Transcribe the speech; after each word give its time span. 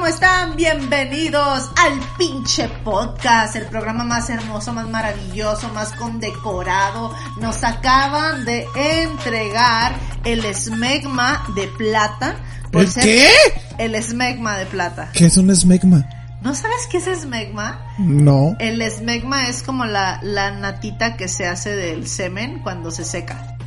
¿Cómo 0.00 0.06
están? 0.06 0.56
Bienvenidos 0.56 1.70
al 1.76 2.00
pinche 2.16 2.68
podcast, 2.82 3.54
el 3.56 3.66
programa 3.66 4.02
más 4.02 4.30
hermoso, 4.30 4.72
más 4.72 4.88
maravilloso, 4.88 5.68
más 5.74 5.92
condecorado. 5.92 7.14
Nos 7.38 7.62
acaban 7.64 8.46
de 8.46 8.66
entregar 8.74 9.92
el 10.24 10.42
esmegma 10.46 11.44
de 11.54 11.66
plata. 11.68 12.36
por 12.72 12.80
¿El 12.82 12.90
ser- 12.90 13.02
qué? 13.04 13.28
El 13.76 13.94
esmegma 13.94 14.56
de 14.56 14.64
plata. 14.64 15.10
¿Qué 15.12 15.26
es 15.26 15.36
un 15.36 15.54
smegma? 15.54 16.08
¿No 16.40 16.54
sabes 16.54 16.86
qué 16.90 16.96
es 16.96 17.06
esmegma? 17.06 17.84
No. 17.98 18.56
El 18.58 18.80
esmegma 18.80 19.48
es 19.48 19.62
como 19.62 19.84
la, 19.84 20.18
la 20.22 20.50
natita 20.52 21.18
que 21.18 21.28
se 21.28 21.46
hace 21.46 21.76
del 21.76 22.08
semen 22.08 22.60
cuando 22.62 22.90
se 22.90 23.04
seca. 23.04 23.58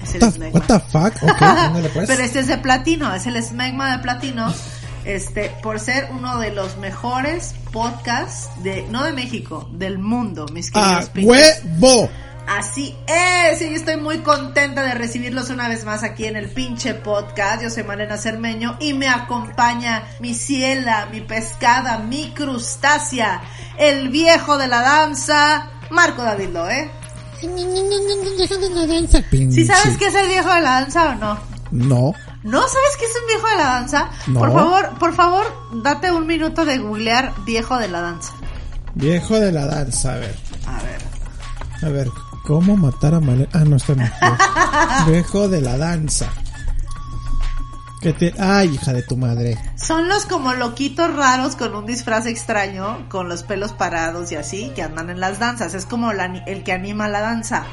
Es 0.00 0.14
el 0.14 0.22
What 0.22 0.28
the, 0.30 0.34
esmegma. 0.36 0.60
what 0.60 0.66
the 0.68 0.80
fuck? 0.80 1.22
Ok, 1.24 1.42
ándale, 1.42 1.88
pues. 1.88 2.06
Pero 2.08 2.22
este 2.22 2.38
es 2.38 2.46
de 2.46 2.58
platino, 2.58 3.12
es 3.12 3.26
el 3.26 3.34
esmegma 3.34 3.90
de 3.96 3.98
platino. 3.98 4.52
Este, 5.04 5.50
por 5.62 5.80
ser 5.80 6.08
uno 6.12 6.38
de 6.38 6.52
los 6.52 6.76
mejores 6.78 7.54
podcasts 7.72 8.48
de, 8.62 8.86
no 8.88 9.02
de 9.04 9.12
México, 9.12 9.68
del 9.72 9.98
mundo, 9.98 10.46
mis 10.52 10.70
¡A 10.74 10.80
queridos 10.80 11.08
pinches. 11.10 11.62
huevo! 11.64 12.10
Así 12.46 12.96
es, 13.06 13.62
y 13.62 13.74
estoy 13.74 13.96
muy 13.96 14.18
contenta 14.18 14.82
de 14.82 14.94
recibirlos 14.94 15.50
una 15.50 15.68
vez 15.68 15.84
más 15.84 16.02
aquí 16.02 16.26
en 16.26 16.36
el 16.36 16.48
pinche 16.48 16.92
podcast. 16.94 17.62
Yo 17.62 17.70
soy 17.70 17.84
Malena 17.84 18.16
Cermeño 18.18 18.76
y 18.80 18.94
me 18.94 19.08
acompaña 19.08 20.02
mi 20.18 20.34
ciela, 20.34 21.06
mi 21.12 21.20
pescada, 21.20 21.98
mi 21.98 22.30
crustácea, 22.30 23.42
el 23.78 24.08
viejo 24.08 24.58
de 24.58 24.66
la 24.66 24.82
danza, 24.82 25.70
Marco 25.90 26.22
David 26.22 26.48
Loe. 26.48 26.90
¿Sí 29.30 29.64
sabes 29.66 29.96
qué 29.98 30.06
es 30.06 30.14
el 30.14 30.28
viejo 30.28 30.52
de 30.52 30.60
la 30.60 30.80
danza 30.80 31.10
o 31.10 31.14
no? 31.14 31.38
No. 31.70 32.14
¿No 32.42 32.60
sabes 32.60 32.96
qué 32.98 33.04
es 33.04 33.16
un 33.20 33.26
viejo 33.28 33.48
de 33.48 33.56
la 33.56 33.64
danza? 33.64 34.10
No. 34.26 34.40
Por 34.40 34.52
favor, 34.52 34.98
por 34.98 35.14
favor, 35.14 35.46
date 35.82 36.10
un 36.10 36.26
minuto 36.26 36.64
de 36.64 36.78
googlear 36.78 37.32
viejo 37.44 37.78
de 37.78 37.88
la 37.88 38.00
danza. 38.00 38.32
Viejo 38.94 39.38
de 39.38 39.52
la 39.52 39.66
danza, 39.66 40.14
a 40.14 40.16
ver. 40.16 40.36
A 40.66 40.82
ver. 40.82 41.02
A 41.82 41.88
ver, 41.88 42.08
¿cómo 42.44 42.76
matar 42.76 43.14
a 43.14 43.20
Malena? 43.20 43.48
Ah, 43.52 43.64
no, 43.64 43.76
está 43.76 43.94
no. 43.94 44.08
Viejo 45.10 45.48
de 45.48 45.60
la 45.60 45.76
danza. 45.78 46.26
¿Qué 48.00 48.12
te... 48.12 48.34
Ay, 48.38 48.74
hija 48.74 48.92
de 48.92 49.02
tu 49.02 49.16
madre. 49.16 49.56
Son 49.76 50.08
los 50.08 50.26
como 50.26 50.52
loquitos 50.54 51.14
raros 51.14 51.56
con 51.56 51.74
un 51.74 51.86
disfraz 51.86 52.26
extraño, 52.26 53.08
con 53.08 53.28
los 53.28 53.44
pelos 53.44 53.72
parados 53.72 54.32
y 54.32 54.36
así, 54.36 54.72
que 54.74 54.82
andan 54.82 55.10
en 55.10 55.20
las 55.20 55.38
danzas. 55.38 55.74
Es 55.74 55.86
como 55.86 56.12
la 56.12 56.26
el 56.46 56.64
que 56.64 56.72
anima 56.72 57.08
la 57.08 57.20
danza. 57.20 57.64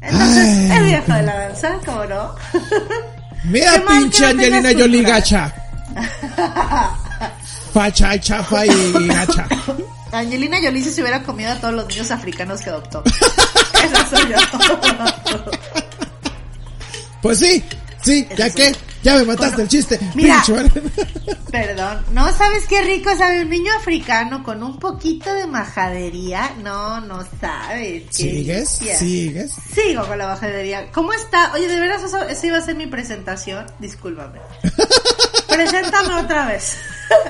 Entonces, 0.00 0.70
Ay. 0.70 0.78
el 0.78 0.84
viejo 0.84 1.12
de 1.12 1.22
la 1.22 1.36
danza, 1.36 1.78
¿cómo 1.84 2.04
no? 2.04 2.34
Mira, 3.44 3.82
pinche 3.86 4.24
Angelina 4.26 4.72
Jolie 4.72 5.02
gacha. 5.02 5.52
Facha, 7.72 8.18
chafa 8.20 8.66
y 8.66 9.06
gacha. 9.08 9.46
Angelina 10.12 10.58
Jolie 10.62 10.82
si 10.82 10.90
se 10.90 11.00
hubiera 11.00 11.22
comido 11.22 11.52
a 11.52 11.56
todos 11.56 11.74
los 11.74 11.88
niños 11.88 12.10
africanos 12.10 12.60
que 12.60 12.70
adoptó. 12.70 13.02
Eso 13.06 14.16
soy 14.16 14.30
yo. 14.30 14.36
Pues 17.22 17.38
sí, 17.38 17.64
sí, 18.02 18.28
ya 18.36 18.48
sí. 18.50 18.56
que, 18.56 18.76
ya 19.02 19.16
me 19.16 19.24
mataste 19.24 19.62
el 19.62 19.68
chiste. 19.68 19.98
Mira. 20.14 20.42
Malena. 20.48 20.72
Perdón, 21.50 22.04
¿no 22.12 22.32
sabes 22.32 22.66
qué 22.66 22.82
rico 22.82 23.10
sabe 23.16 23.42
un 23.42 23.50
niño 23.50 23.72
africano 23.78 24.42
con 24.42 24.62
un 24.62 24.78
poquito 24.78 25.32
de 25.34 25.46
majadería? 25.46 26.54
No, 26.62 27.00
no 27.00 27.22
sabes. 27.40 28.04
qué 28.04 28.12
¿Sigues? 28.12 28.68
¿Sigues? 28.68 29.52
Sigo 29.74 30.06
con 30.06 30.18
la 30.18 30.28
majadería. 30.28 30.90
¿Cómo 30.92 31.12
está? 31.12 31.52
Oye, 31.52 31.68
de 31.68 31.78
veras, 31.78 32.02
eso, 32.02 32.22
esa 32.22 32.46
iba 32.46 32.58
a 32.58 32.62
ser 32.62 32.76
mi 32.76 32.86
presentación. 32.86 33.66
Discúlpame. 33.78 34.38
Preséntame 35.48 36.14
otra 36.14 36.46
vez. 36.46 36.76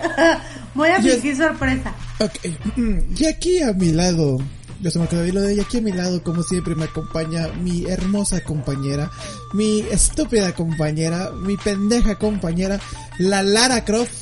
Voy 0.75 0.91
a 0.91 1.03
fingir 1.03 1.37
sorpresa. 1.37 1.93
Ok, 2.19 2.33
mm, 2.77 2.99
y 3.17 3.25
aquí 3.27 3.61
a 3.61 3.73
mi 3.73 3.93
lado, 3.93 4.39
yo 4.83 4.91
soy 4.91 5.01
Marco 5.01 5.17
David 5.17 5.33
Lode, 5.35 5.55
y 5.55 5.61
aquí 5.61 5.79
a 5.79 5.81
mi 5.81 5.93
lado, 5.93 6.23
como 6.23 6.43
siempre, 6.43 6.75
me 6.75 6.85
acompaña 6.85 7.49
mi 7.63 7.87
hermosa 7.87 8.43
compañera, 8.43 9.11
mi 9.55 9.81
estúpida 9.91 10.53
compañera, 10.55 11.31
mi 11.31 11.57
pendeja 11.57 12.17
compañera, 12.19 12.79
la 13.19 13.43
Lara 13.43 13.85
Croft, 13.85 14.13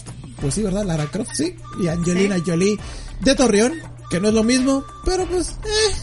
pues 0.41 0.55
sí, 0.55 0.63
¿verdad? 0.63 0.85
Lara 0.85 1.07
Croft, 1.07 1.31
sí, 1.35 1.57
y 1.83 1.89
Angelina 1.89 2.37
Sí. 2.37 2.43
Jolie 2.47 2.79
de 3.21 3.35
Torreón, 3.35 3.75
que 4.11 4.21
no 4.21 4.29
es 4.29 4.35
lo 4.35 4.43
mismo, 4.45 4.85
pero 5.05 5.27
pues, 5.27 5.51
eh, 5.65 5.97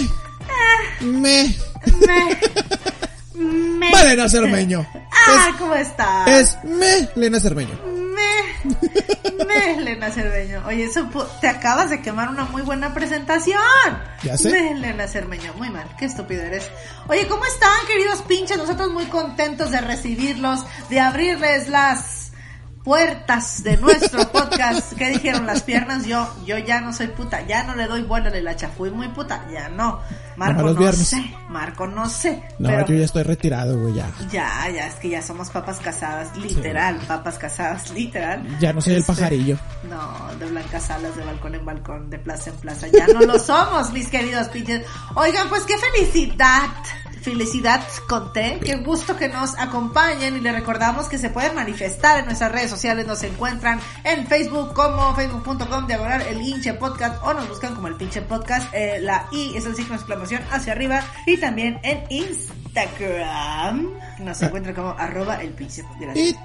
eh, 0.00 0.08
me, 1.04 1.56
Me, 2.06 2.38
me. 3.44 3.90
Malena 3.90 4.28
Cermeño, 4.28 4.86
Ah, 5.26 5.50
¿cómo 5.58 5.74
está? 5.74 6.24
es 6.38 6.56
me, 6.64 7.08
Lena 7.16 7.40
Cermeño. 7.40 7.70
Me, 9.38 9.44
me, 9.44 9.74
Elena 9.74 10.10
Cermeño. 10.10 10.62
Oye, 10.66 10.84
eso 10.84 11.08
pu- 11.10 11.26
te 11.40 11.48
acabas 11.48 11.90
de 11.90 12.00
quemar 12.00 12.28
una 12.28 12.44
muy 12.44 12.62
buena 12.62 12.92
presentación. 12.94 13.60
Ya 14.22 14.36
sé. 14.36 14.50
Me, 14.50 14.72
Elena 14.72 15.06
Cermeño. 15.08 15.52
Muy 15.54 15.70
mal, 15.70 15.86
qué 15.98 16.04
estúpido 16.06 16.42
eres. 16.42 16.70
Oye, 17.08 17.26
¿cómo 17.28 17.44
están, 17.44 17.86
queridos 17.86 18.22
pinches? 18.22 18.56
Nosotros 18.58 18.90
muy 18.92 19.06
contentos 19.06 19.70
de 19.70 19.80
recibirlos, 19.80 20.64
de 20.90 21.00
abrirles 21.00 21.68
las 21.68 22.31
puertas 22.84 23.62
de 23.62 23.76
nuestro 23.76 24.28
podcast. 24.32 24.92
¿Qué 24.94 25.10
dijeron 25.10 25.46
las 25.46 25.62
piernas? 25.62 26.04
Yo, 26.06 26.28
yo 26.46 26.58
ya 26.58 26.80
no 26.80 26.92
soy 26.92 27.08
puta, 27.08 27.46
ya 27.46 27.64
no 27.64 27.74
le 27.74 27.86
doy 27.86 28.02
vuelo 28.02 28.30
de 28.30 28.42
la 28.42 28.56
fui 28.76 28.90
muy 28.90 29.08
puta, 29.08 29.44
ya 29.52 29.68
no. 29.68 30.00
Marco 30.36 30.62
no 30.62 30.74
viernes. 30.74 31.08
sé, 31.08 31.34
Marco 31.48 31.86
no 31.86 32.08
sé. 32.08 32.42
No, 32.58 32.68
pero- 32.70 32.86
yo 32.86 32.94
ya 32.96 33.04
estoy 33.04 33.22
retirado, 33.22 33.78
güey, 33.78 33.94
ya. 33.94 34.10
ya, 34.30 34.68
ya, 34.70 34.86
es 34.86 34.94
que 34.94 35.08
ya 35.10 35.20
somos 35.22 35.50
papas 35.50 35.78
casadas, 35.78 36.36
literal, 36.36 36.96
papas 37.06 37.38
casadas, 37.38 37.90
literal. 37.90 38.42
Ya 38.58 38.72
no 38.72 38.80
soy 38.80 38.94
el 38.94 39.00
Este, 39.00 39.12
pajarillo. 39.12 39.58
No, 39.88 40.34
de 40.38 40.46
blancas 40.46 40.90
alas, 40.90 41.14
de 41.16 41.24
balcón 41.24 41.54
en 41.54 41.64
balcón, 41.64 42.08
de 42.10 42.18
plaza 42.18 42.50
en 42.50 42.56
plaza, 42.56 42.86
ya 42.88 43.06
no 43.08 43.20
lo 43.20 43.38
somos, 43.38 43.92
mis 43.92 44.08
queridos 44.08 44.48
pinches. 44.48 44.86
Oigan, 45.16 45.48
pues 45.48 45.64
qué 45.64 45.74
felicidad, 45.76 46.62
felicidad 47.20 47.82
conté, 48.08 48.58
qué 48.64 48.76
gusto 48.76 49.16
que 49.16 49.28
nos 49.28 49.56
acompañen 49.58 50.36
y 50.36 50.40
les 50.40 50.52
recordamos 50.54 51.08
que 51.08 51.18
se 51.18 51.28
pueden 51.30 51.54
manifestar 51.54 52.18
en 52.20 52.24
nuestras 52.26 52.50
redes 52.50 52.70
sociales, 52.72 53.06
nos 53.06 53.22
encuentran 53.22 53.78
en 54.04 54.26
Facebook 54.26 54.72
como 54.72 55.14
facebook.com 55.14 55.86
diagonal 55.86 56.22
el 56.22 56.40
hinche 56.40 56.72
podcast 56.74 57.22
o 57.22 57.34
nos 57.34 57.48
buscan 57.48 57.74
como 57.74 57.88
el 57.88 57.96
pinche 57.96 58.22
podcast, 58.22 58.72
eh, 58.72 58.98
la 59.00 59.28
I 59.30 59.52
es 59.56 59.66
el 59.66 59.76
signo 59.76 59.90
de 59.90 59.96
exclamación 59.96 60.42
hacia 60.50 60.72
arriba 60.72 61.04
y 61.26 61.36
también 61.36 61.78
en 61.82 62.04
Instagram 62.08 63.90
nos 64.20 64.40
encuentran 64.42 64.74
como 64.74 64.90
arroba 64.98 65.42
el 65.42 65.50
pinche, 65.50 65.82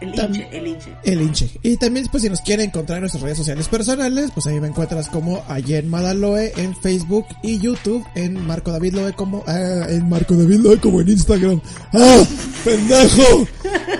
el 0.01 0.09
hinche, 0.09 0.47
el 0.51 0.67
hinche. 0.67 0.93
El 1.03 1.21
hinche. 1.21 1.49
Y 1.63 1.77
también, 1.77 2.07
pues, 2.11 2.23
si 2.23 2.29
nos 2.29 2.41
quieren 2.41 2.65
encontrar 2.67 2.97
en 2.97 3.01
nuestras 3.01 3.23
redes 3.23 3.37
sociales 3.37 3.67
personales, 3.67 4.31
pues 4.33 4.47
ahí 4.47 4.59
me 4.59 4.67
encuentras 4.67 5.07
como 5.09 5.43
Ayen 5.47 5.89
Madaloe 5.89 6.51
en 6.57 6.75
Facebook 6.75 7.25
y 7.43 7.59
YouTube, 7.59 8.05
en 8.15 8.45
Marco 8.45 8.71
David 8.71 8.93
Loe 8.93 9.13
como, 9.13 9.43
ah, 9.47 9.85
en 9.89 10.07
Marco 10.09 10.35
David 10.35 10.59
Loe 10.59 10.79
como 10.79 11.01
en 11.01 11.09
Instagram. 11.09 11.61
¡Ah! 11.93 12.23
¡Pendejo! 12.63 13.47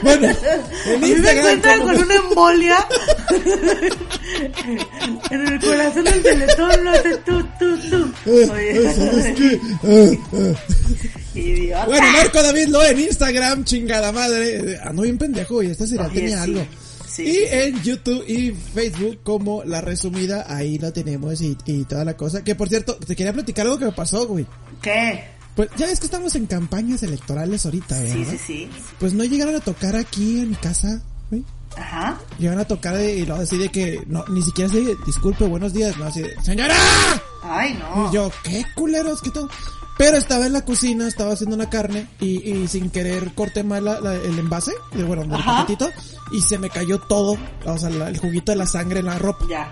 Bueno, 0.04 0.28
en 0.28 0.36
mí 1.02 1.08
me 1.08 1.08
Instagram 1.10 1.38
encuentran 1.46 1.80
como- 1.80 1.94
con 1.94 2.04
una 2.04 2.16
embolia 2.16 2.78
en 5.32 5.48
el 5.48 5.60
corazón 5.60 6.04
del 6.04 6.24
teletón, 6.24 6.84
lo 6.84 6.90
hace 6.92 7.16
tú, 7.18 7.44
tú, 7.60 7.78
tú. 7.90 8.12
Oye, 8.26 8.72
eh, 8.88 8.94
¿sabes 8.96 9.36
qué? 9.38 9.62
Ah, 9.84 10.12
ah. 10.34 10.54
idiota. 11.36 11.86
Bueno, 11.86 12.08
Marco 12.14 12.42
David 12.42 12.68
Loe 12.70 12.90
en 12.92 13.00
Instagram, 13.00 13.57
chingada 13.64 14.12
madre. 14.12 14.80
Ando 14.84 15.04
bien 15.04 15.18
pendejo 15.18 15.62
y 15.64 15.68
esta 15.68 15.86
sería 15.88 16.06
Oye, 16.08 16.16
tenía 16.16 16.38
sí. 16.38 16.44
algo. 16.44 16.68
Sí, 17.08 17.24
y 17.24 17.32
sí, 17.34 17.40
en 17.50 17.82
YouTube 17.84 18.24
y 18.28 18.52
Facebook 18.52 19.20
como 19.24 19.64
La 19.64 19.82
Resumida, 19.82 20.46
ahí 20.48 20.78
lo 20.78 20.92
tenemos 20.94 21.42
y, 21.42 21.58
y 21.66 21.86
toda 21.86 22.06
la 22.06 22.16
cosa. 22.16 22.44
Que 22.44 22.54
por 22.56 22.70
cierto, 22.70 22.96
te 22.96 23.16
quería 23.16 23.34
platicar 23.34 23.66
algo 23.66 23.80
que 23.80 23.86
me 23.86 23.92
pasó, 23.92 24.28
güey. 24.28 24.46
¿Qué? 24.82 25.24
Pues 25.56 25.70
ya 25.76 25.88
ves 25.88 26.00
que 26.00 26.06
estamos 26.06 26.36
en 26.36 26.46
campañas 26.46 27.02
electorales 27.02 27.66
ahorita, 27.66 28.00
¿verdad? 28.00 28.14
Sí, 28.14 28.26
sí, 28.26 28.38
sí. 28.46 28.70
Pues 29.00 29.14
no 29.14 29.24
llegaron 29.24 29.56
a 29.56 29.60
tocar 29.60 29.96
aquí 29.96 30.42
en 30.42 30.50
mi 30.52 30.56
casa, 30.56 31.02
güey. 31.32 31.44
Ajá. 31.76 32.20
Llegaron 32.38 32.60
a 32.62 32.66
tocar 32.66 33.00
y 33.00 33.26
luego 33.26 33.42
así 33.42 33.58
de 33.58 33.70
que, 33.70 34.04
no, 34.06 34.24
ni 34.28 34.44
siquiera 34.44 34.72
de, 34.72 34.96
disculpe, 35.08 35.46
buenos 35.46 35.74
días, 35.74 35.98
no, 35.98 36.06
así 36.06 36.22
de, 36.22 36.36
¡Señora! 36.44 36.76
Ay, 37.42 37.74
no. 37.80 38.08
Y 38.08 38.14
yo, 38.14 38.32
¿qué 38.44 38.64
culeros? 38.76 39.20
¿Qué 39.22 39.32
todo? 39.32 39.50
Pero 39.98 40.18
estaba 40.18 40.46
en 40.46 40.54
la 40.54 40.62
cocina, 40.64 41.08
estaba 41.08 41.34
haciendo 41.34 41.56
una 41.56 41.70
carne 41.70 42.08
y, 42.20 42.50
y 42.52 42.68
sin 42.68 42.90
querer 42.90 43.34
corté 43.34 43.64
mal 43.64 43.86
la- 43.86 44.00
la- 44.00 44.14
el 44.16 44.38
envase, 44.38 44.72
de, 44.94 45.04
bueno, 45.04 45.24
del 45.24 45.34
Ajá. 45.34 45.62
paquetito, 45.62 45.90
y 46.32 46.42
se 46.42 46.58
me 46.60 46.70
cayó 46.70 47.00
todo, 47.00 47.38
o 47.66 47.78
sea, 47.78 47.90
la- 47.90 48.10
el 48.10 48.18
juguito 48.18 48.52
de 48.52 48.58
la 48.58 48.68
sangre 48.68 49.00
en 49.00 49.08
la 49.08 49.18
ropa. 49.18 49.46
Ya. 49.50 49.70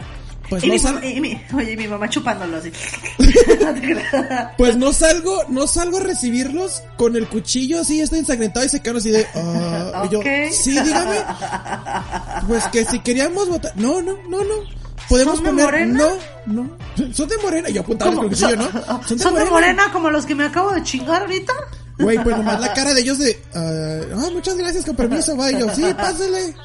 Pues 0.50 0.63
y 0.63 0.68
no 0.68 0.74
mi, 0.74 0.80
sal- 0.80 1.04
y 1.04 1.19
mi- 1.19 1.42
oye, 1.56 1.75
mi 1.75 1.88
mamá 1.88 2.07
chupándolo 2.07 2.57
así. 2.57 2.72
Pues 4.57 4.77
no 4.77 4.94
salgo, 4.94 5.44
no 5.50 5.68
salgo 5.68 5.98
a 5.98 6.01
recibirlos 6.01 6.83
con 6.98 7.16
el 7.16 7.27
cuchillo 7.27 7.81
así, 7.81 8.00
estoy 8.01 8.19
ensangrentado 8.19 8.66
y 8.66 8.69
se 8.69 8.80
quedaron 8.80 9.00
así 9.00 9.10
de, 9.12 9.25
ah, 9.36 10.04
y 10.06 10.10
yo, 10.13 10.19
Ok. 10.19 10.25
sí, 10.51 10.72
dígame. 10.72 11.18
Pues 12.48 12.63
que 12.68 12.86
si 12.86 13.00
queríamos 13.00 13.50
votar, 13.50 13.72
no, 13.75 14.01
no, 14.01 14.13
no, 14.30 14.44
no. 14.44 14.85
Podemos 15.10 15.36
¿Son 15.36 15.44
de 15.44 15.50
poner, 15.52 15.66
Morena? 15.66 16.00
no, 16.46 16.63
no. 16.98 17.13
Son 17.13 17.28
de 17.30 17.38
morena, 17.38 17.69
yo 17.69 17.81
apuntaba 17.81 18.12
con 18.12 18.24
¿Cómo? 18.24 18.30
el 18.30 18.36
cuchillo, 18.36 18.63
¿Son, 18.72 18.84
¿no? 19.18 19.18
¿Son 19.19 19.36
de 19.36 19.46
morena 19.46 19.84
como 19.94 20.10
los 20.10 20.25
que 20.25 20.36
me 20.36 20.46
acabo 20.46 20.72
de 20.72 20.81
chingar 20.84 21.22
ahorita? 21.22 21.54
Güey, 22.00 22.22
pues 22.24 22.36
nomás 22.38 22.60
la 22.60 22.74
cara 22.75 22.94
de 22.94 23.02
ellos 23.02 23.19
de, 23.19 23.40
ah, 23.54 24.02
ah, 24.16 24.30
muchas 24.34 24.56
gracias, 24.57 24.84
con 24.86 24.96
permiso, 24.96 25.38
va, 25.38 25.52
y 25.52 25.60
yo, 25.60 25.69
sí, 25.74 25.84
pásale. 25.96 26.56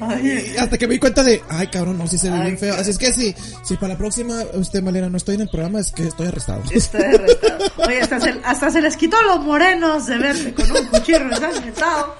Ay, 0.00 0.52
Y 0.54 0.56
hasta 0.58 0.76
que 0.76 0.86
me 0.86 0.94
di 0.94 1.00
cuenta 1.00 1.22
de, 1.22 1.42
ay, 1.48 1.68
cabrón, 1.68 1.98
no, 1.98 2.06
sí 2.06 2.18
se 2.18 2.28
ve 2.30 2.36
Ay, 2.36 2.42
bien 2.46 2.58
feo. 2.58 2.74
Así 2.74 2.90
es 2.90 2.98
que 2.98 3.12
sí, 3.12 3.34
si 3.64 3.76
para 3.76 3.94
la 3.94 3.98
próxima, 3.98 4.42
usted, 4.54 4.82
Malena, 4.82 5.08
no 5.08 5.16
estoy 5.16 5.36
en 5.36 5.42
el 5.42 5.48
programa, 5.48 5.80
es 5.80 5.92
que 5.92 6.08
estoy 6.08 6.26
arrestado. 6.26 6.62
Estoy 6.70 7.02
arrestado. 7.02 7.64
Oye, 7.86 8.00
hasta 8.00 8.20
se, 8.20 8.34
hasta 8.44 8.70
se 8.70 8.80
les 8.80 8.96
quitó 8.96 9.16
a 9.16 9.22
los 9.22 9.44
morenos 9.44 10.06
de 10.06 10.18
verte 10.18 10.52
con 10.54 10.70
un 10.70 10.84
cuchillo 10.86 11.18
ensangrentado. 11.18 12.16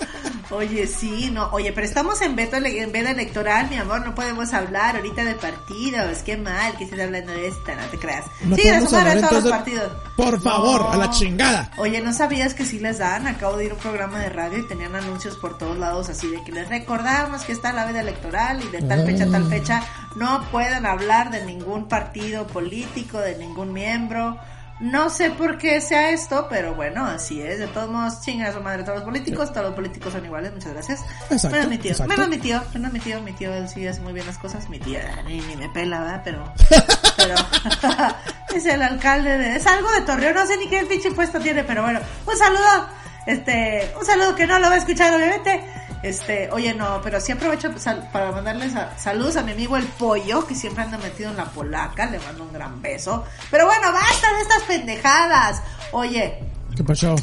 Oye, 0.51 0.87
sí, 0.87 1.29
no. 1.33 1.49
Oye, 1.53 1.73
pero 1.73 1.87
estamos 1.87 2.23
en 2.23 2.37
veto 2.37 2.57
en 2.57 2.93
veda 2.93 3.11
electoral, 3.11 3.69
mi 3.69 3.77
amor. 3.79 4.05
No 4.07 4.15
podemos 4.15 4.53
hablar 4.55 4.95
ahorita 4.97 5.25
de 5.25 5.35
partidos. 5.35 6.19
Qué 6.19 6.37
mal 6.37 6.77
que 6.77 6.85
estés 6.85 7.01
hablando 7.01 7.33
de 7.33 7.49
esta, 7.49 7.75
no 7.75 7.83
te 7.91 7.99
creas. 7.99 8.25
No 8.45 8.55
sí, 8.55 8.69
hablar 8.69 9.21
todos 9.21 9.43
los 9.45 9.51
partidos. 9.53 9.93
por 10.17 10.41
favor, 10.41 10.83
No. 10.83 10.91
a 10.93 10.97
la 10.97 11.11
chingada. 11.11 11.73
Oye, 11.79 12.01
¿no 12.01 12.13
sabías 12.13 12.55
que 12.55 12.65
sí 12.65 12.79
les 12.79 12.99
dan? 12.99 13.27
Acabo 13.27 13.57
de 13.57 13.65
ir 13.67 13.71
a 13.73 13.75
un 13.75 13.81
programa 13.81 14.21
de 14.21 14.29
radio 14.29 14.59
y 14.59 14.69
tenían 14.69 14.95
anuncios 14.95 15.37
por 15.37 15.59
todos 15.59 15.77
lados 15.79 16.09
así 16.11 16.29
de 16.29 16.43
que 16.45 16.53
les 16.53 16.69
recordamos 16.69 17.43
que 17.43 17.53
está 17.53 17.73
la 17.73 17.85
veda 17.85 18.01
electoral 18.01 18.63
y 18.63 18.69
de 18.69 18.83
tal 18.83 19.05
fecha 19.05 19.25
a 19.25 19.27
Ah. 19.27 19.31
tal 19.33 19.49
fecha 19.49 19.83
no 20.15 20.45
pueden 20.53 20.87
hablar 20.87 21.31
de 21.31 21.45
ningún 21.45 21.89
partido 21.89 22.47
político, 22.47 23.19
de 23.19 23.37
ningún 23.37 23.73
miembro. 23.73 24.39
No 24.79 25.09
sé 25.09 25.31
por 25.31 25.57
qué 25.57 25.81
sea 25.81 26.11
esto, 26.11 26.47
pero 26.51 26.75
bueno, 26.75 27.07
así 27.07 27.41
es. 27.41 27.59
De 27.59 27.67
todos 27.67 27.89
modos, 27.89 28.21
chinga 28.21 28.53
su 28.53 28.61
madre 28.61 28.83
todos 28.83 28.97
los 28.97 29.05
políticos, 29.05 29.51
todos 29.51 29.67
los 29.67 29.75
políticos 29.75 30.13
son 30.13 30.25
iguales, 30.25 30.53
muchas 30.53 30.75
gracias. 30.75 31.05
Exacto, 31.31 31.57
menos 31.57 31.69
mi 31.71 31.79
tío, 31.79 31.93
exacto. 31.93 32.13
menos 32.13 32.29
mi 32.29 32.37
tío, 32.37 32.63
menos 32.75 32.93
mi 32.93 33.01
tío, 33.01 33.21
mi 33.23 33.33
tío 33.33 33.55
él 33.55 33.69
sí 33.69 33.87
hace 33.87 34.01
muy 34.03 34.13
bien 34.13 34.27
las 34.27 34.37
cosas, 34.37 34.69
mi 34.69 34.79
tía 34.79 35.23
ni, 35.27 35.41
ni 35.41 35.57
me 35.57 35.71
pela, 35.71 36.01
¿verdad? 36.01 36.21
Pero, 36.25 36.53
pero 37.17 37.35
es 38.55 38.67
el 38.67 38.83
alcalde 38.83 39.39
de, 39.39 39.57
es 39.57 39.67
algo 39.67 39.91
de 39.93 40.03
Torreón, 40.03 40.35
no 40.35 40.47
sé 40.47 40.59
ni 40.59 40.69
qué 40.69 40.85
pinche 40.85 41.11
puesto 41.13 41.41
tiene, 41.41 41.65
pero 41.65 41.83
bueno, 41.83 42.01
un 42.27 42.37
saludo, 42.37 42.89
este, 43.25 43.95
un 43.99 44.05
saludo 44.05 44.35
que 44.35 44.47
no 44.47 44.59
lo 44.59 44.69
va 44.69 44.75
a 44.75 44.79
escuchar 44.79 45.15
obviamente. 45.15 45.65
Este, 46.07 46.49
oye, 46.53 46.73
no, 46.73 47.01
pero 47.03 47.21
sí 47.21 47.33
aprovecho 47.33 47.69
para 48.13 48.31
mandarles 48.31 48.77
a- 48.77 48.97
saludos 48.97 49.37
a 49.37 49.43
mi 49.43 49.53
amigo 49.53 49.77
el 49.77 49.87
pollo, 49.87 50.47
que 50.47 50.55
siempre 50.55 50.85
anda 50.85 50.99
metido 50.99 51.31
en 51.31 51.37
la 51.37 51.47
polaca, 51.47 52.07
le 52.07 52.21
mando 52.21 52.45
un 52.45 52.53
gran 52.53 52.81
beso. 52.81 53.25
Pero 53.51 53.67
bueno, 53.67 53.93
basta 53.93 54.33
de 54.35 54.41
estas 54.43 54.63
pendejadas. 54.63 55.63
Oye, 55.93 56.45
¿Qué 56.77 56.85
pasó? 56.85 57.17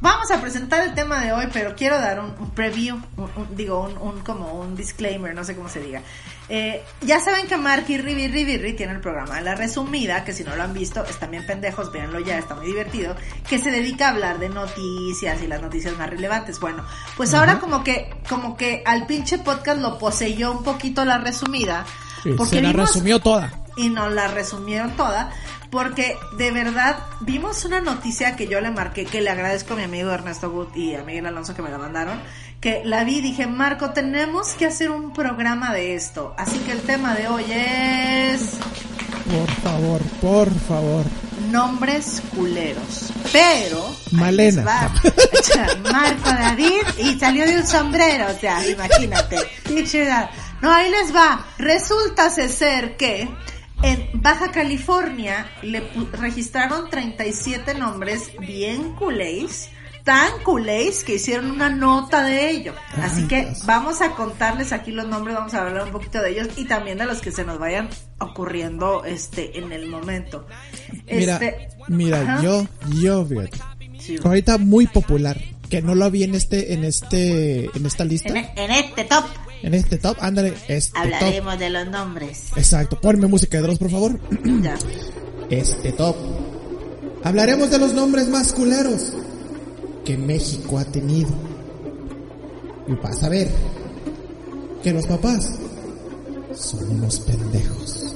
Vamos 0.00 0.30
a 0.30 0.40
presentar 0.40 0.80
el 0.82 0.94
tema 0.94 1.20
de 1.20 1.32
hoy, 1.32 1.48
pero 1.52 1.74
quiero 1.76 1.98
dar 2.00 2.20
un, 2.20 2.34
un 2.38 2.50
preview, 2.50 2.96
un- 3.16 3.30
un- 3.36 3.56
digo, 3.56 3.80
un, 3.80 3.98
un- 3.98 4.20
como 4.20 4.52
un 4.52 4.74
disclaimer, 4.76 5.34
no 5.34 5.44
sé 5.44 5.54
cómo 5.56 5.68
se 5.68 5.80
diga. 5.80 6.02
Eh, 6.50 6.82
ya 7.02 7.20
saben 7.20 7.46
que 7.46 7.56
Marky 7.58 7.98
Ribi 7.98 8.26
Ribi 8.28 8.56
Ri 8.56 8.72
tiene 8.72 8.92
el 8.94 9.00
programa 9.00 9.36
de 9.36 9.42
La 9.42 9.54
Resumida, 9.54 10.24
que 10.24 10.32
si 10.32 10.44
no 10.44 10.56
lo 10.56 10.62
han 10.62 10.72
visto, 10.72 11.04
están 11.04 11.30
bien 11.30 11.46
pendejos, 11.46 11.92
véanlo 11.92 12.20
ya, 12.20 12.38
está 12.38 12.54
muy 12.54 12.66
divertido, 12.66 13.14
que 13.48 13.58
se 13.58 13.70
dedica 13.70 14.06
a 14.08 14.10
hablar 14.12 14.38
de 14.38 14.48
noticias 14.48 15.42
y 15.42 15.46
las 15.46 15.60
noticias 15.60 15.96
más 15.98 16.08
relevantes. 16.08 16.58
Bueno, 16.58 16.84
pues 17.16 17.34
ahora 17.34 17.58
como 17.58 17.84
que, 17.84 18.08
como 18.28 18.56
que 18.56 18.82
al 18.86 19.06
pinche 19.06 19.38
podcast 19.38 19.80
lo 19.80 19.98
poseyó 19.98 20.52
un 20.52 20.62
poquito 20.64 21.04
La 21.04 21.18
Resumida. 21.18 21.84
Sí, 22.22 22.30
porque 22.36 22.56
se 22.56 22.62
la 22.62 22.70
vimos- 22.72 22.88
resumió 22.94 23.18
toda. 23.20 23.52
Y 23.78 23.88
nos 23.88 24.12
la 24.12 24.28
resumieron 24.28 24.90
toda 24.96 25.30
porque 25.70 26.16
de 26.36 26.50
verdad 26.50 26.98
vimos 27.20 27.64
una 27.64 27.80
noticia 27.80 28.36
que 28.36 28.48
yo 28.48 28.60
le 28.60 28.70
marqué 28.70 29.04
que 29.04 29.20
le 29.20 29.30
agradezco 29.30 29.74
a 29.74 29.76
mi 29.76 29.84
amigo 29.84 30.10
Ernesto 30.10 30.50
Gut 30.50 30.76
y 30.76 30.94
a 30.94 31.02
Miguel 31.02 31.26
Alonso 31.26 31.54
que 31.54 31.62
me 31.62 31.70
la 31.70 31.78
mandaron 31.78 32.18
que 32.60 32.82
la 32.84 33.04
vi 33.04 33.18
y 33.18 33.20
dije 33.20 33.46
Marco 33.46 33.90
tenemos 33.90 34.48
que 34.54 34.66
hacer 34.66 34.90
un 34.90 35.12
programa 35.12 35.72
de 35.72 35.94
esto 35.94 36.34
así 36.36 36.58
que 36.60 36.72
el 36.72 36.80
tema 36.82 37.14
de 37.14 37.28
hoy 37.28 37.44
es 37.50 38.56
Por 39.30 39.50
favor, 39.62 40.00
por 40.20 40.60
favor. 40.60 41.04
nombres 41.50 42.22
culeros. 42.34 43.12
Pero 43.30 43.94
Malena. 44.12 44.64
Marco 45.92 46.30
David 46.30 46.82
y 46.98 47.18
salió 47.18 47.44
de 47.46 47.58
un 47.58 47.66
sombrero 47.66 48.26
o 48.34 48.40
sea 48.40 48.66
imagínate. 48.66 49.36
No 50.60 50.72
ahí 50.72 50.90
les 50.90 51.14
va. 51.14 51.46
Resulta 51.58 52.30
ser 52.30 52.96
que 52.96 53.28
en 53.82 54.08
Baja 54.14 54.50
California 54.50 55.46
le 55.62 55.82
registraron 56.12 56.90
37 56.90 57.74
nombres 57.74 58.32
bien 58.40 58.94
culés, 58.94 59.70
tan 60.04 60.30
culés 60.42 61.04
que 61.04 61.14
hicieron 61.14 61.50
una 61.50 61.68
nota 61.68 62.22
de 62.24 62.50
ello. 62.50 62.74
Así 63.02 63.22
Ay, 63.22 63.28
que 63.28 63.48
vamos 63.66 64.00
a 64.00 64.12
contarles 64.12 64.72
aquí 64.72 64.90
los 64.90 65.06
nombres, 65.06 65.36
vamos 65.36 65.54
a 65.54 65.62
hablar 65.66 65.84
un 65.84 65.92
poquito 65.92 66.20
de 66.22 66.30
ellos 66.30 66.48
y 66.56 66.64
también 66.64 66.98
de 66.98 67.06
los 67.06 67.20
que 67.20 67.30
se 67.30 67.44
nos 67.44 67.58
vayan 67.58 67.88
ocurriendo 68.18 69.04
este 69.04 69.58
en 69.58 69.72
el 69.72 69.86
momento. 69.88 70.46
Mira, 71.10 71.34
Este, 71.34 71.68
mira, 71.88 72.20
ajá. 72.22 72.42
yo, 72.42 72.66
yo, 73.00 73.24
fíjate. 73.24 73.58
Sí. 74.00 74.16
Ahorita 74.24 74.58
muy 74.58 74.86
popular, 74.86 75.38
que 75.68 75.82
no 75.82 75.94
lo 75.94 76.10
vi 76.10 76.22
en 76.24 76.34
este, 76.34 76.72
en 76.72 76.84
este, 76.84 77.66
en 77.76 77.84
esta 77.86 78.04
lista, 78.04 78.28
en, 78.30 78.36
en 78.56 78.70
este 78.70 79.04
top 79.04 79.24
en 79.62 79.74
este 79.74 79.98
top, 79.98 80.16
ándale, 80.20 80.54
este 80.68 80.92
top. 80.92 81.02
hablaremos 81.02 81.58
de 81.58 81.70
los 81.70 81.88
nombres. 81.88 82.44
Exacto, 82.56 83.00
ponme 83.00 83.26
música 83.26 83.58
de 83.58 83.62
Dross, 83.64 83.78
por 83.78 83.90
favor. 83.90 84.20
Ya. 84.62 84.76
Este 85.50 85.92
top. 85.92 86.14
Hablaremos 87.24 87.70
de 87.70 87.78
los 87.78 87.94
nombres 87.94 88.28
más 88.28 88.52
culeros 88.52 89.14
que 90.04 90.18
México 90.18 90.78
ha 90.78 90.84
tenido. 90.84 91.30
Y 92.86 92.92
vas 93.02 93.22
a 93.22 93.30
ver 93.30 93.48
que 94.82 94.92
los 94.92 95.06
papás 95.06 95.50
son 96.54 96.90
unos 96.90 97.20
pendejos. 97.20 98.07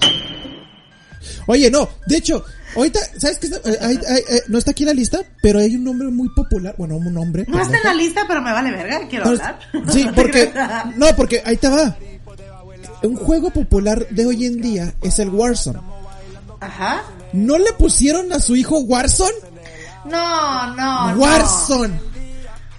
Oye, 1.46 1.70
no, 1.70 1.88
de 2.06 2.16
hecho, 2.16 2.44
ahorita, 2.76 3.00
¿sabes 3.18 3.38
qué? 3.38 3.46
está- 3.48 3.68
eh, 3.70 3.78
hay- 3.80 3.98
hay- 4.08 4.36
eh, 4.36 4.42
no 4.48 4.58
está 4.58 4.70
aquí 4.72 4.82
en 4.84 4.88
la 4.88 4.94
lista, 4.94 5.18
pero 5.42 5.58
hay 5.58 5.74
un 5.76 5.84
nombre 5.84 6.08
muy 6.08 6.28
popular, 6.30 6.74
bueno, 6.78 6.96
un 6.96 7.12
nombre. 7.12 7.44
No 7.48 7.60
está 7.60 7.76
en 7.78 7.84
la 7.84 7.94
lista, 7.94 8.22
pero 8.28 8.40
me 8.42 8.52
vale 8.52 8.70
verga, 8.70 9.06
quiero 9.08 9.24
No, 9.24 9.30
hablar. 9.32 9.58
Sí, 9.92 10.06
porque, 10.14 10.52
no, 10.96 11.06
porque 11.16 11.42
ahí 11.44 11.56
te 11.56 11.68
va. 11.68 11.96
Un 13.02 13.16
juego 13.16 13.50
popular 13.50 14.06
de 14.10 14.26
hoy 14.26 14.46
en 14.46 14.60
día 14.60 14.94
es 15.02 15.18
el 15.18 15.28
Warzone. 15.30 15.80
Ajá. 16.60 17.02
¿No 17.32 17.58
le 17.58 17.72
pusieron 17.72 18.32
a 18.32 18.38
su 18.38 18.54
hijo 18.54 18.78
Warzone? 18.80 19.32
No, 20.04 20.74
no, 20.74 21.10
no. 21.14 21.20
Warzone. 21.20 21.94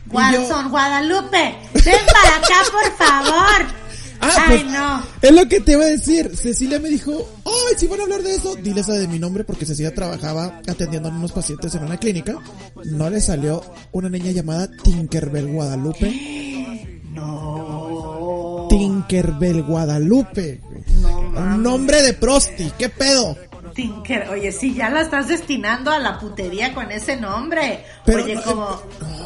Yo- 0.05 0.13
Watson, 0.20 0.70
Guadalupe, 0.70 1.55
ven 1.74 1.96
para 2.13 2.36
acá, 2.38 2.62
por 2.72 3.08
favor. 3.08 3.83
Ah, 4.25 4.46
Ay, 4.48 4.60
pues, 4.60 4.72
no. 4.72 5.03
Es 5.22 5.32
lo 5.32 5.48
que 5.50 5.60
te 5.60 5.74
iba 5.74 5.84
a 5.84 5.88
decir. 5.88 6.36
Cecilia 6.36 6.80
me 6.80 6.89
dijo, 6.89 7.12
ay, 7.46 7.75
si 7.77 7.88
van 7.88 8.00
a 8.00 8.03
hablar 8.03 8.24
de 8.24 8.36
eso, 8.36 8.56
diles 8.56 8.88
de 8.88 9.08
mi 9.08 9.20
nombre 9.20 9.44
porque 9.44 9.65
Cecilia 9.65 9.94
trabajaba 9.94 10.62
atendiendo 10.68 11.10
a 11.10 11.12
unos 11.12 11.32
pacientes 11.32 11.75
en 11.75 11.84
una 11.84 11.98
clínica. 11.98 12.38
No 12.86 13.10
le 13.10 13.20
salió 13.22 13.62
una 13.92 14.10
niña 14.10 14.32
llamada 14.32 14.70
Tinkerbell 14.84 15.48
Guadalupe. 15.48 17.00
No. 17.12 18.68
Tinkerbell 18.70 19.63
Guadalupe. 19.63 20.62
No, 21.01 21.20
Un 21.42 21.63
nombre 21.63 22.01
de 22.01 22.13
prosti, 22.13 22.72
¿qué 22.77 22.89
pedo? 22.89 23.38
Tinker, 23.74 24.30
oye, 24.30 24.51
sí, 24.51 24.74
ya 24.74 24.89
la 24.89 25.01
estás 25.01 25.27
destinando 25.27 25.92
a 25.92 26.00
la 26.00 26.20
putería 26.20 26.74
con 26.74 26.92
ese 26.92 27.18
nombre. 27.18 27.86
Pero 28.06 28.24
oye, 28.24 28.36
no, 28.36 28.44
como 28.44 28.82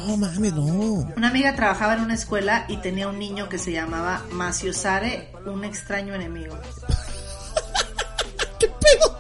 no 0.08 0.18
mames, 0.18 0.54
no. 0.54 0.63
una 0.63 1.27
amiga 1.27 1.56
trabajaba 1.56 1.96
en 1.96 2.01
una 2.01 2.13
escuela 2.13 2.66
y 2.70 2.77
tenía 2.77 3.10
un 3.10 3.20
niño 3.20 3.50
que 3.50 3.58
se 3.58 3.74
llamaba 3.74 4.24
Maciosare, 4.32 5.30
un 5.46 5.66
extraño 5.66 6.16
enemigo. 6.16 6.58
¿Qué 8.60 8.68
pedo? 8.68 9.18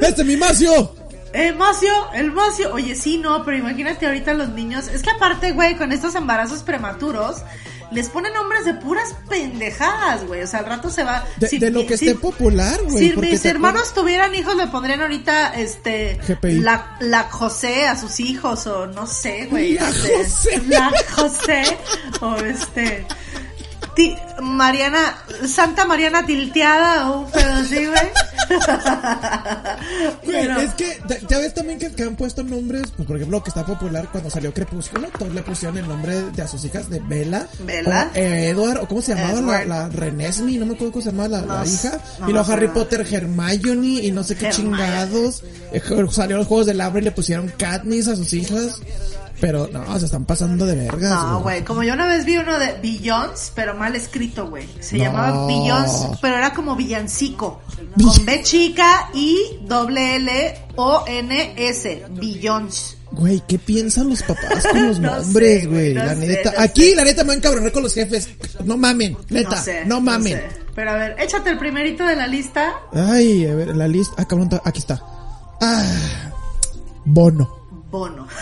Este 0.00 0.24
mi 0.24 0.36
Macio. 0.36 0.94
El 1.32 1.56
Macio, 1.56 1.92
el 2.12 2.32
Macio. 2.32 2.74
Oye, 2.74 2.94
sí, 2.94 3.18
no, 3.18 3.44
pero 3.44 3.56
imagínate 3.56 4.06
ahorita 4.06 4.34
los 4.34 4.50
niños. 4.50 4.88
Es 4.88 5.02
que 5.02 5.10
aparte, 5.10 5.52
güey, 5.52 5.76
con 5.76 5.92
estos 5.92 6.14
embarazos 6.14 6.62
prematuros, 6.62 7.42
les 7.92 8.08
ponen 8.08 8.32
nombres 8.32 8.64
de 8.64 8.74
puras 8.74 9.14
pendejadas, 9.28 10.26
güey. 10.26 10.42
O 10.42 10.46
sea, 10.46 10.60
al 10.60 10.66
rato 10.66 10.90
se 10.90 11.02
va. 11.04 11.24
De, 11.36 11.48
si- 11.48 11.58
de 11.58 11.70
lo 11.70 11.86
que 11.86 11.96
si- 11.96 12.08
esté 12.08 12.18
popular, 12.18 12.80
güey. 12.84 13.10
Si 13.10 13.16
mis 13.16 13.42
te 13.42 13.48
hermanos 13.48 13.92
tuvieran 13.94 14.34
hijos, 14.34 14.56
le 14.56 14.66
pondrían 14.68 15.00
ahorita, 15.02 15.54
este, 15.54 16.18
GPI. 16.26 16.60
la, 16.60 16.96
la 17.00 17.24
José 17.24 17.86
a 17.86 17.96
sus 17.96 18.20
hijos, 18.20 18.66
o 18.66 18.86
no 18.86 19.06
sé, 19.06 19.46
güey. 19.50 19.74
La 19.74 19.88
este, 19.88 20.16
José. 20.24 20.62
La 20.68 20.92
José, 21.16 21.62
o 22.20 22.36
este, 22.36 23.06
ti- 24.00 24.16
Mariana, 24.42 25.18
Santa 25.46 25.84
Mariana 25.84 26.24
tilteada, 26.24 27.10
o 27.10 27.20
un 27.20 27.30
pedo 27.30 27.52
así, 27.54 27.86
güey. 27.86 28.50
Es 30.60 30.74
que 30.74 30.98
ya- 31.28 31.38
ves 31.38 31.54
también 31.54 31.78
que, 31.78 31.90
que 31.92 32.02
han 32.02 32.16
puesto 32.16 32.42
nombres, 32.42 32.84
pues, 32.96 33.06
por 33.06 33.16
ejemplo, 33.16 33.42
que 33.42 33.48
está 33.50 33.64
popular 33.64 34.08
cuando 34.10 34.30
salió 34.30 34.52
Crepúsculo, 34.52 35.08
todos 35.18 35.32
le 35.34 35.42
pusieron 35.42 35.78
el 35.78 35.88
nombre 35.88 36.20
de 36.32 36.42
a 36.42 36.48
sus 36.48 36.64
hijas 36.64 36.88
de 36.90 37.00
Bella, 37.00 37.46
Bella. 37.64 38.10
o 38.14 38.18
eh, 38.18 38.48
Edward, 38.50 38.80
o 38.82 38.88
cómo 38.88 39.02
se 39.02 39.14
llamaba 39.14 39.40
la, 39.40 39.62
Edward. 39.62 39.68
la 39.68 39.88
Renesmi, 39.88 40.56
no 40.58 40.66
me 40.66 40.74
acuerdo 40.74 40.92
cómo 40.92 41.04
se 41.04 41.10
llamaba 41.10 41.28
la, 41.28 41.40
No 41.42 41.54
la 41.54 41.66
sé, 41.66 41.88
hija, 41.88 41.98
no 42.20 42.28
y 42.28 42.32
luego 42.32 42.52
Harry. 42.52 42.68
Potter 42.68 43.06
Hermione 43.10 43.86
y 44.02 44.10
no 44.12 44.22
sé 44.24 44.36
qué 44.36 44.46
Hermione. 44.48 44.76
chingados, 44.76 45.42
Eh, 45.72 45.82
salió 46.10 46.36
los 46.36 46.46
Juegos 46.46 46.66
del 46.66 46.80
Hambre 46.80 47.02
y 47.02 47.04
le 47.04 47.12
pusieron 47.12 47.48
Katniss 47.56 48.08
a 48.08 48.16
sus 48.16 48.32
hijas, 48.32 48.80
pero 49.40 49.68
no, 49.72 49.98
se 49.98 50.04
están 50.06 50.24
pasando 50.24 50.66
de 50.66 50.74
vergas, 50.74 51.10
No, 51.10 51.40
güey, 51.40 51.64
como 51.64 51.82
yo 51.82 51.94
una 51.94 52.06
vez 52.06 52.24
vi 52.24 52.36
uno 52.36 52.58
de 52.58 52.74
Billions, 52.80 53.52
pero 53.54 53.74
mal 53.74 53.94
escrito, 53.96 54.48
güey. 54.48 54.68
Se 54.80 54.98
No. 54.98 55.04
llamaba 55.04 55.46
Billions, 55.46 56.08
pero 56.20 56.36
era 56.36 56.52
como 56.52 56.76
villancico. 56.76 57.60
Con 58.02 58.24
B 58.26 58.42
chica 58.42 59.08
y 59.14 59.58
doble 59.62 60.16
L 60.16 60.58
O 60.76 61.04
N 61.06 61.54
S. 61.56 62.04
Billions. 62.10 62.96
Güey, 63.12 63.42
¿qué 63.48 63.58
piensan 63.58 64.08
los 64.08 64.22
papás 64.22 64.64
con 64.70 64.86
los 64.86 65.00
No 65.00 65.16
nombres, 65.16 65.66
güey? 65.68 65.94
no 65.94 66.04
la 66.04 66.14
sé, 66.14 66.26
neta, 66.28 66.52
no 66.56 66.60
aquí 66.62 66.90
sé. 66.90 66.94
la 66.96 67.02
neta 67.04 67.22
me 67.24 67.28
van 67.28 67.34
a 67.34 67.38
encabronar 67.38 67.72
con 67.72 67.82
los 67.82 67.92
jefes, 67.94 68.28
no 68.64 68.76
mamen, 68.76 69.16
neta, 69.30 69.56
No 69.56 69.62
sé. 69.62 69.84
no 69.84 70.00
mamen. 70.00 70.34
sé. 70.38 70.44
Pero 70.76 70.90
a 70.92 70.94
ver, 70.94 71.16
échate 71.18 71.50
el 71.50 71.58
primerito 71.58 72.04
de 72.06 72.14
la 72.14 72.28
lista. 72.28 72.72
Ay, 72.92 73.46
a 73.46 73.54
ver, 73.56 73.76
la 73.76 73.88
lista. 73.88 74.14
Ah, 74.16 74.24
cabrón, 74.28 74.48
aquí 74.64 74.78
está. 74.78 75.02
Ah, 75.60 75.82
bono. 77.04 77.56
Bono. 77.90 78.28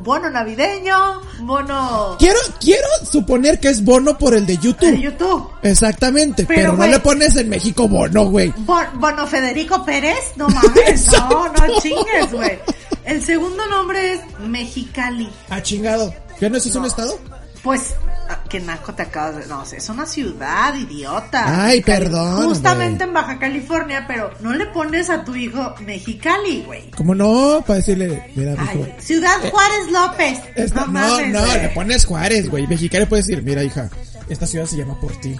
Bono 0.00 0.30
navideño. 0.30 1.20
Bono 1.40 2.16
Quiero, 2.18 2.38
quiero 2.60 2.86
suponer 3.10 3.58
que 3.58 3.68
es 3.68 3.84
bono 3.84 4.16
por 4.16 4.34
el 4.34 4.46
de 4.46 4.56
YouTube. 4.58 4.96
YouTube. 5.00 5.50
Exactamente, 5.62 6.44
Pero, 6.46 6.72
pero, 6.72 6.76
no 6.76 6.86
le 6.86 6.98
pones 7.00 7.36
en 7.36 7.48
México 7.48 7.88
bono, 7.88 8.26
güey. 8.26 8.52
Bon- 8.58 8.86
Bono 9.00 9.26
Federico 9.26 9.84
Pérez. 9.84 10.32
No 10.36 10.48
mames. 10.48 11.10
no, 11.12 11.48
no 11.48 11.80
chingues, 11.80 12.32
güey. 12.32 12.58
El 13.04 13.22
segundo 13.22 13.66
nombre 13.66 14.12
es 14.14 14.20
Mexicali. 14.46 15.28
Ah, 15.50 15.60
chingado. 15.62 16.14
¿Ya 16.40 16.48
no 16.48 16.56
es 16.56 16.74
un 16.74 16.84
estado? 16.86 17.18
Pues, 17.62 17.94
ah, 18.28 18.40
que 18.48 18.58
naco 18.58 18.92
te 18.92 19.02
acabas 19.02 19.36
de... 19.36 19.46
No, 19.46 19.62
es 19.62 19.88
una 19.88 20.04
ciudad, 20.04 20.74
idiota. 20.74 21.64
Ay, 21.66 21.80
perdón, 21.80 22.46
Justamente 22.48 23.04
en 23.04 23.12
Baja 23.14 23.38
California, 23.38 24.04
pero 24.08 24.32
no 24.40 24.52
le 24.52 24.66
pones 24.66 25.08
a 25.10 25.24
tu 25.24 25.36
hijo 25.36 25.72
Mexicali, 25.86 26.62
güey. 26.66 26.90
¿Cómo 26.90 27.14
no? 27.14 27.62
Para 27.64 27.76
decirle, 27.78 28.32
mira. 28.34 28.54
Ay, 28.58 28.94
Ciudad 28.98 29.36
Juárez 29.50 29.92
López. 29.92 30.38
esta- 30.56 30.80
no 30.80 30.86
no, 30.86 30.92
mames, 30.92 31.32
no, 31.32 31.40
güey. 31.46 31.62
le 31.62 31.68
pones 31.68 32.04
Juárez, 32.04 32.50
güey. 32.50 32.66
Mexicali 32.66 33.06
puede 33.06 33.22
decir, 33.22 33.42
mira, 33.44 33.62
hija, 33.62 33.88
esta 34.28 34.46
ciudad 34.46 34.66
se 34.66 34.76
llama 34.78 34.98
por 35.00 35.12
ti. 35.20 35.36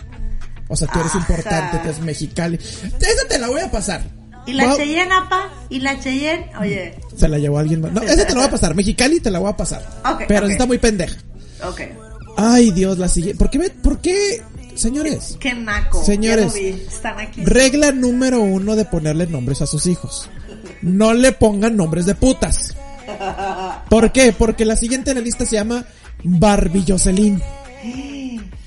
O 0.69 0.77
sea, 0.77 0.87
tú 0.89 1.01
eres 1.01 1.11
Ajá. 1.11 1.19
importante, 1.19 1.79
tú 1.79 1.85
eres 1.89 2.01
Mexicali. 2.03 2.55
Esa 2.57 3.29
te 3.29 3.39
la 3.39 3.49
voy 3.49 3.61
a 3.63 3.71
pasar. 3.71 4.01
¿Y 4.47 4.53
la 4.53 4.67
Va- 4.67 4.77
Cheyenne, 4.77 5.13
apa? 5.13 5.49
¿Y 5.69 5.81
la 5.81 5.99
Cheyenne? 5.99 6.51
Oye, 6.61 6.95
Se 7.17 7.29
la 7.29 7.39
llevó 7.39 7.59
alguien 7.59 7.81
más. 7.81 7.93
No, 7.93 8.01
esa 8.03 8.25
te 8.27 8.33
la 8.33 8.41
voy 8.41 8.49
a 8.49 8.51
pasar. 8.51 8.75
Mexicali 8.77 9.19
te 9.21 9.31
la 9.31 9.39
voy 9.41 9.51
a 9.51 9.57
pasar. 9.57 9.83
Ok, 10.05 10.23
pero 10.29 10.47
está 10.47 10.67
muy 10.67 10.79
pendeja. 10.79 11.17
ok. 11.69 11.81
Ay, 12.37 12.71
Dios, 12.73 12.99
la 12.99 13.09
siguiente. 13.09 13.39
¿Por 13.39 13.51
qué, 13.51 13.59
me- 13.59 13.71
por 13.71 13.99
qué, 14.01 14.43
señores? 14.75 15.37
Qué 15.41 15.53
naco. 15.55 16.03
Señores. 16.05 16.55
Están 16.57 17.19
aquí. 17.21 17.45
Regla 17.45 17.93
número 17.93 18.41
uno 18.41 18.75
de 18.77 18.85
ponerle 18.85 19.27
nombres 19.27 19.63
a 19.63 19.67
sus 19.67 19.87
hijos. 19.87 20.29
No 20.81 21.13
le 21.15 21.33
pongan 21.33 21.77
nombres 21.77 22.07
de 22.07 22.15
putas. 22.15 22.75
¿Por 23.89 24.13
qué? 24.13 24.33
Porque 24.33 24.65
la 24.65 24.77
siguiente 24.77 25.11
en 25.11 25.19
la 25.19 25.23
lista 25.23 25.45
se 25.47 25.57
llama 25.57 25.85
Barbie 26.25 26.85
Jocelyn. 26.87 27.41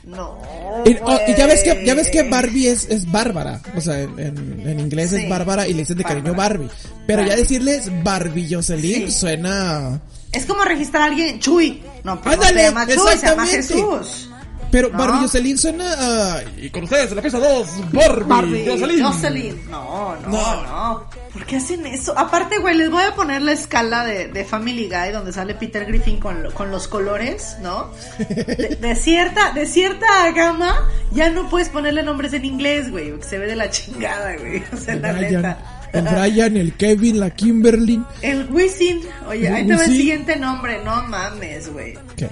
No. 0.06 0.38
Y, 0.86 0.96
oh, 1.04 1.20
y 1.28 1.36
ya 1.36 1.48
ves 1.48 1.64
que, 1.64 1.84
ya 1.86 1.96
ves 1.96 2.10
que. 2.10 2.24
Barbie 2.24 2.68
es, 2.68 2.86
es 2.90 3.10
Bárbara. 3.12 3.62
O 3.76 3.82
sea, 3.82 4.00
en, 4.02 4.18
en- 4.20 4.64
en 4.70 4.80
inglés 4.80 5.10
Sí. 5.10 5.18
es 5.24 5.30
Bárbara 5.30 5.68
y 5.68 5.74
le 5.74 5.80
dicen 5.80 5.98
de 5.98 6.04
cariño. 6.04 6.34
Barbie. 6.36 6.70
Pero 7.08 7.26
ya 7.26 7.36
decirles 7.36 7.90
Barbie 8.04 8.48
Jocelyn 8.54 9.06
Sí. 9.08 9.12
suena... 9.12 10.02
Es 10.32 10.46
como 10.46 10.64
registrar 10.64 11.04
a 11.04 11.06
alguien 11.06 11.40
Chuy. 11.40 11.82
No, 12.06 12.22
pues 12.22 12.36
Ándale, 12.36 12.72
no 12.72 12.86
se 12.86 12.96
llama 12.96 13.16
se 13.18 13.26
llama. 13.28 13.46
Jesús. 13.48 14.30
Pero 14.72 14.90
No. 14.90 14.98
Barbie 14.98 15.20
Jocelyn 15.22 15.58
suena 15.58 15.86
a... 15.98 16.44
Y 16.58 16.70
con 16.70 16.84
ustedes 16.84 17.10
en 17.10 17.16
la 17.16 17.22
pieza 17.22 17.40
2, 17.40 17.68
Barbie, 17.94 18.24
Barbie, 18.26 18.66
Jocelyn. 18.68 19.04
Jocelyn. 19.06 19.72
No, 19.72 20.16
no, 20.22 20.30
No. 20.30 20.64
no, 20.64 21.10
¿Por 21.32 21.46
qué 21.46 21.58
hacen 21.58 21.86
eso? 21.86 22.18
Aparte, 22.18 22.58
güey, 22.60 22.76
les 22.76 22.90
voy 22.90 23.04
a 23.04 23.14
poner 23.16 23.42
la 23.42 23.54
escala 23.54 24.04
de, 24.06 24.28
de 24.28 24.44
Family 24.46 24.88
Guy 24.90 25.12
donde 25.14 25.32
sale 25.34 25.54
Peter 25.56 25.86
Griffin 25.86 26.20
con, 26.20 26.52
con 26.52 26.72
los 26.72 26.88
colores, 26.88 27.56
¿no? 27.62 27.90
De, 28.20 28.78
de 28.80 28.96
cierta, 28.96 29.52
de 29.54 29.66
cierta 29.66 30.06
gama, 30.36 30.76
ya 31.12 31.30
no 31.30 31.50
puedes 31.50 31.70
ponerle 31.70 32.04
nombres 32.04 32.34
en 32.34 32.44
inglés, 32.46 32.92
güey, 32.92 33.12
porque 33.12 33.26
se 33.28 33.38
ve 33.38 33.48
de 33.48 33.56
la 33.56 33.70
chingada, 33.70 34.36
güey. 34.38 34.62
O 34.74 34.78
sea, 34.78 34.96
la 34.96 35.14
neta. 35.14 35.58
El 35.96 36.04
Brian, 36.08 36.58
el 36.58 36.74
Kevin, 36.76 37.20
la 37.20 37.30
Kimberly. 37.32 38.04
El 38.22 38.48
Wisin. 38.52 39.02
Oye, 39.28 39.48
El 39.48 39.54
ahí 39.56 39.68
te 39.68 39.76
va 39.76 39.82
el 39.84 39.90
Wisin. 39.90 39.98
siguiente 40.02 40.36
nombre. 40.38 40.84
No 40.84 41.04
mames, 41.04 41.72
güey. 41.72 41.98
¿Qué? 42.16 42.30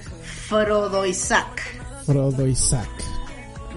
Frodo 0.48 1.06
Isaac. 1.06 1.62
Frodo 2.06 2.46
Isaac. 2.48 2.90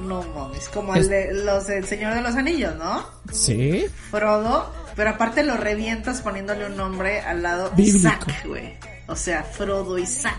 No 0.07 0.23
mames, 0.35 0.69
como 0.69 0.95
el 0.95 1.09
de 1.09 1.33
los 1.33 1.67
del 1.67 1.87
Señor 1.87 2.15
de 2.15 2.21
los 2.21 2.35
Anillos, 2.37 2.75
¿no? 2.77 3.05
¿Sí? 3.33 3.87
Frodo, 4.11 4.71
pero 4.95 5.11
aparte 5.11 5.43
lo 5.43 5.57
revientas 5.57 6.21
poniéndole 6.21 6.67
un 6.67 6.77
nombre 6.77 7.21
al 7.23 7.43
lado 7.43 7.71
Bíblico. 7.75 7.99
Isaac, 7.99 8.45
güey. 8.47 8.75
O 9.09 9.17
sea, 9.17 9.43
Frodo 9.43 9.97
Isaac. 9.99 10.35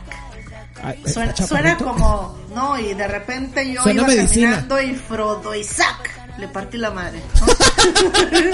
Ah, 0.83 0.93
¿está 0.93 1.09
Suena, 1.09 1.33
chaparrito? 1.33 1.47
suena 1.47 1.77
como, 1.77 2.37
no, 2.53 2.79
y 2.79 2.93
de 2.93 3.07
repente 3.07 3.73
yo 3.73 3.81
Suena 3.81 4.01
iba 4.03 4.07
medicina. 4.09 4.49
caminando 4.51 4.81
y 4.81 4.93
Frodo 4.95 5.55
Isaac. 5.55 6.11
Le 6.39 6.47
partí 6.49 6.77
la 6.77 6.91
madre. 6.91 7.21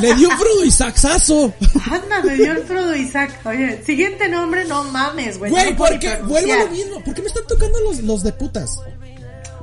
Le 0.00 0.14
dio 0.14 0.30
Frodo 0.30 0.64
Isaacsazo. 0.64 1.52
Anda, 1.90 2.22
me 2.24 2.34
dio 2.34 2.52
el 2.52 2.62
Frodo 2.64 2.94
Isaac. 2.94 3.40
Oye, 3.46 3.82
siguiente 3.84 4.28
nombre, 4.28 4.64
no 4.64 4.84
mames, 4.84 5.38
güey. 5.38 5.50
Güey, 5.50 5.64
no 5.64 5.70
lo 5.70 5.76
puedo 5.76 5.90
¿por 5.92 6.00
qué? 6.00 6.18
ni 6.22 6.28
Vuelvo 6.28 6.52
a 6.52 6.56
lo 6.64 6.70
mismo. 6.70 7.04
¿Por 7.04 7.14
qué 7.14 7.22
me 7.22 7.28
están 7.28 7.46
tocando 7.46 7.78
los, 7.80 8.00
los 8.02 8.22
de 8.22 8.32
putas? 8.32 8.76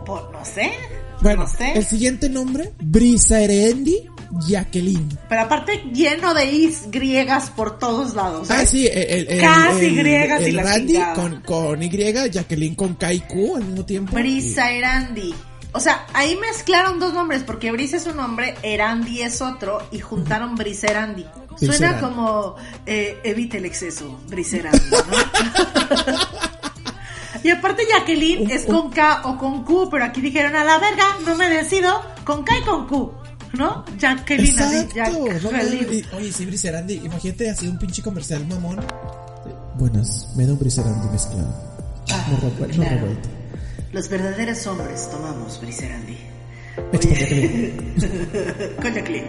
Por- 0.05 0.31
no 0.31 0.43
sé. 0.45 0.71
Bueno, 1.21 1.43
no 1.43 1.49
sé. 1.49 1.73
el 1.73 1.85
siguiente 1.85 2.29
nombre, 2.29 2.71
Brisaerendi 2.81 4.07
Jacqueline. 4.47 5.17
Pero 5.27 5.41
aparte 5.41 5.83
lleno 5.93 6.33
de 6.33 6.45
is 6.45 6.83
griegas 6.89 7.49
por 7.49 7.77
todos 7.77 8.15
lados. 8.15 8.49
¿eh? 8.49 8.53
Ah, 8.55 8.65
sí, 8.65 8.87
el, 8.87 9.27
el, 9.27 9.41
Casi 9.41 9.85
el- 9.87 9.95
griegas 9.97 10.41
y 10.41 10.45
el 10.45 10.55
la 10.55 10.63
Randy 10.63 10.97
con, 11.15 11.41
con 11.41 11.83
Y, 11.83 11.89
Jacqueline 12.31 12.75
con 12.75 12.95
K 12.95 13.13
y 13.13 13.19
Q 13.21 13.55
al 13.57 13.63
mismo 13.65 13.85
tiempo. 13.85 14.15
Brisa 14.15 14.71
Erandi. 14.71 15.33
O 15.71 15.79
sea, 15.79 16.07
ahí 16.13 16.35
mezclaron 16.37 16.99
dos 16.99 17.13
nombres, 17.13 17.43
porque 17.43 17.71
Brisa 17.71 17.97
es 17.97 18.07
un 18.07 18.17
nombre, 18.17 18.55
Erandi 18.63 19.21
es 19.21 19.39
otro, 19.41 19.87
y 19.91 19.99
juntaron 19.99 20.55
Brisa 20.55 20.87
Erandi. 20.87 21.25
Suena 21.57 21.89
Erandi. 21.89 22.01
como 22.01 22.55
eh, 22.85 23.19
evite 23.23 23.57
el 23.59 23.65
exceso, 23.65 24.19
Brisa 24.27 24.57
Erandi, 24.57 24.89
¿no? 24.89 24.97
y 27.43 27.49
aparte 27.51 27.83
Jacqueline 27.87 28.49
es 28.49 28.65
con 28.65 28.89
K 28.89 29.21
o 29.25 29.37
con 29.37 29.63
Q, 29.63 29.89
pero 29.91 30.05
aquí 30.05 30.21
dijeron 30.21 30.55
a 30.55 30.63
la 30.63 30.79
verga, 30.79 31.05
no 31.23 31.35
me 31.35 31.47
decido, 31.49 32.01
con 32.23 32.43
K 32.43 32.57
y 32.57 32.61
con 32.63 32.87
Q, 32.87 33.13
¿no? 33.53 33.85
Jacqueline, 33.99 34.59
así, 34.59 34.77
Exacto. 34.77 35.19
no 35.19 35.25
mames, 35.25 35.43
Jacqueline. 35.43 36.05
oye, 36.13 36.31
sí, 36.31 36.45
Briserandi. 36.47 36.95
Imagínate 36.95 37.47
así 37.47 37.67
un 37.67 37.77
pinche 37.77 38.01
comercial 38.01 38.43
mamón. 38.47 38.79
Buenas, 39.75 40.29
me 40.35 40.47
da 40.47 40.53
un 40.53 40.59
Briserandi 40.59 41.09
mezclado. 41.09 41.53
no 42.07 42.37
revuelto. 42.37 42.77
No 42.77 42.83
claro. 42.83 42.95
revuelto. 43.01 43.38
Los 43.91 44.09
verdaderos 44.09 44.65
hombres 44.67 45.09
tomamos 45.09 45.59
Brisa 45.61 45.85
Erandi. 45.85 46.17
Hecho 46.93 47.09
por 47.09 47.17
Jacqueline. 47.17 48.75
Con 48.81 48.93
Jacqueline. 48.93 49.27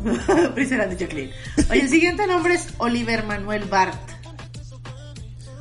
Briserandi 0.54 0.96
Jacqueline. 0.96 1.30
Oye, 1.70 1.82
el 1.82 1.88
siguiente 1.88 2.26
nombre 2.26 2.54
es 2.54 2.68
Oliver 2.78 3.24
Manuel 3.24 3.64
Bart. 3.64 3.98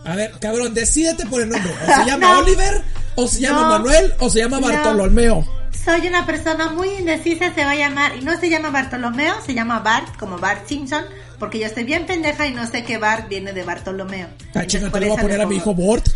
A 0.05 0.15
ver, 0.15 0.31
cabrón, 0.39 0.73
decídete 0.73 1.25
por 1.25 1.41
el 1.41 1.49
nombre. 1.49 1.71
O 1.71 1.85
se 1.95 2.05
llama 2.09 2.33
No. 2.33 2.39
Oliver, 2.39 2.81
o 3.15 3.27
se 3.27 3.41
llama 3.41 3.61
No. 3.63 3.69
Manuel, 3.69 4.13
o 4.19 4.29
se 4.29 4.39
llama 4.39 4.59
No. 4.59 4.67
Bartolomeo. 4.67 5.45
Soy 5.83 6.07
una 6.07 6.25
persona 6.25 6.69
muy 6.71 6.89
indecisa, 6.89 7.53
se 7.53 7.63
va 7.65 7.71
a 7.71 7.75
llamar, 7.75 8.15
y 8.17 8.21
no 8.21 8.37
se 8.39 8.49
llama 8.49 8.69
Bartolomeo, 8.69 9.33
se 9.45 9.53
llama 9.53 9.79
Bart, 9.79 10.17
como 10.17 10.37
Bart 10.37 10.67
Simpson, 10.67 11.03
porque 11.39 11.59
yo 11.59 11.65
estoy 11.65 11.83
bien 11.83 12.05
pendeja 12.05 12.47
y 12.47 12.53
no 12.53 12.67
sé 12.67 12.83
que 12.83 12.97
Bart 12.97 13.27
viene 13.29 13.53
de 13.53 13.63
Bartolomeo. 13.63 14.27
Ah, 14.55 14.63
por 14.63 14.91
te 14.91 14.99
le 14.99 15.07
voy 15.09 15.17
a 15.17 15.21
poner 15.21 15.41
a 15.41 15.45
mi 15.45 15.55
hijo 15.57 15.73
Bort 15.73 16.07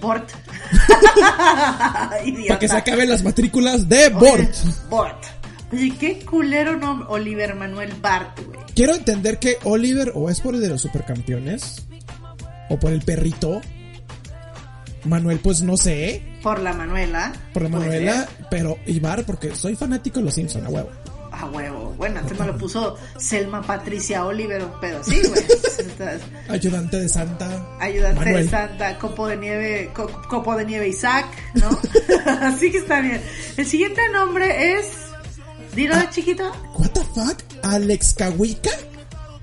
Bort. 0.00 0.30
Para 2.48 2.58
que 2.58 2.68
se 2.68 2.76
acaben 2.76 3.08
las 3.08 3.22
matrículas 3.22 3.88
de 3.88 4.08
Bort. 4.10 4.54
Bort. 4.88 5.24
Oye, 5.72 5.92
qué 5.98 6.24
culero 6.24 6.76
nombre, 6.76 7.06
Oliver 7.10 7.54
Manuel 7.54 7.92
Bart, 8.00 8.38
güey. 8.46 8.60
Quiero 8.74 8.94
entender 8.94 9.38
que 9.38 9.58
Oliver 9.64 10.12
o 10.14 10.30
es 10.30 10.40
por 10.40 10.54
el 10.54 10.60
de 10.60 10.68
los 10.68 10.82
supercampeones 10.82 11.86
o 12.68 12.78
por 12.78 12.92
el 12.92 13.02
perrito. 13.02 13.60
Manuel, 15.04 15.38
pues 15.40 15.60
no 15.60 15.76
sé, 15.76 16.22
Por 16.42 16.60
la 16.60 16.72
Manuela. 16.72 17.32
por 17.52 17.64
la 17.64 17.68
Manuela, 17.68 18.26
pero 18.50 18.78
Ibar, 18.86 19.24
porque 19.24 19.54
soy 19.54 19.76
fanático 19.76 20.18
de 20.18 20.24
los 20.26 20.34
Simpson, 20.34 20.64
a 20.64 20.70
huevo. 20.70 20.88
A 21.40 21.46
huevo. 21.46 21.94
Bueno, 21.96 22.20
antes 22.20 22.38
me 22.38 22.46
lo 22.46 22.56
puso 22.56 22.96
Selma 23.18 23.60
Patricia 23.62 24.24
Oliver, 24.24 24.62
un 24.64 24.80
pedo. 24.80 25.02
Sí, 25.02 25.20
güey. 25.26 25.44
Ayudante 26.48 27.00
de 27.00 27.08
Santa. 27.08 27.66
Ayudante 27.80 28.20
Manuel. 28.24 28.44
de 28.44 28.50
Santa, 28.50 28.98
copo 28.98 29.26
de 29.26 29.36
nieve, 29.36 29.90
co- 29.94 30.10
copo 30.28 30.54
de 30.56 30.64
nieve 30.64 30.88
Isaac, 30.88 31.26
¿no? 31.54 31.68
Así 32.42 32.70
que 32.70 32.78
está 32.78 33.00
bien. 33.00 33.20
El 33.56 33.66
siguiente 33.66 34.00
nombre 34.12 34.74
es. 34.78 34.86
Dilo, 35.74 35.94
Ah. 35.96 36.08
chiquito. 36.10 36.52
What 36.78 36.90
the 36.90 37.00
fuck? 37.14 37.38
Alex 37.64 38.14
Kawika. 38.14 38.70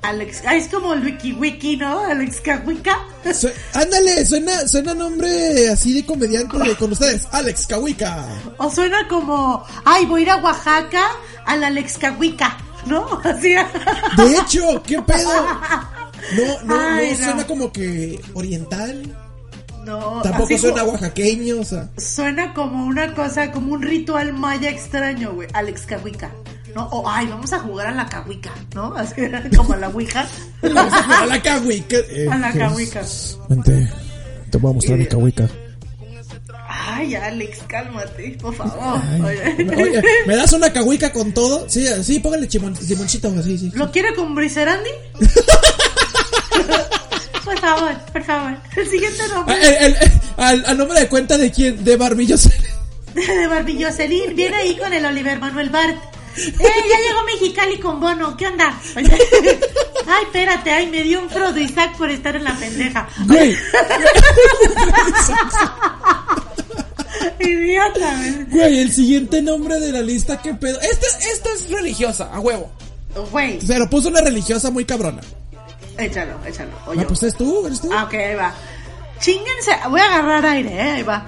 Alex. 0.03 0.41
Ah, 0.47 0.55
es 0.55 0.67
como 0.67 0.93
el 0.93 1.03
Wiki 1.05 1.33
Wiki, 1.33 1.77
¿no? 1.77 1.99
Alex 2.05 2.41
Kawika. 2.41 2.97
Su- 3.33 3.49
ándale, 3.73 4.25
suena, 4.25 4.67
suena 4.67 4.93
nombre 4.95 5.69
así 5.69 5.93
de 5.93 6.05
comediante 6.05 6.57
de 6.57 6.75
con 6.79 6.91
ustedes. 6.91 7.27
Alex 7.31 7.67
Kawika. 7.67 8.25
O 8.57 8.69
suena 8.71 9.07
como. 9.07 9.63
Ay, 9.85 10.05
voy 10.05 10.21
a 10.21 10.23
ir 10.23 10.29
a 10.31 10.37
Oaxaca 10.37 11.05
al 11.51 11.63
Alex 11.63 11.97
Kawika, 11.97 12.57
¿no? 12.85 13.05
Así. 13.23 13.49
De 14.17 14.37
hecho, 14.37 14.81
¿qué 14.83 15.01
pedo? 15.01 15.29
No, 16.35 16.63
no, 16.65 16.79
Ay, 16.79 17.11
no, 17.13 17.17
no. 17.19 17.25
suena 17.25 17.47
como 17.47 17.71
que 17.71 18.19
oriental. 18.33 19.17
No, 19.85 20.21
Tampoco 20.21 20.57
suena 20.59 20.81
como- 20.81 20.91
oaxaqueño, 20.93 21.59
o 21.59 21.63
sea. 21.63 21.89
Suena 21.97 22.53
como 22.53 22.85
una 22.85 23.13
cosa, 23.15 23.51
como 23.51 23.73
un 23.73 23.81
ritual 23.81 24.31
maya 24.33 24.69
extraño, 24.69 25.33
güey. 25.33 25.47
Alex 25.53 25.85
Kawika. 25.87 26.29
¿No? 26.75 26.85
O, 26.87 27.09
ay, 27.09 27.27
vamos 27.27 27.51
a 27.51 27.59
jugar 27.59 27.87
a 27.87 27.91
la 27.91 28.05
Kawika, 28.05 28.51
¿no? 28.75 28.93
Así 28.95 29.15
como 29.57 29.73
a 29.73 29.77
la 29.77 29.89
Ouija. 29.89 30.25
A 30.61 30.67
la 30.69 30.83
eh, 30.87 30.89
A 31.19 31.25
la 31.25 31.41
que- 31.41 32.59
Kawika. 32.59 33.01
Vente, 33.49 33.89
te 34.51 34.57
voy 34.57 34.71
a 34.71 34.73
mostrar 34.75 34.97
mi 34.99 35.05
Kawika. 35.07 35.49
Ay, 36.83 37.13
Alex, 37.15 37.59
cálmate, 37.67 38.37
por 38.41 38.55
favor. 38.55 38.99
Ay, 39.23 39.37
Oye. 39.75 40.01
¿me 40.25 40.35
das 40.35 40.51
una 40.53 40.73
Kawika 40.73 41.13
con 41.13 41.31
todo? 41.31 41.69
Sí, 41.69 41.85
sí, 42.03 42.19
póngale 42.19 42.47
chimon, 42.47 42.75
limoncito, 42.87 43.31
así, 43.39 43.57
sí. 43.57 43.71
¿Lo 43.75 43.91
quiere 43.91 44.15
con 44.15 44.33
Briserandi? 44.33 44.89
por 47.45 47.59
favor, 47.59 47.93
por 48.11 48.23
favor. 48.23 48.57
El 48.75 48.89
siguiente 48.89 49.21
Ah, 49.23 49.33
nombre 49.35 49.55
el- 49.85 49.95
el- 49.95 50.11
al, 50.37 50.63
al 50.65 50.77
nombre 50.77 50.99
de 50.99 51.07
cuenta 51.07 51.37
de 51.37 51.51
quién, 51.51 51.83
de 51.83 51.95
Barbillos. 51.97 52.43
de 53.13 53.83
Jocelyn 53.85 54.35
viene 54.35 54.55
ahí 54.57 54.75
con 54.77 54.91
el 54.91 55.05
Oliver 55.05 55.39
Manuel 55.39 55.69
Bart. 55.69 55.95
¡Eh, 56.37 56.53
ya 56.57 56.97
llegó 57.07 57.23
Mexicali 57.25 57.77
con 57.79 57.99
Bono! 57.99 58.37
¿Qué 58.37 58.47
onda? 58.47 58.79
Ay, 58.95 59.05
espérate, 60.23 60.71
ay, 60.71 60.87
me 60.87 61.03
dio 61.03 61.21
un 61.21 61.29
Frodo 61.29 61.59
Isaac 61.59 61.97
por 61.97 62.09
estar 62.09 62.35
en 62.37 62.45
la 62.45 62.55
pendeja. 62.55 63.07
Güey, 63.27 63.55
Idiota, 67.39 68.21
güey. 68.51 68.79
el 68.79 68.91
siguiente 68.91 69.41
nombre 69.41 69.79
de 69.79 69.91
la 69.91 70.01
lista, 70.01 70.41
¿qué 70.41 70.53
pedo? 70.53 70.79
Esta, 70.81 71.07
esta 71.31 71.49
es 71.55 71.69
religiosa, 71.69 72.29
a 72.33 72.39
huevo. 72.39 72.69
Güey, 73.31 73.59
Se 73.61 73.77
lo 73.77 73.89
puso 73.89 74.07
una 74.09 74.21
religiosa 74.21 74.71
muy 74.71 74.85
cabrona. 74.85 75.21
échalo, 75.97 76.37
échalo. 76.45 76.71
Oye, 76.87 77.01
Ah, 77.01 77.05
pues 77.07 77.23
es 77.23 77.35
tú, 77.35 77.65
eres 77.65 77.81
tú. 77.81 77.89
Ah, 77.93 78.05
ok, 78.05 78.13
ahí 78.13 78.35
va. 78.35 78.53
Chinguense, 79.19 79.71
voy 79.89 79.99
a 79.99 80.05
agarrar 80.05 80.45
aire, 80.45 80.73
¿eh? 80.75 80.91
Ahí 80.91 81.03
va. 81.03 81.25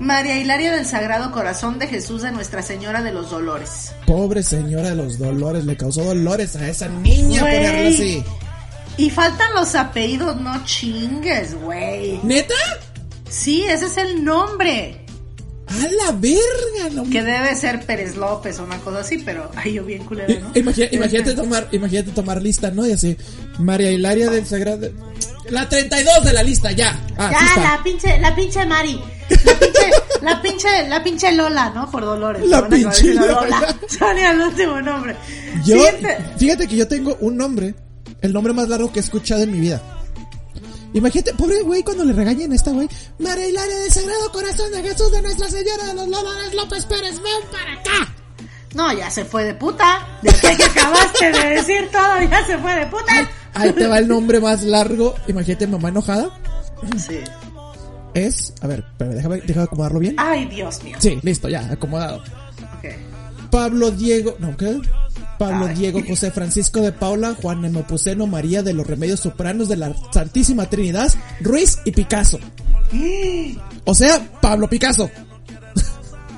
María 0.00 0.36
Hilaria 0.38 0.72
del 0.72 0.84
Sagrado 0.86 1.30
Corazón 1.30 1.78
de 1.78 1.86
Jesús 1.86 2.22
de 2.22 2.32
Nuestra 2.32 2.62
Señora 2.62 3.00
de 3.02 3.12
los 3.12 3.30
Dolores. 3.30 3.92
Pobre 4.06 4.42
señora 4.42 4.90
de 4.90 4.96
los 4.96 5.18
dolores, 5.18 5.64
le 5.66 5.76
causó 5.76 6.02
dolores 6.02 6.56
a 6.56 6.68
esa 6.68 6.88
niña 6.88 7.40
Güey. 7.42 7.56
ponerle 7.58 7.88
así. 7.88 8.24
Y 8.96 9.10
faltan 9.10 9.54
los 9.54 9.74
apellidos, 9.76 10.36
no 10.40 10.64
chingues, 10.64 11.54
güey. 11.60 12.18
¿Neta? 12.24 12.54
Sí, 13.34 13.64
ese 13.64 13.86
es 13.86 13.96
el 13.96 14.24
nombre. 14.24 15.00
A 15.66 15.88
la 16.04 16.12
verga, 16.12 16.90
no 16.92 17.04
Que 17.10 17.22
debe 17.22 17.56
ser 17.56 17.84
Pérez 17.86 18.16
López 18.16 18.60
o 18.60 18.64
una 18.64 18.78
cosa 18.78 19.00
así, 19.00 19.18
pero 19.24 19.50
ay, 19.56 19.72
yo 19.72 19.84
bien 19.84 20.04
culera, 20.04 20.30
I- 20.32 20.38
¿no? 20.38 20.50
imagina- 20.54 20.88
imagínate 20.92 21.34
tomar, 21.34 21.68
imagínate 21.72 22.10
tomar 22.12 22.42
lista, 22.42 22.70
¿no? 22.70 22.86
Y 22.86 22.92
así, 22.92 23.16
María 23.58 23.90
Hilaria 23.90 24.30
del 24.30 24.46
Sagrado. 24.46 24.88
La 25.50 25.68
32 25.68 26.22
de 26.24 26.32
la 26.32 26.42
lista, 26.42 26.70
ya. 26.72 26.98
Ah, 27.16 27.30
Ya, 27.32 27.62
la 27.62 27.82
pinche, 27.82 28.18
la 28.20 28.34
pinche 28.36 28.64
Mari. 28.66 29.00
La 29.44 29.58
pinche, 29.58 29.90
la 30.22 30.42
pinche, 30.42 30.88
la 30.88 31.02
pinche 31.02 31.32
Lola, 31.32 31.70
¿no? 31.70 31.90
Por 31.90 32.02
Dolores. 32.04 32.46
La 32.46 32.68
pinche 32.68 32.88
diciendo 32.90 33.26
Lola. 33.26 33.76
Sale 33.88 34.24
al 34.24 34.40
último 34.40 34.80
nombre. 34.82 35.16
Yo, 35.64 35.76
Siguiente. 35.76 36.18
fíjate 36.38 36.68
que 36.68 36.76
yo 36.76 36.86
tengo 36.86 37.16
un 37.20 37.36
nombre, 37.38 37.74
el 38.20 38.32
nombre 38.34 38.52
más 38.52 38.68
largo 38.68 38.92
que 38.92 39.00
he 39.00 39.02
escuchado 39.02 39.42
en 39.42 39.50
mi 39.52 39.60
vida. 39.60 39.82
Imagínate, 40.94 41.34
pobre 41.34 41.60
güey, 41.62 41.82
cuando 41.82 42.04
le 42.04 42.12
regañen 42.12 42.52
a 42.52 42.54
esta 42.54 42.70
güey. 42.70 42.88
María 43.18 43.48
Hilaria 43.48 43.78
del 43.80 43.90
Sagrado 43.90 44.30
Corazón 44.32 44.70
de 44.72 44.82
Jesús 44.82 45.10
de 45.10 45.22
Nuestra 45.22 45.50
Señora 45.50 45.86
de 45.88 45.94
los 45.94 46.08
Dolores 46.10 46.54
López 46.54 46.86
Pérez, 46.86 47.16
ven 47.16 47.50
para 47.50 47.72
acá. 47.74 48.14
No, 48.74 48.92
ya 48.92 49.10
se 49.10 49.24
fue 49.24 49.44
de 49.44 49.54
puta. 49.54 50.06
Desde 50.22 50.56
que 50.56 50.64
acabaste 50.64 51.32
de 51.32 51.50
decir 51.50 51.88
todo, 51.90 52.22
ya 52.30 52.46
se 52.46 52.58
fue 52.58 52.74
de 52.76 52.86
puta. 52.86 53.12
Ahí 53.54 53.72
te 53.72 53.86
va 53.86 53.98
el 53.98 54.08
nombre 54.08 54.40
más 54.40 54.62
largo. 54.62 55.14
Imagínate, 55.26 55.66
mamá 55.66 55.88
enojada. 55.88 56.30
Sí. 56.96 57.18
Es, 58.14 58.52
a 58.60 58.68
ver, 58.68 58.84
pero 58.96 59.14
déjame, 59.14 59.40
déjame 59.40 59.64
acomodarlo 59.64 59.98
bien. 59.98 60.14
Ay, 60.18 60.44
Dios 60.46 60.82
mío. 60.84 60.96
Sí, 61.00 61.18
listo, 61.22 61.48
ya, 61.48 61.68
acomodado. 61.70 62.18
Ok. 62.78 63.50
Pablo 63.50 63.90
Diego, 63.90 64.36
no, 64.38 64.56
¿qué? 64.56 64.80
Pablo 65.38 65.66
Ay. 65.66 65.74
Diego 65.74 66.00
José 66.06 66.30
Francisco 66.30 66.80
de 66.80 66.92
Paula, 66.92 67.34
Juan 67.40 67.60
Nemopuceno 67.62 68.26
María 68.26 68.62
de 68.62 68.72
los 68.72 68.86
Remedios 68.86 69.20
Sopranos 69.20 69.68
de 69.68 69.76
la 69.76 69.94
Santísima 70.12 70.66
Trinidad, 70.70 71.12
Ruiz 71.40 71.78
y 71.84 71.90
Picasso. 71.92 72.38
O 73.86 73.94
sea, 73.94 74.18
Pablo 74.40 74.66
Picasso. 74.68 75.10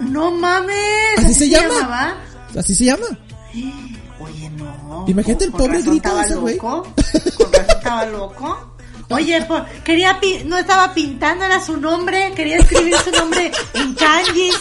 No 0.01 0.31
mames. 0.33 0.75
¿Así 1.19 1.35
se 1.35 1.49
llama? 1.49 1.75
llamaba? 1.75 2.15
Así 2.59 2.75
se 2.75 2.85
llama. 2.87 3.07
Oye, 4.19 4.51
no. 4.51 5.05
Imagínate 5.07 5.45
el 5.45 5.53
pobre 5.53 5.83
grito 5.83 6.15
de 6.17 6.23
ese 6.23 6.35
güey. 6.37 6.57
loco. 6.57 6.83
Con 7.37 7.53
razón 7.53 7.67
estaba 7.77 8.07
loco. 8.07 8.73
Oye, 9.11 9.41
por- 9.43 9.65
quería 9.85 10.19
no 10.47 10.59
estaba 10.59 10.93
pintando, 10.93 11.45
era 11.45 11.61
su 11.65 11.77
nombre, 11.77 12.33
quería 12.35 12.57
escribir 12.57 12.97
su 12.99 13.13
nombre 13.13 13.53
en 13.75 13.95
kanjis. 13.95 14.55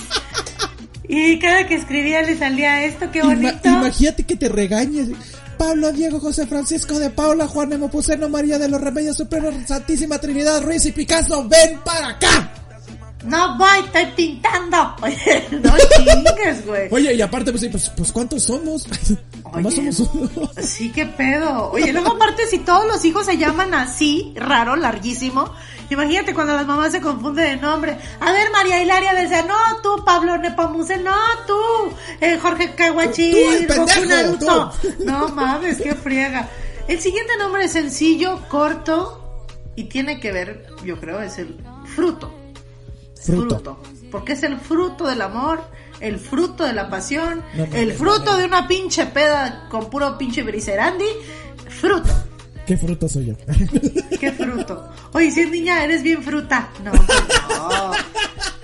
Y 1.08 1.40
cada 1.40 1.68
que 1.68 1.76
escribía 1.76 2.22
le 2.24 2.38
salía 2.38 2.84
esto, 2.86 3.12
qué 3.12 3.22
Ima- 3.22 3.36
bonito. 3.36 3.70
imagínate 3.70 4.24
que 4.24 4.36
te 4.36 4.50
regañes. 4.50 5.10
Pablo 5.58 5.92
Diego 5.94 6.20
José 6.20 6.46
Francisco 6.48 7.00
de 7.00 7.10
Paula, 7.10 7.48
Juan 7.48 7.70
Nemopuceno 7.70 8.28
María 8.28 8.60
de 8.60 8.68
los 8.68 8.82
Remedios 8.82 9.18
Sopranos, 9.18 9.54
Santísima 9.66 10.18
Trinidad, 10.20 10.62
Ruiz 10.64 10.86
y 10.86 10.92
Picasso, 10.92 11.48
ven 11.48 11.80
para 11.86 12.10
acá. 12.10 12.52
No 13.26 13.58
voy, 13.58 13.80
estoy 13.86 14.06
pintando. 14.16 14.96
Oye, 15.02 15.48
no 15.52 15.72
chingues, 15.98 16.66
güey. 16.66 16.88
Oye, 16.92 17.14
y 17.16 17.22
aparte, 17.22 17.52
pues, 17.52 17.66
pues, 17.72 17.90
pues 17.96 18.12
¿cuántos 18.12 18.44
somos? 18.44 18.86
Oye, 19.56 19.92
somos 19.92 20.00
uno. 20.14 20.50
Sí, 20.62 20.92
qué 20.92 21.06
pedo. 21.06 21.72
Oye, 21.72 21.92
luego 21.94 22.14
aparte 22.14 22.48
si 22.48 22.60
todos 22.60 22.86
los 22.86 23.04
hijos 23.06 23.26
se 23.26 23.38
llaman 23.38 23.74
así, 23.74 24.34
raro, 24.36 24.76
larguísimo. 24.76 25.54
Imagínate 25.90 26.34
cuando 26.34 26.56
las 26.56 26.66
mamás 26.66 26.92
se 26.92 27.02
confunden 27.02 27.56
de 27.56 27.62
nombre. 27.62 27.98
A 28.20 28.32
ver, 28.32 28.52
María 28.52 28.82
Hilaria 28.82 29.14
decía, 29.14 29.44
no, 29.44 29.56
tú, 29.84 30.04
Pablo 30.04 30.38
Nepomuse, 30.38 30.98
no, 30.98 31.16
tú, 31.46 31.54
eh, 32.22 32.40
Jorge 32.42 32.74
el 32.78 32.94
Goku 32.94 33.12
pendejo, 33.68 34.06
Naruto. 34.08 34.74
tú. 34.82 35.04
No 35.06 35.30
mames, 35.30 35.82
qué 35.82 35.94
friega. 35.94 36.50
El 36.88 37.00
siguiente 37.00 37.34
nombre 37.38 37.66
es 37.66 37.72
sencillo, 37.72 38.42
corto 38.50 39.48
y 39.76 39.86
tiene 39.86 40.20
que 40.20 40.32
ver, 40.32 40.68
yo 40.84 41.00
creo, 41.00 41.22
es 41.22 41.38
el 41.38 41.58
fruto. 41.96 42.34
Fruto. 43.16 43.82
Porque 44.12 44.34
es 44.34 44.44
el 44.44 44.58
fruto 44.58 45.06
del 45.08 45.22
amor, 45.22 45.62
el 46.00 46.20
fruto 46.20 46.64
de 46.64 46.74
la 46.74 46.90
pasión, 46.90 47.44
No 47.56 47.66
el 47.66 47.94
fruto 47.94 48.32
no 48.32 48.38
de 48.38 48.46
una 48.46 48.68
pinche 48.68 49.06
peda 49.08 49.68
con 49.70 49.90
puro 49.90 50.18
pinche 50.18 50.44
briserandi. 50.44 51.06
Fruto. 51.70 52.10
¿Qué 52.66 52.78
fruto 52.78 53.08
soy 53.08 53.28
yo? 53.28 53.34
¿Qué 54.20 54.32
fruto? 54.32 54.90
Oye, 55.14 55.32
si 55.32 55.42
es 55.42 55.52
niña, 55.52 55.84
eres 55.84 56.02
bien 56.02 56.24
fruta. 56.24 56.70
No, 56.84 56.92
pues 56.92 57.08
no. 57.50 57.92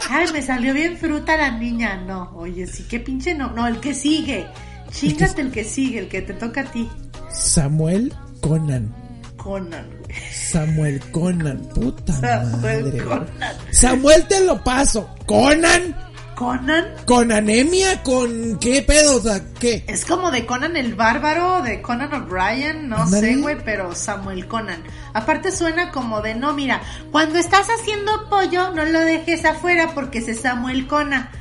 Ay, 0.10 0.26
me 0.34 0.41
salió 0.41 0.74
bien 0.74 0.98
fruta 0.98 1.38
la 1.38 1.52
niña. 1.52 1.98
No, 1.98 2.32
oye, 2.36 2.65
sí, 2.65 2.84
qué 2.89 3.00
pinche 3.00 3.36
no. 3.36 3.52
No, 3.52 3.67
el 3.67 3.80
que 3.80 3.94
sigue. 3.94 4.48
Chingate 4.91 5.41
el 5.41 5.52
que 5.52 5.63
sigue, 5.63 6.00
el 6.00 6.08
que 6.08 6.22
te 6.22 6.34
toca 6.34 6.62
a 6.62 6.65
ti. 6.65 6.89
Samuel 7.32 8.13
Conan. 8.41 8.94
Conan, 9.38 9.88
güey. 9.88 10.20
Samuel 10.32 11.00
Conan. 11.12 11.60
Puta 11.74 12.13
Samuel 12.13 12.84
madre. 12.86 13.04
Conan. 13.04 13.56
Samuel 13.72 14.28
te 14.28 14.46
lo 14.46 14.63
paso. 14.63 15.10
Conan. 15.26 15.96
Conan 16.41 16.86
Con 17.06 17.32
anemia, 17.32 18.01
con 18.01 18.58
qué 18.60 18.82
pedo, 18.82 19.17
o 19.17 19.21
sea, 19.21 19.41
qué. 19.60 19.84
es 19.88 20.06
como 20.06 20.32
de 20.32 20.45
Conan 20.47 20.75
el 20.75 20.95
Bárbaro, 20.95 21.62
de 21.62 21.82
Conan 21.84 22.12
O'Brien, 22.13 22.89
no 22.89 23.06
sé, 23.08 23.36
güey, 23.36 23.58
pero 23.63 23.93
Samuel 23.93 24.47
Conan. 24.47 24.82
Aparte 25.13 25.51
suena 25.51 25.91
como 25.91 26.21
de, 26.21 26.34
no, 26.34 26.54
mira, 26.54 26.82
cuando 27.12 27.38
estás 27.38 27.67
haciendo 27.69 28.27
pollo, 28.30 28.71
no 28.71 28.84
lo 28.86 28.99
dejes 29.01 29.45
afuera 29.45 29.91
porque 29.93 30.21
se 30.21 30.34
Samuel 30.34 30.88
Conan. 30.88 31.30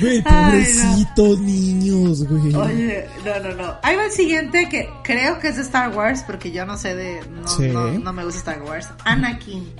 Güey, 0.00 0.18
no. 0.22 0.24
pobrecitos 0.30 1.38
niños, 1.38 2.24
güey. 2.28 2.52
Oye, 2.54 3.06
no, 3.24 3.38
no, 3.48 3.54
no. 3.54 3.74
Ahí 3.82 3.94
va 3.94 4.06
el 4.06 4.10
siguiente 4.10 4.68
que 4.68 4.90
creo 5.04 5.38
que 5.38 5.48
es 5.48 5.56
de 5.56 5.62
Star 5.62 5.96
Wars, 5.96 6.24
porque 6.26 6.50
yo 6.50 6.66
no 6.66 6.76
sé 6.76 6.96
de. 6.96 7.20
No, 7.28 7.46
Sí. 7.48 7.68
no, 7.68 7.86
no 7.92 8.12
me 8.12 8.24
gusta 8.24 8.38
Star 8.52 8.62
Wars. 8.62 8.88
Anakin. 9.04 9.72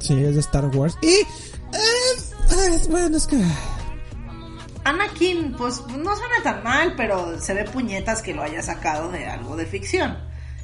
Sí, 0.00 0.22
es 0.22 0.34
de 0.34 0.40
Star 0.40 0.66
Wars. 0.66 0.96
Y... 1.02 1.08
eh, 1.08 1.26
eh, 1.72 2.80
bueno, 2.88 3.16
es 3.16 3.26
que... 3.26 3.42
Anakin, 4.84 5.52
pues 5.52 5.82
no 5.88 6.16
suena 6.16 6.42
tan 6.42 6.62
mal, 6.62 6.94
pero 6.96 7.38
se 7.40 7.52
ve 7.52 7.64
puñetas 7.64 8.22
que 8.22 8.34
lo 8.34 8.42
haya 8.42 8.62
sacado 8.62 9.10
de 9.10 9.26
algo 9.26 9.56
de 9.56 9.66
ficción. 9.66 10.16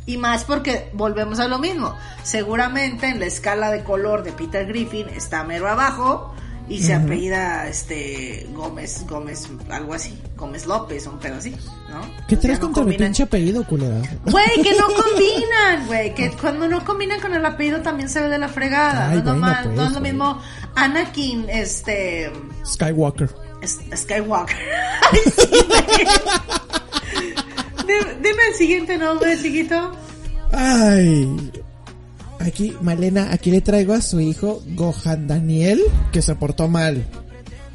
Y 0.06 0.16
más 0.16 0.44
porque 0.44 0.90
volvemos 0.92 1.40
a 1.40 1.48
lo 1.48 1.58
mismo. 1.58 1.94
Seguramente 2.22 3.08
en 3.08 3.20
la 3.20 3.26
escala 3.26 3.70
de 3.70 3.84
color 3.84 4.22
de 4.22 4.32
Peter 4.32 4.66
Griffin 4.66 5.08
está 5.08 5.44
mero 5.44 5.68
abajo 5.68 6.34
y 6.68 6.82
se 6.82 6.94
apellida 6.94 7.68
este 7.68 8.46
Gómez, 8.54 9.04
Gómez, 9.08 9.48
algo 9.70 9.94
así, 9.94 10.18
Gómez 10.36 10.66
López, 10.66 11.06
un 11.06 11.18
pedo 11.18 11.36
así, 11.36 11.50
¿no? 11.90 12.00
¿Qué 12.26 12.36
traes 12.36 12.60
no 12.60 12.68
mi 12.68 12.74
combinan. 12.74 12.98
pinche 13.08 13.22
apellido, 13.24 13.66
culera? 13.66 14.00
Güey, 14.24 14.62
que 14.62 14.72
no 14.78 14.86
combinan, 15.02 15.86
güey. 15.86 16.14
Que 16.14 16.30
cuando 16.32 16.66
no 16.68 16.84
combinan 16.84 17.20
con 17.20 17.34
el 17.34 17.44
apellido 17.44 17.82
también 17.82 18.08
se 18.08 18.20
ve 18.22 18.28
de 18.28 18.38
la 18.38 18.48
fregada. 18.48 19.10
Ay, 19.10 19.22
no, 19.22 19.34
no 19.34 19.84
es 19.86 19.92
lo 19.92 20.00
mismo 20.00 20.40
Anakin, 20.74 21.46
este. 21.50 22.32
Skywalker. 22.64 23.28
es- 23.60 23.80
Skywalker. 23.94 24.56
Ay, 25.12 25.20
sí. 25.36 25.48
Dime, 27.86 28.14
dime 28.22 28.42
el 28.48 28.54
siguiente 28.54 28.96
nombre, 28.96 29.36
chiquito. 29.40 29.92
Ay. 30.52 31.50
Aquí, 32.40 32.76
Malena, 32.82 33.28
aquí 33.32 33.50
le 33.50 33.60
traigo 33.60 33.94
a 33.94 34.00
su 34.02 34.20
hijo 34.20 34.62
Gohan 34.74 35.26
Daniel, 35.26 35.80
que 36.12 36.20
se 36.22 36.34
portó 36.34 36.68
mal. 36.68 37.04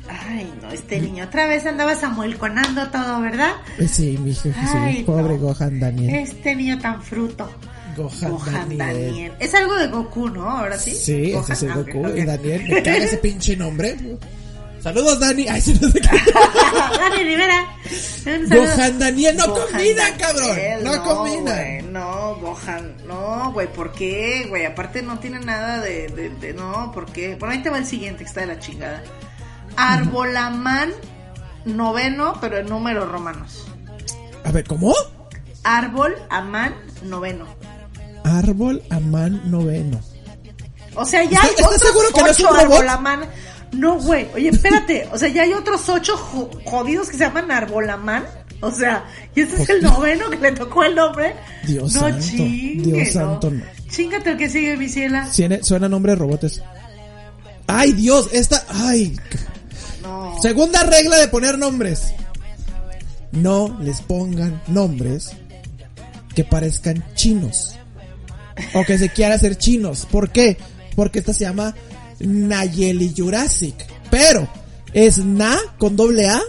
Ay, 0.07 0.51
no, 0.61 0.69
este 0.71 0.99
niño 0.99 1.25
otra 1.25 1.47
vez 1.47 1.65
andaba 1.65 1.95
Samuel 1.95 2.37
conando 2.37 2.87
todo, 2.89 3.21
¿verdad? 3.21 3.51
Eh, 3.77 3.87
Sí, 3.87 4.17
mi 4.21 4.31
hijo, 4.31 4.49
Ay, 4.75 5.03
pobre 5.03 5.35
no. 5.35 5.39
Gohan 5.39 5.79
Daniel. 5.79 6.15
Este 6.15 6.55
niño 6.55 6.77
tan 6.79 7.01
fruto. 7.01 7.49
Gohan, 7.95 8.31
Gohan 8.31 8.77
Daniel. 8.77 8.77
Daniel. 8.77 9.31
Es 9.39 9.53
algo 9.55 9.75
de 9.75 9.87
Goku, 9.87 10.29
¿no? 10.29 10.49
Ahora 10.49 10.77
sí. 10.77 10.91
Sí, 10.91 11.31
Gohan, 11.31 11.43
ese 11.43 11.53
es 11.53 11.63
el 11.63 11.71
ah, 11.71 11.77
ok, 11.79 11.87
Goku. 11.93 12.07
ok. 12.07 12.17
Y 12.17 12.21
Daniel, 12.25 12.63
me 12.69 12.83
caga 12.83 12.97
ese 12.97 13.17
pinche 13.23 13.55
nombre. 13.55 13.95
Saludos, 14.81 15.19
Dani. 15.19 15.47
Ay, 15.47 15.61
sí, 15.61 15.77
no 15.81 15.89
sé 15.89 15.99
qué. 16.01 16.09
Dani 16.99 17.23
Rivera. 17.23 17.65
Gohan 18.49 18.99
Daniel 18.99 19.37
no 19.37 19.47
Gohan 19.47 19.67
combina, 19.71 20.01
Daniel, 20.03 20.17
cabrón. 20.19 20.57
No, 20.83 21.03
combina. 21.03 21.53
güey, 21.55 21.81
no, 21.83 22.35
Gohan, 22.35 22.97
no, 23.07 23.51
güey, 23.53 23.67
¿por 23.73 23.91
qué, 23.93 24.45
güey? 24.49 24.65
Aparte 24.65 25.01
no 25.01 25.19
tiene 25.19 25.39
nada 25.39 25.79
de, 25.81 26.07
de, 26.09 26.29
de- 26.29 26.53
no, 26.53 26.91
¿por 26.93 27.05
qué? 27.11 27.35
Bueno, 27.35 27.53
ahí 27.53 27.61
te 27.63 27.69
va 27.69 27.77
el 27.79 27.85
siguiente, 27.85 28.23
que 28.23 28.27
está 28.29 28.41
de 28.41 28.47
la 28.47 28.59
chingada. 28.59 29.03
Arbolamán 29.75 30.91
noveno, 31.65 32.37
pero 32.41 32.57
en 32.59 32.67
números 32.67 33.09
romanos. 33.09 33.67
A 34.43 34.51
ver, 34.51 34.65
¿cómo? 34.65 34.93
Árbol, 35.63 36.15
Amán, 36.29 36.75
noveno. 37.03 37.45
Árbol 38.23 38.81
Amán 38.89 39.41
noveno. 39.49 39.99
O 40.95 41.05
sea, 41.05 41.23
ya 41.23 41.39
¿Estás- 41.41 41.81
seguro 41.81 42.09
que 42.13 42.21
no 42.21 42.27
es 42.27 42.39
un 42.39 42.47
robot? 42.47 42.61
Arbolamán. 42.63 43.21
No, 43.71 43.99
güey. 43.99 44.27
Oye, 44.33 44.49
espérate. 44.49 45.07
O 45.11 45.17
sea, 45.17 45.29
ya 45.29 45.43
hay 45.43 45.53
otros 45.53 45.87
ocho 45.89 46.17
jo- 46.17 46.49
jodidos 46.65 47.09
que 47.09 47.17
se 47.17 47.23
llaman 47.25 47.51
Arbolamán. 47.51 48.25
O 48.61 48.71
sea, 48.71 49.05
y 49.35 49.41
este 49.41 49.61
es 49.63 49.69
el 49.69 49.81
noveno 49.81 50.29
que 50.29 50.37
le 50.37 50.51
tocó 50.51 50.83
el 50.83 50.95
nombre. 50.95 51.33
Dios 51.65 51.93
no 51.93 52.01
santo, 52.01 52.25
chingue, 52.25 52.83
Dios 52.93 53.15
no. 53.15 53.21
santo, 53.21 53.51
no. 53.51 53.63
Chingate 53.89 54.31
el 54.31 54.37
que 54.37 54.49
sigue, 54.49 54.75
mi 54.75 54.89
ciela. 54.89 55.31
Suena, 55.31 55.63
suena 55.63 55.87
nombre 55.87 56.11
de 56.11 56.17
robotes. 56.17 56.61
Ay, 57.67 57.93
Dios, 57.93 58.29
esta. 58.33 58.65
Ay. 58.69 59.17
No. 60.01 60.35
Segunda 60.41 60.83
regla 60.83 61.17
de 61.17 61.27
poner 61.29 61.57
nombres. 61.57 62.13
No 63.31 63.77
les 63.81 64.01
pongan 64.01 64.61
nombres 64.67 65.31
que 66.35 66.43
parezcan 66.43 67.03
chinos. 67.15 67.75
O 68.73 68.83
que 68.83 68.97
se 68.97 69.09
quiera 69.09 69.35
hacer 69.35 69.55
chinos. 69.57 70.05
¿Por 70.11 70.31
qué? 70.31 70.57
Porque 70.95 71.19
esta 71.19 71.33
se 71.33 71.45
llama 71.45 71.75
Nayeli 72.19 73.13
Jurassic. 73.15 73.75
Pero 74.09 74.47
es 74.93 75.17
Na 75.19 75.57
con 75.77 75.95
doble 75.95 76.27
A, 76.27 76.41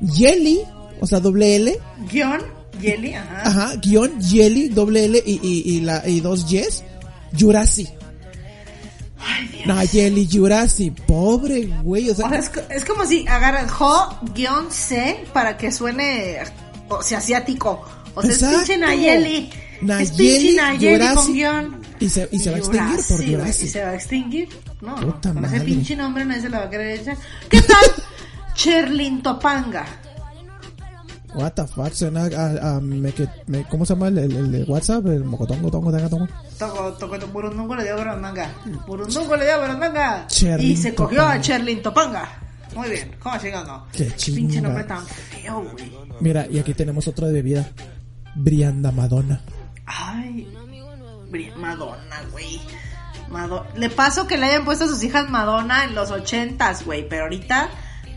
Yeli, 0.00 0.60
o 1.00 1.06
sea, 1.06 1.20
doble 1.20 1.56
L, 1.56 1.78
Guión, 2.10 2.42
Yeli, 2.80 3.14
ajá. 3.14 3.42
ajá, 3.44 3.76
guion, 3.76 4.20
Yeli, 4.20 4.68
doble 4.68 5.04
L 5.06 5.22
y, 5.26 5.32
y, 5.42 5.76
y, 5.76 5.80
la, 5.80 6.06
y 6.06 6.20
dos 6.20 6.46
Yes, 6.48 6.82
Jurassic. 7.38 7.88
Ay, 9.22 9.48
Dios. 9.48 9.66
Nayeli 9.66 10.28
Jurassic, 10.30 10.94
pobre 11.06 11.66
güey, 11.82 12.08
o 12.08 12.14
sea, 12.14 12.26
O 12.26 12.30
sea, 12.30 12.38
es, 12.38 12.50
es 12.70 12.84
como 12.86 13.04
si 13.04 13.26
agarran 13.28 13.68
Jo-C 13.68 15.24
para 15.34 15.56
que 15.58 15.70
suene, 15.72 16.38
o 16.88 17.02
sea, 17.02 17.18
asiático. 17.18 17.82
O 18.14 18.22
sea, 18.22 18.30
es 18.30 18.36
Exacto. 18.42 18.56
pinche 18.58 18.78
Nayeli. 18.78 19.50
es 19.52 19.82
Nayeli, 19.82 20.16
pinche 20.16 20.52
Nayeli 20.56 20.98
con 20.98 21.08
Jurassic. 21.08 21.34
guion. 21.34 21.79
Y 22.00 22.08
se, 22.08 22.28
y 22.32 22.38
se 22.38 22.50
va 22.50 22.56
a 22.56 22.58
extinguir 22.58 23.00
por 23.08 23.26
Jurassic. 23.26 23.66
Y 23.66 23.68
se 23.68 23.82
va 23.84 23.90
a 23.90 23.94
extinguir. 23.94 24.48
No, 24.80 24.96
Puta 24.96 25.32
con 25.32 25.42
madre. 25.42 25.56
ese 25.58 25.66
pinche 25.66 25.94
nombre 25.96 26.24
nadie 26.24 26.40
se 26.42 26.48
la 26.48 26.60
va 26.60 26.64
a 26.64 26.70
querer 26.70 27.00
echar. 27.00 27.16
¿Qué 27.48 27.60
tal? 27.62 27.76
Cherlin 28.54 29.22
Topanga. 29.22 29.84
What 31.32 31.52
the 31.52 31.64
fuck, 31.68 31.92
suena 31.92 32.24
a, 32.24 32.76
a 32.76 32.80
me, 32.80 33.12
que, 33.12 33.28
me- 33.46 33.62
¿cómo 33.68 33.86
se 33.86 33.92
llama 33.94 34.08
el, 34.08 34.18
el, 34.18 34.32
el 34.36 34.50
de 34.52 34.64
WhatsApp? 34.64 35.06
El 35.06 35.22
mocotongo, 35.24 35.70
tongo, 35.70 35.92
tanga, 35.92 36.08
tongo. 36.08 36.26
Toco, 36.58 36.92
toco, 36.94 37.18
toco, 37.20 37.32
burundungo 37.32 37.76
le 37.76 37.84
dio 37.84 37.96
barandanga. 37.96 38.52
Burundungo 38.86 39.36
le 39.36 39.44
dio. 39.44 40.26
Cherlin 40.26 40.72
Y 40.72 40.76
se 40.76 40.92
cogió 40.92 41.20
a 41.20 41.24
Topanga. 41.26 41.40
Cherlin 41.40 41.82
Topanga. 41.82 42.28
Muy 42.74 42.88
bien, 42.90 43.12
¿cómo 43.20 43.36
llegando? 43.38 43.86
Qué 43.92 44.04
Pinche 44.06 44.16
chinga. 44.32 44.60
nombre 44.62 44.84
tan 44.84 45.06
feo, 45.06 45.62
güey. 45.72 45.92
Mira, 46.20 46.46
y 46.50 46.58
aquí 46.58 46.74
tenemos 46.74 47.06
otra 47.06 47.28
bebida. 47.28 47.68
Brianda 48.34 48.90
Madonna. 48.90 49.40
Ay, 49.86 50.48
Madonna, 51.56 52.16
güey. 52.32 52.60
Mado- 53.28 53.66
Le 53.76 53.90
paso 53.90 54.26
que 54.26 54.36
le 54.36 54.46
hayan 54.46 54.64
puesto 54.64 54.84
a 54.84 54.88
sus 54.88 55.02
hijas 55.04 55.28
Madonna 55.30 55.84
en 55.84 55.94
los 55.94 56.10
ochentas, 56.10 56.84
güey, 56.84 57.08
pero 57.08 57.24
ahorita 57.24 57.68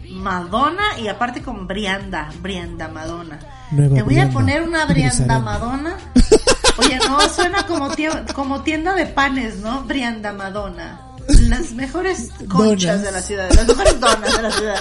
Madonna 0.10 1.00
y 1.00 1.08
aparte 1.08 1.42
con 1.42 1.68
Brianda, 1.68 2.30
Brianda 2.42 2.88
Madonna. 2.88 3.40
Nueva 3.72 3.96
Te 3.96 4.02
voy 4.04 4.20
a 4.20 4.30
poner 4.30 4.62
una 4.64 4.86
Brianda. 4.86 5.40
Madonna. 5.40 5.98
Oye, 6.78 6.98
no, 7.08 7.20
suena 7.30 7.66
como, 7.68 7.90
tie- 7.92 8.34
como 8.34 8.62
tienda 8.64 8.94
de 8.96 9.06
panes, 9.06 9.58
¿no? 9.58 9.84
Brianda 9.84 10.34
Madonna. 10.34 11.00
Las 11.48 11.72
mejores 11.72 12.32
conchas 12.50 12.98
Donas. 12.98 13.02
de 13.04 13.12
la 13.14 13.22
ciudad, 13.22 13.50
las 13.54 13.66
mejores 13.68 13.98
donas 14.00 14.36
de 14.36 14.42
la 14.42 14.52
ciudad. 14.52 14.76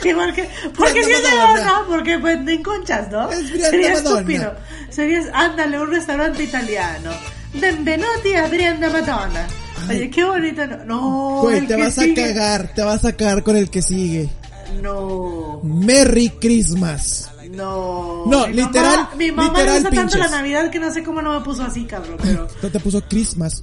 Sí, 0.00 0.14
porque, 0.14 0.48
porque 0.76 1.02
si 1.04 1.10
es 1.10 1.22
de 1.28 1.36
Madonna. 1.36 1.58
dona, 1.60 1.82
porque 1.88 2.16
venden 2.18 2.62
conchas, 2.62 3.10
¿no? 3.10 3.28
Es 3.30 3.50
Brianda 3.50 3.70
Sería 3.70 3.94
Madonna. 3.94 4.10
estúpido. 4.20 4.54
Serías, 4.90 5.26
ándale, 5.32 5.80
un 5.80 5.90
restaurante 5.90 6.44
italiano. 6.44 7.10
Benvenuti 7.54 8.34
a 8.34 8.46
Brianda 8.48 8.90
Madonna. 8.90 9.46
Oye, 9.88 10.10
qué 10.10 10.24
bonito. 10.24 10.66
No, 10.86 11.42
no 11.44 11.50
el 11.50 11.66
te 11.66 11.76
que 11.76 11.82
vas 11.82 11.98
a 11.98 12.14
cagar, 12.14 12.74
te 12.74 12.82
vas 12.82 13.04
a 13.04 13.12
cagar 13.14 13.42
con 13.42 13.56
el 13.56 13.70
que 13.70 13.80
sigue. 13.82 14.28
No, 14.82 15.60
Merry 15.64 16.28
Christmas. 16.40 17.30
no. 17.50 18.24
No, 18.26 18.46
Mi 18.48 18.52
literal, 18.54 18.96
mamá- 18.98 19.10
mi 19.16 19.32
mamá 19.32 19.48
literal, 19.48 19.66
le 19.66 19.72
gusta 19.80 19.90
tanto 19.96 20.18
la. 20.18 20.28
Navidad 20.28 20.70
que 20.70 20.78
no 20.78 20.92
sé 20.92 21.02
cómo 21.02 21.22
no 21.22 21.38
me 21.38 21.44
puso 21.44 21.62
así, 21.64 21.84
cabrón, 21.86 22.18
pero... 22.22 22.46
No 22.62 22.70
te 22.70 22.78
puso 22.80 23.00
Christmas. 23.08 23.62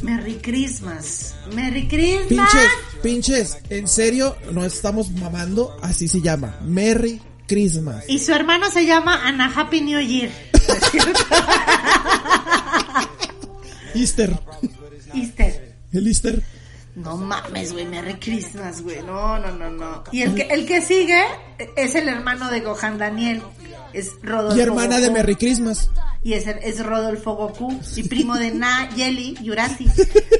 Merry 0.00 0.36
Christmas. 0.36 1.34
Merry 1.54 1.86
Christmas. 1.86 2.50
Pinches, 2.50 2.70
pinches, 3.02 3.58
en 3.68 3.86
serio, 3.86 4.34
no 4.52 4.64
estamos 4.64 5.10
mamando, 5.10 5.76
así 5.82 6.08
se 6.08 6.22
llama. 6.22 6.56
Merry 6.62 7.20
Christmas. 7.46 8.04
Y 8.08 8.18
su 8.18 8.32
hermano 8.32 8.70
se 8.70 8.86
llama 8.86 9.26
Ana 9.26 9.52
Happy 9.54 9.82
New 9.82 10.00
Year. 10.00 10.30
Easter. 13.96 14.38
Easter. 15.14 15.76
El 15.92 16.06
Easter. 16.06 16.42
No 16.96 17.16
mames, 17.16 17.74
güey, 17.74 17.84
Merry 17.84 18.14
Christmas, 18.14 18.80
güey. 18.80 19.02
No, 19.02 19.38
no, 19.38 19.52
no, 19.52 19.70
no. 19.70 20.04
Y 20.12 20.22
el 20.22 20.34
que, 20.34 20.42
el 20.42 20.64
que 20.66 20.80
sigue 20.80 21.22
es 21.76 21.94
el 21.94 22.08
hermano 22.08 22.50
de 22.50 22.60
Gohan 22.60 22.96
Daniel. 22.96 23.42
Es 23.92 24.12
Rodolfo 24.22 24.56
Y 24.56 24.60
hermana 24.62 24.96
de 24.96 25.08
Goku. 25.08 25.12
Merry 25.12 25.36
Christmas. 25.36 25.90
Y 26.22 26.32
es, 26.32 26.46
es 26.46 26.84
Rodolfo 26.84 27.34
Goku. 27.34 27.78
Y 27.96 28.02
primo 28.04 28.36
de 28.36 28.50
Na, 28.50 28.88
Yeli, 28.96 29.36
Yurasi. 29.42 29.86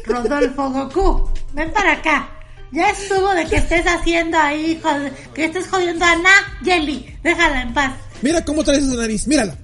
Rodolfo 0.07 0.71
Goku. 0.71 1.31
Ven 1.53 1.71
para 1.73 1.92
acá. 1.92 2.31
Ya 2.73 2.90
estuvo 2.90 3.35
de 3.35 3.45
que 3.47 3.57
estés 3.57 3.87
haciendo 3.87 4.38
ahí, 4.38 4.81
que 5.35 5.45
estés 5.45 5.69
jodiendo 5.69 6.05
a 6.05 6.16
Na, 6.16 6.31
Yeli. 6.64 7.19
Déjala 7.23 7.62
en 7.62 7.75
paz. 7.75 7.95
Mira 8.23 8.45
cómo 8.45 8.64
traes 8.64 8.83
esa 8.83 8.97
nariz, 8.97 9.27
mírala. 9.27 9.57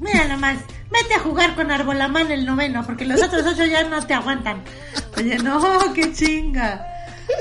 Mira 0.00 0.26
nomás, 0.26 0.58
vete 0.90 1.14
a 1.14 1.20
jugar 1.20 1.54
con 1.54 1.70
Arbolamán 1.70 2.30
el 2.30 2.44
noveno, 2.46 2.84
porque 2.84 3.04
los 3.04 3.22
otros 3.22 3.44
ocho 3.46 3.64
ya 3.64 3.84
no 3.84 4.04
te 4.06 4.14
aguantan. 4.14 4.62
Oye, 5.16 5.38
no, 5.38 5.92
qué 5.94 6.12
chinga. 6.12 6.86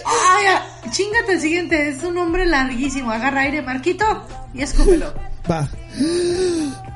Ay, 0.06 0.46
ah, 0.48 0.66
chingate 0.92 1.34
el 1.34 1.42
siguiente, 1.42 1.90
es 1.90 2.04
un 2.04 2.16
nombre 2.16 2.46
larguísimo. 2.46 3.12
Agarra 3.12 3.42
aire, 3.42 3.62
Marquito, 3.62 4.28
y 4.54 4.62
escúpelo. 4.62 5.14
Va. 5.50 5.68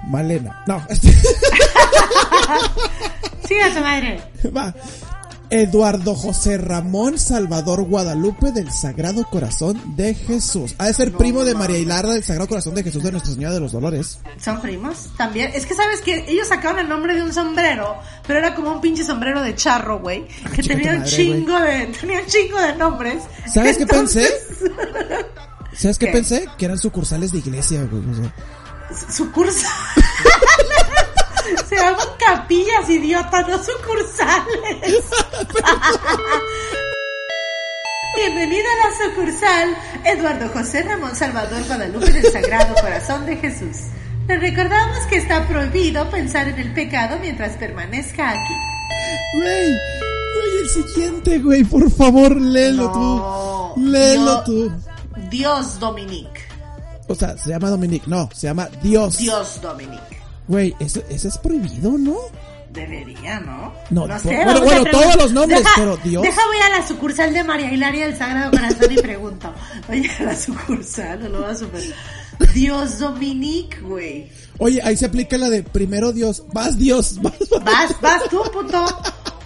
Malena. 0.08 0.64
No, 0.68 0.82
este, 0.90 1.12
Siga 3.48 3.74
tu 3.74 3.80
madre. 3.82 4.22
va. 4.56 4.74
Eduardo 5.54 6.16
José 6.16 6.58
Ramón 6.58 7.20
Salvador 7.20 7.84
Guadalupe 7.84 8.52
del 8.52 8.72
Sagrado 8.72 9.24
Corazón 9.30 9.80
de 9.96 10.16
Jesús. 10.16 10.74
Ha 10.80 10.88
de 10.88 10.96
ser 10.96 11.12
primo 11.14 11.46
de 11.46 11.54
María 11.54 11.78
Hilarda 11.78 12.14
del 12.14 12.24
Sagrado 12.24 12.48
Corazón 12.48 12.74
de 12.74 12.82
Jesús 12.82 13.04
de 13.04 13.12
Nuestra 13.12 13.34
Señora 13.34 13.54
de 13.54 13.60
los 13.60 13.72
Dolores. 13.72 14.18
¿Son 14.44 14.60
primos? 14.60 15.10
También. 15.16 15.52
Es 15.54 15.68
que 15.68 15.76
sabes 15.76 16.02
que 16.02 16.26
ellos 16.28 16.48
sacaban 16.48 16.80
el 16.80 16.90
nombre 16.90 17.14
de 17.14 17.22
un 17.22 17.32
sombrero, 17.32 17.98
pero 18.26 18.40
era 18.40 18.56
como 18.56 18.72
un 18.72 18.82
pinche 18.82 19.04
sombrero 19.04 19.44
de 19.44 19.54
charro, 19.54 20.00
güey. 20.00 20.28
Que 20.56 20.64
tenía 20.64 20.94
un 20.94 20.98
madre, 21.02 21.12
chingo 21.12 21.60
de, 21.60 21.86
tenía 22.02 22.20
un 22.22 22.26
chingo 22.26 22.60
de 22.60 22.76
nombres. 22.76 23.24
¿Sabes 23.46 23.78
qué 23.78 23.86
pensé? 23.86 24.28
¿Sabes 25.76 26.00
qué, 26.00 26.08
¿Qué? 26.08 26.12
pensé? 26.14 26.48
Que 26.58 26.66
eran 26.66 26.80
sucursales 26.80 27.32
de 27.32 27.38
iglesia, 27.38 27.88
güey. 27.92 28.04
o 28.10 28.16
sea. 28.16 28.34
Sucursal. 29.12 29.72
Se 31.68 31.76
llaman 31.76 32.08
capillas, 32.18 32.90
idiota, 32.90 33.42
no 33.42 33.58
sucursales. 33.62 35.04
Bienvenida 38.16 38.64
a 38.64 38.88
la 38.88 38.96
sucursal 39.06 39.76
Eduardo 40.06 40.50
José 40.50 40.84
Ramón 40.84 41.16
Salvador 41.16 41.66
Guadalupe 41.66 42.12
del 42.12 42.32
Sagrado 42.32 42.76
Corazón 42.76 43.26
de 43.26 43.38
Jesús. 43.38 43.78
Le 44.28 44.38
recordamos 44.38 45.00
que 45.10 45.18
está 45.18 45.46
prohibido 45.48 46.10
pensar 46.10 46.48
en 46.48 46.60
el 46.60 46.74
pecado 46.74 47.18
mientras 47.20 47.58
permanezca 47.58 48.30
aquí. 48.30 48.54
Güey, 49.36 49.66
güey, 49.66 50.58
el 50.62 50.70
siguiente, 50.70 51.40
güey, 51.40 51.64
por 51.66 51.92
favor, 51.92 52.40
léelo 52.40 52.86
No, 52.86 53.74
tú. 53.76 53.82
Léelo 53.82 54.44
tú. 54.44 54.72
Dios 55.30 55.80
Dominique. 55.80 56.42
O 57.08 57.16
sea, 57.16 57.38
se 57.38 57.50
llama 57.50 57.70
Dominic, 57.70 58.08
no, 58.08 58.30
se 58.34 58.48
llama 58.48 58.70
Dios. 58.82 59.18
Dios 59.18 59.60
Dominique. 59.62 60.23
Güey, 60.48 60.76
eso, 60.80 61.02
eso 61.10 61.28
es 61.28 61.38
prohibido, 61.38 61.92
¿no? 61.98 62.18
Debería, 62.72 63.40
¿no? 63.40 63.72
No, 63.92 64.08
no 64.08 64.20
sé. 64.20 64.36
bueno, 64.44 64.62
bueno, 64.64 64.84
todos 64.92 65.16
los 65.16 65.32
nombres, 65.32 65.60
Deja- 65.60 65.72
pero 65.76 65.98
Dios. 65.98 66.24
Deja 66.24 66.42
voy 66.48 66.58
a 66.58 66.70
la 66.80 66.88
sucursal 66.88 67.32
de 67.34 67.44
María 67.44 67.72
Hilaria 67.72 68.08
del 68.08 68.18
Sagrado 68.18 68.50
Corazón 68.52 68.92
y 68.92 68.96
pregunto. 69.00 69.54
Oye, 69.90 70.10
a 70.20 70.24
la 70.24 70.36
sucursal, 70.36 71.22
no 71.22 71.30
lo 71.30 71.42
va 71.44 71.52
a 71.52 71.56
super. 71.56 71.82
Dios 72.54 72.98
Dominique, 73.00 73.80
güey. 73.82 74.28
Oye, 74.58 74.82
ahí 74.84 74.98
se 74.98 75.06
aplica 75.06 75.38
la 75.38 75.50
de 75.52 75.62
primero 75.64 76.12
Dios, 76.14 76.44
vas 76.52 76.78
Dios, 76.78 77.20
vas. 77.22 77.36
vas. 77.64 78.02
Vas, 78.02 78.24
tú, 78.30 78.42
puto. 78.52 78.84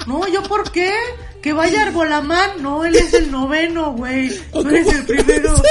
No, 0.08 0.26
¿yo 0.30 0.42
por 0.44 0.72
qué? 0.72 0.94
Que 1.42 1.52
vaya 1.52 1.84
Arbolamán. 1.84 2.62
No, 2.62 2.86
él 2.86 2.96
es 2.96 3.14
el 3.14 3.30
noveno, 3.30 3.92
güey. 3.92 4.32
¿O 4.54 4.64
Tú 4.64 4.70
eres 4.70 4.88
el 4.88 5.04
primero. 5.06 5.54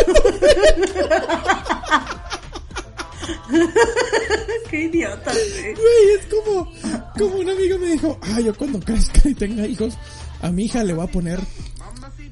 Qué 4.70 4.82
idiota, 4.84 5.32
güey. 5.32 5.74
Güey, 5.74 6.18
es 6.18 6.26
como, 6.26 6.72
como 7.18 7.36
un 7.36 7.50
amigo 7.50 7.78
me 7.78 7.88
dijo, 7.88 8.18
ah, 8.22 8.40
yo 8.40 8.54
cuando 8.56 8.80
crezca 8.80 9.28
y 9.28 9.34
tenga 9.34 9.66
hijos, 9.66 9.96
a 10.42 10.50
mi 10.50 10.64
hija 10.64 10.84
le 10.84 10.94
voy 10.94 11.04
a 11.04 11.10
poner 11.10 11.40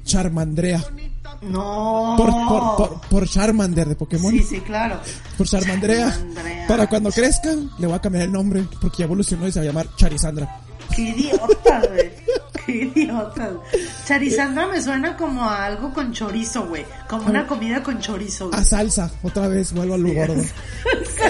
Charmandrea. 0.03 0.83
No. 1.41 2.15
Por, 2.17 2.31
por, 2.31 2.75
por, 2.77 3.01
por 3.09 3.27
Charmander 3.27 3.87
de 3.87 3.95
Pokémon. 3.95 4.31
Sí, 4.31 4.43
sí, 4.43 4.61
claro. 4.61 4.99
Por 5.37 5.47
Charmandrea. 5.47 6.11
Charmandrea. 6.11 6.67
Para 6.67 6.87
cuando 6.87 7.11
crezca, 7.11 7.53
le 7.77 7.87
voy 7.87 7.95
a 7.95 8.01
cambiar 8.01 8.25
el 8.25 8.31
nombre, 8.31 8.65
porque 8.81 8.99
ya 8.99 9.05
evolucionó 9.05 9.47
y 9.47 9.51
se 9.51 9.59
va 9.59 9.63
a 9.63 9.67
llamar 9.67 9.87
Charizandra. 9.95 10.61
Qué 10.95 11.01
idiota, 11.01 11.81
güey. 11.89 12.11
Qué 12.65 12.71
idiota. 12.95 13.51
Charizandra 14.05 14.67
me 14.67 14.81
suena 14.81 15.15
como 15.17 15.43
a 15.43 15.65
algo 15.65 15.93
con 15.93 16.11
chorizo, 16.11 16.67
güey. 16.67 16.85
Como 17.07 17.27
una 17.27 17.47
comida 17.47 17.83
con 17.83 17.99
chorizo, 17.99 18.49
güey. 18.49 18.59
A 18.59 18.63
salsa, 18.63 19.11
otra 19.23 19.47
vez, 19.47 19.73
vuelvo 19.73 19.95
a 19.95 19.97
lo 19.97 20.13
gordo. 20.13 20.43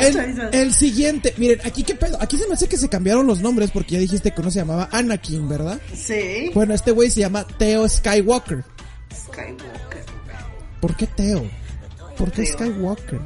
El, 0.02 0.50
el 0.54 0.74
siguiente, 0.74 1.34
miren, 1.38 1.60
aquí 1.66 1.84
qué 1.84 1.96
pedo, 1.96 2.18
aquí 2.22 2.38
se 2.38 2.48
me 2.48 2.54
hace 2.54 2.68
que 2.68 2.78
se 2.78 2.90
cambiaron 2.90 3.26
los 3.28 3.42
nombres 3.42 3.72
porque 3.72 3.94
ya 3.94 4.00
dijiste 4.00 4.32
que 4.32 4.42
uno 4.42 4.52
se 4.52 4.60
llamaba 4.60 4.90
Anakin, 4.92 5.48
¿verdad? 5.48 5.80
Sí. 5.94 6.52
Bueno, 6.54 6.74
este 6.74 6.92
güey 6.92 7.10
se 7.10 7.22
llama 7.22 7.46
Theo 7.46 7.88
Skywalker. 7.88 8.64
Skywalker. 9.14 10.06
¿Por 10.82 10.96
qué 10.96 11.08
Theo? 11.08 11.44
¿Por 12.18 12.32
qué. 12.32 12.46
Skywalker? 12.46 13.20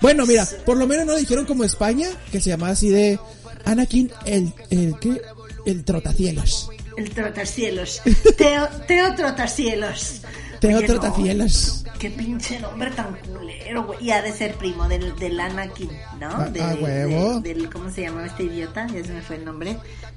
Bueno, 0.00 0.26
mira, 0.26 0.46
por 0.66 0.76
lo 0.76 0.86
menos 0.86 1.06
no 1.06 1.14
dijeron 1.14 1.44
como 1.46 1.62
España, 1.64 2.08
que 2.32 2.40
se 2.40 2.50
llamaba 2.50 2.72
así 2.72 2.90
de 2.90 3.18
Anakin 3.64 4.10
el, 4.26 4.52
el, 4.70 4.98
¿qué? 4.98 5.22
El 5.64 5.84
trotacielos. 5.84 6.68
El 6.96 7.10
Trotarcielos. 7.10 8.02
Teo, 8.36 8.68
Teo 8.86 9.14
Trotarcielos. 9.14 10.22
Teo 10.60 10.78
Oye, 10.78 10.86
no, 10.86 10.94
trotacielos. 11.00 11.84
Qué 11.98 12.10
pinche 12.10 12.58
nombre 12.60 12.90
tan 12.92 13.14
culero, 13.16 13.84
güey. 13.84 13.98
Y 14.04 14.10
ha 14.12 14.22
de 14.22 14.32
ser 14.32 14.54
primo 14.54 14.88
del, 14.88 15.14
del 15.16 15.38
Anakin, 15.40 15.90
¿no? 16.20 16.28
Ah, 16.30 16.44
de, 16.48 16.60
ah, 16.62 16.76
huevo. 16.80 17.40
de- 17.40 17.54
del, 17.54 17.68
¿cómo 17.70 17.90
se 17.90 18.02
llamaba 18.02 18.26
este 18.26 18.44
idiota? 18.44 18.86
Ya 18.88 19.04
se 19.04 19.12
me 19.12 19.22
fue 19.22 19.36
el 19.36 19.44
nombre. 19.44 19.76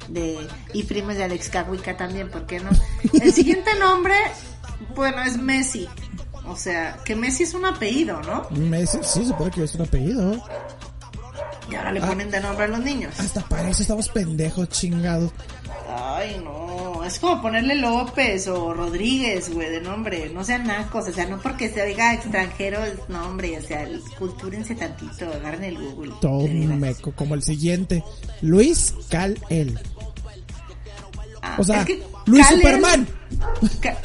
De, 0.09 0.37
y 0.73 0.83
primos 0.83 1.15
de 1.15 1.23
Alex 1.23 1.49
Kawika 1.49 1.97
también, 1.97 2.29
¿por 2.29 2.45
qué 2.45 2.59
no? 2.59 2.69
El 3.21 3.33
siguiente 3.33 3.73
nombre, 3.79 4.15
bueno, 4.95 5.23
es 5.23 5.37
Messi. 5.37 5.87
O 6.47 6.55
sea, 6.55 6.97
que 7.03 7.15
Messi 7.15 7.43
es 7.43 7.53
un 7.55 7.65
apellido, 7.65 8.21
¿no? 8.21 8.47
Messi, 8.51 8.99
sí, 9.01 9.25
supone 9.25 9.49
que 9.49 9.63
es 9.63 9.73
un 9.75 9.81
apellido. 9.81 10.43
Y 11.71 11.75
ahora 11.75 11.91
le 11.91 11.99
Ah. 12.01 12.07
ponen 12.07 12.29
de 12.29 12.39
nombre 12.39 12.65
a 12.65 12.67
los 12.67 12.79
niños. 12.81 13.19
Hasta 13.19 13.41
para 13.41 13.67
eso 13.69 13.81
estamos 13.81 14.09
pendejos, 14.09 14.69
chingados. 14.69 15.31
Ay, 15.89 16.39
no. 16.43 16.64
Es 17.05 17.19
como 17.19 17.41
ponerle 17.41 17.75
López 17.75 18.47
o 18.47 18.73
Rodríguez, 18.73 19.53
güey, 19.53 19.69
de 19.69 19.81
nombre. 19.81 20.29
No 20.33 20.43
sean 20.43 20.65
nacos. 20.67 21.07
O 21.07 21.13
sea, 21.13 21.25
no 21.27 21.39
porque 21.39 21.69
se 21.69 21.81
oiga 21.81 22.13
extranjero 22.13 22.83
el 22.83 22.99
nombre. 23.07 23.57
O 23.57 23.61
sea, 23.61 23.87
cultúrense 24.17 24.75
tantito. 24.75 25.25
Agarren 25.31 25.63
el 25.65 25.77
Google. 25.77 26.13
Todo 26.21 26.39
un 26.39 26.79
meco, 26.79 27.11
como 27.13 27.35
el 27.35 27.43
siguiente. 27.43 28.03
Luis 28.41 28.93
Cal-El. 29.09 29.79
Ah, 31.41 31.55
O 31.59 31.63
sea, 31.63 31.81
es 31.81 31.85
que 31.85 32.03
Luis 32.25 32.45
Superman. 32.47 33.07
Ka- 33.81 33.97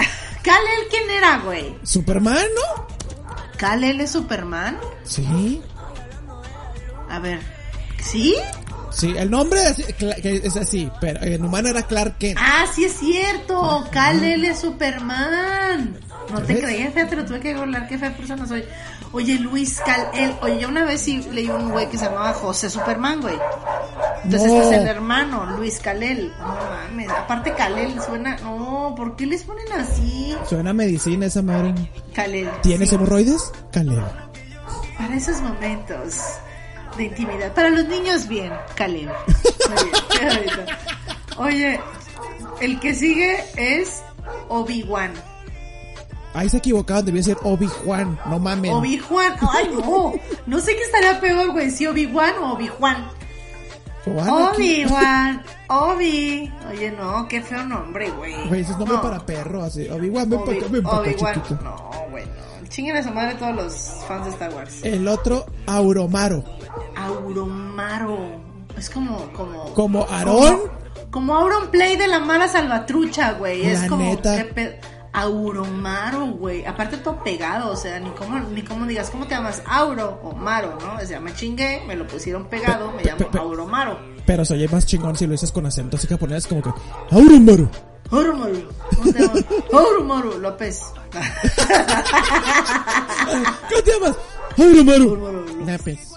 ¿Kal-El 0.43 0.89
quién 0.91 1.11
era, 1.11 1.39
güey? 1.39 1.75
¿Superman, 1.83 2.37
no? 2.55 2.87
¿Kal-El 3.57 4.01
es 4.03 4.11
Superman? 4.11 4.79
Sí. 5.05 5.61
A 7.09 7.19
ver. 7.19 7.41
¿Sí? 8.03 8.35
Sí, 8.91 9.15
el 9.17 9.31
nombre 9.31 9.61
es, 9.69 9.95
que 9.95 10.43
así, 10.61 10.91
pero 11.01 11.23
en 11.23 11.45
humano 11.45 11.69
era 11.69 11.83
Clark 11.83 12.19
Kent. 12.19 12.39
Ah, 12.41 12.65
sí 12.75 12.85
es 12.85 12.93
cierto. 12.95 13.87
Kal-El 13.91 14.45
es 14.45 14.59
Superman. 14.59 15.99
No 16.31 16.41
te 16.43 16.55
¿Ves? 16.55 16.65
creía, 16.65 16.91
fíjate, 16.91 17.17
lo 17.17 17.25
tuve 17.25 17.41
que 17.41 17.55
googlear. 17.55 17.89
Qué 17.89 17.99
fea 17.99 18.17
persona 18.17 18.47
soy. 18.47 18.65
Oye, 19.13 19.35
Luis 19.39 19.81
Kal-El. 19.81 20.35
Oye, 20.43 20.61
yo 20.61 20.69
una 20.69 20.85
vez 20.85 21.01
sí 21.01 21.23
leí 21.33 21.49
un 21.49 21.71
güey 21.71 21.89
que 21.89 21.99
se 21.99 22.05
llamaba 22.05 22.33
José 22.33 22.71
Superman, 22.71 23.21
güey. 23.21 23.37
Entonces 24.25 24.49
No. 24.53 24.63
este 24.63 24.75
es 24.77 24.83
el 24.83 24.89
hermano, 24.89 25.47
Luis 25.57 25.79
Kalel. 25.81 26.33
No 26.39 26.47
mames. 26.49 27.09
Aparte 27.11 27.55
Kalel 27.55 28.01
suena. 28.03 28.37
No, 28.39 28.95
¿por 28.97 29.17
qué 29.17 29.27
les 29.27 29.43
ponen 29.43 29.73
así? 29.73 30.37
Suena 30.49 30.71
a 30.71 30.75
medicina 30.75 31.27
esa 31.27 31.43
madre. 31.43 31.75
Kalel. 32.15 32.49
¿Tienes 32.63 32.91
sí, 32.91 32.95
hemorroides? 32.97 33.51
Caleb. 33.73 34.05
Para 34.99 35.17
esos 35.17 35.41
momentos 35.41 36.15
de 37.01 37.07
intimidad. 37.07 37.53
Para 37.55 37.71
los 37.71 37.87
niños, 37.87 38.29
bien. 38.29 38.53
Muy 38.79 39.09
bonito. 40.29 40.73
Oye, 41.39 41.81
el 42.61 42.79
que 42.81 42.95
sigue 42.95 43.43
es 43.57 44.03
Obi-Wan. 44.49 45.13
Ahí 46.33 46.49
se 46.49 46.59
equivocaron, 46.59 47.05
debía 47.07 47.23
ser 47.25 47.39
Obi-Juan, 47.43 48.19
no 48.27 48.39
mames. 48.39 48.71
Obi-Juan. 48.73 49.35
Ay, 49.53 49.71
no. 49.73 50.13
No 50.47 50.61
sé 50.61 50.77
qué 50.77 50.83
estaría 50.83 51.21
peor, 51.21 51.51
güey. 51.53 51.71
Si 51.71 51.87
Obi-Wan 51.87 52.35
o 52.41 52.53
Obi-Juan. 52.53 53.09
Obi-Wan. 54.07 55.43
Obi. 55.69 56.53
Oye, 56.71 56.91
no, 56.93 57.27
qué 57.29 57.43
feo 57.43 57.65
nombre, 57.65 58.11
güey. 58.11 58.35
Güey, 58.49 58.61
ese 58.61 58.73
es 58.73 58.79
nombre 58.79 58.97
No. 58.97 59.03
para 59.03 59.25
perro, 59.27 59.63
así. 59.63 59.89
Obi-Wan, 59.89 60.29
ven 60.31 60.41
para 60.45 60.57
acá, 60.59 60.67
ven 60.71 60.83
para 60.83 60.97
acá, 60.99 61.11
Obi-Wan. 61.11 61.35
chiquito. 61.35 61.63
No, 61.65 61.91
güey, 62.11 62.27
no. 62.27 62.50
Chinguen 62.71 62.97
a 62.97 63.03
su 63.03 63.11
madre 63.11 63.35
todos 63.35 63.55
los 63.55 63.75
fans 64.09 64.25
de 64.25 64.31
Star 64.31 64.55
Wars. 64.55 64.81
El 64.83 65.07
otro, 65.09 65.45
Auromaro. 65.67 66.43
Auromaro. 66.97 68.19
Es 68.79 68.89
como, 68.89 69.19
como. 69.33 69.65
Como 69.75 70.07
Aarón. 70.09 70.37
Como, 70.37 71.11
como 71.11 71.35
Auron 71.37 71.71
Play 71.71 71.97
de 71.97 72.07
la 72.09 72.21
mala 72.21 72.49
salvatrucha, 72.49 73.33
güey. 73.33 73.67
Es 73.67 73.83
como. 73.89 74.05
neta. 74.05 74.47
Auromaro, 75.13 76.27
güey. 76.29 76.65
Aparte 76.65 76.97
todo 76.99 77.23
pegado, 77.25 77.73
o 77.73 77.77
sea, 77.77 77.99
ni 77.99 78.11
como, 78.11 78.39
ni 78.39 78.63
como 78.63 78.87
digas, 78.87 79.11
¿cómo 79.11 79.27
te 79.27 79.35
llamas? 79.35 79.61
Auro 79.67 80.21
o 80.23 80.33
Maro, 80.37 80.79
¿no? 80.81 81.03
O 81.03 81.07
sea, 81.07 81.19
me 81.19 81.35
chingué, 81.35 81.83
me 81.89 81.97
lo 81.97 82.07
pusieron 82.07 82.47
pegado, 82.47 82.93
me 82.93 83.03
llamo 83.03 83.19
pe- 83.19 83.25
pe- 83.25 83.39
Auromaro. 83.39 83.99
Pero 84.25 84.45
se 84.45 84.55
oye 84.55 84.69
más 84.69 84.87
chingón 84.87 85.17
si 85.17 85.27
lo 85.27 85.33
dices 85.33 85.51
con 85.51 85.67
acento 85.67 85.97
así 85.97 86.07
japonés, 86.07 86.47
como 86.47 86.63
que, 86.63 86.71
Auromaro. 87.11 87.69
Auromaro. 88.09 88.55
¿Cómo 88.97 89.13
te 89.13 89.19
llamas? 89.21 89.45
Auromaro 89.73 90.39
López. 90.39 90.81
¿Cómo 93.69 93.83
te 93.83 93.91
llamas? 93.93 94.17
Auromaro. 94.59 95.03
Auromaro 95.05 95.41
López. 95.41 95.67
Napes. 95.67 96.13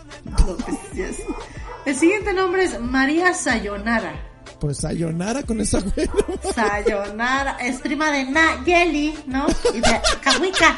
López, 0.45 0.75
yes. 0.93 1.17
El 1.85 1.95
siguiente 1.95 2.33
nombre 2.33 2.63
es 2.63 2.79
María 2.79 3.33
Sayonara. 3.33 4.13
Pues 4.59 4.77
sayonara 4.77 5.43
con 5.43 5.59
esa 5.59 5.79
güey. 5.81 6.09
Sayonara, 6.55 7.57
es 7.59 7.81
prima 7.81 8.11
de 8.11 8.23
Nayeli, 8.23 9.13
¿no? 9.27 9.45
Y 9.73 9.81
de 9.81 10.01
Kawika. 10.21 10.77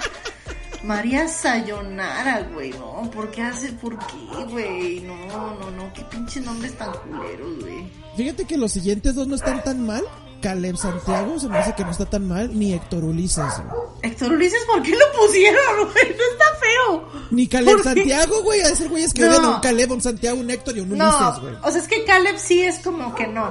María 0.84 1.28
Sayonara, 1.28 2.48
güey, 2.54 2.72
¿no? 2.72 3.10
¿Por 3.12 3.30
qué 3.32 3.44
hace? 3.44 3.72
¿Por 3.74 3.98
qué, 3.98 4.46
güey? 4.50 5.02
No, 5.02 5.56
no, 5.60 5.72
no, 5.72 5.94
qué 5.94 6.04
pinche 6.06 6.42
nombres 6.42 6.76
tan 6.78 6.92
culeros, 6.94 7.60
güey. 7.60 7.92
Fíjate 8.18 8.46
que 8.46 8.58
los 8.58 8.72
siguientes 8.72 9.14
dos 9.16 9.28
no 9.28 9.36
están 9.36 9.64
tan 9.64 9.86
mal. 9.86 10.04
Caleb 10.46 10.78
Santiago 10.78 11.40
se 11.40 11.50
me 11.50 11.58
hace 11.58 11.74
que 11.74 11.84
no 11.84 11.90
está 11.90 12.06
tan 12.06 12.28
mal, 12.28 12.52
ni 12.58 12.72
Héctor 12.74 13.04
Ulises. 13.04 13.44
güey. 13.58 13.84
Héctor 14.04 14.32
Ulises, 14.34 14.60
¿por 14.68 14.84
qué 14.84 14.92
lo 14.92 15.06
pusieron, 15.20 15.62
güey? 15.78 16.16
No 16.16 16.24
está 16.32 16.46
feo. 16.60 17.10
Ni 17.32 17.48
Caleb. 17.48 17.82
Santiago, 17.82 18.44
güey, 18.44 18.62
a 18.62 18.76
ser 18.76 18.90
güeyes 18.90 19.12
que 19.12 19.24
No. 19.24 19.30
odian 19.32 19.46
a 19.46 19.50
un 19.56 19.60
Caleb, 19.62 19.92
un 19.92 20.02
Santiago, 20.02 20.40
un 20.40 20.50
Héctor 20.52 20.78
y 20.78 20.82
un 20.82 20.92
Ulises, 20.92 21.40
güey. 21.42 21.56
o 21.64 21.72
sea, 21.72 21.82
es 21.82 21.88
que 21.88 22.04
Caleb 22.04 22.38
sí 22.38 22.62
es 22.62 22.78
como 22.80 23.16
que 23.16 23.26
no, 23.26 23.50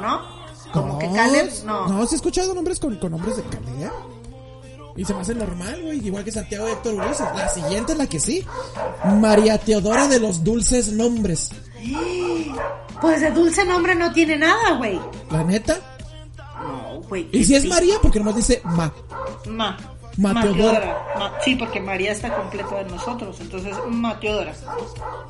¿no? 0.00 0.20
Como 0.72 0.98
que 1.00 1.10
Caleb, 1.10 1.50
no. 1.64 1.88
No, 1.88 2.06
sí 2.06 2.14
he 2.14 2.16
escuchado 2.16 2.54
nombres 2.54 2.78
con, 2.78 2.94
con 2.96 3.10
nombres 3.10 3.36
de 3.38 3.42
Caleb. 3.42 3.90
Y 4.96 5.04
se 5.04 5.12
me 5.12 5.20
hace 5.22 5.34
normal, 5.34 5.82
güey, 5.82 6.06
igual 6.06 6.22
que 6.24 6.30
Santiago 6.32 6.68
y 6.68 6.72
Héctor 6.72 6.94
Ulises. 6.94 7.26
La 7.34 7.48
siguiente 7.48 7.92
es 7.92 7.98
la 7.98 8.06
que 8.06 8.20
sí. 8.20 8.46
María 9.20 9.58
Teodora 9.58 10.06
de 10.08 10.20
los 10.20 10.44
dulces 10.44 10.92
nombres. 10.92 11.50
Pues 13.00 13.20
de 13.20 13.30
dulce 13.30 13.62
nombre 13.66 13.94
no 13.94 14.10
tiene 14.12 14.38
nada, 14.38 14.72
güey. 14.78 14.98
La 15.30 15.44
neta. 15.44 15.95
Güey. 17.08 17.28
Y 17.32 17.44
si 17.44 17.54
es 17.54 17.66
María, 17.66 17.96
porque 18.02 18.18
nomás 18.18 18.36
dice 18.36 18.60
Ma. 18.64 18.92
Ma. 19.48 19.76
Ma 20.16 20.32
Ma 20.32 21.32
Sí, 21.44 21.56
porque 21.56 21.80
María 21.80 22.12
está 22.12 22.34
completo 22.34 22.74
de 22.76 22.84
nosotros. 22.84 23.36
Entonces, 23.40 23.76
Ma 23.88 24.18
Teodora. 24.18 24.52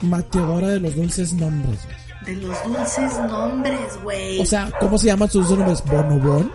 Ma 0.02 0.22
Teodora 0.22 0.68
de 0.68 0.80
los 0.80 0.94
dulces 0.94 1.32
nombres. 1.32 1.80
De 2.24 2.36
los 2.36 2.62
dulces 2.64 3.18
nombres, 3.28 4.02
güey. 4.02 4.40
O 4.40 4.46
sea, 4.46 4.70
¿cómo 4.80 4.96
se 4.96 5.06
llaman 5.06 5.30
sus 5.30 5.50
nombres? 5.50 5.82
Bonobón, 5.84 6.52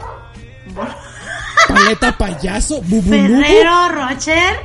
Bueno, 0.73 0.95
Paleta 1.67 2.17
Payaso, 2.17 2.81
Bubulubu, 2.81 3.41
Ferrero 3.41 3.89
Rocher. 3.89 4.60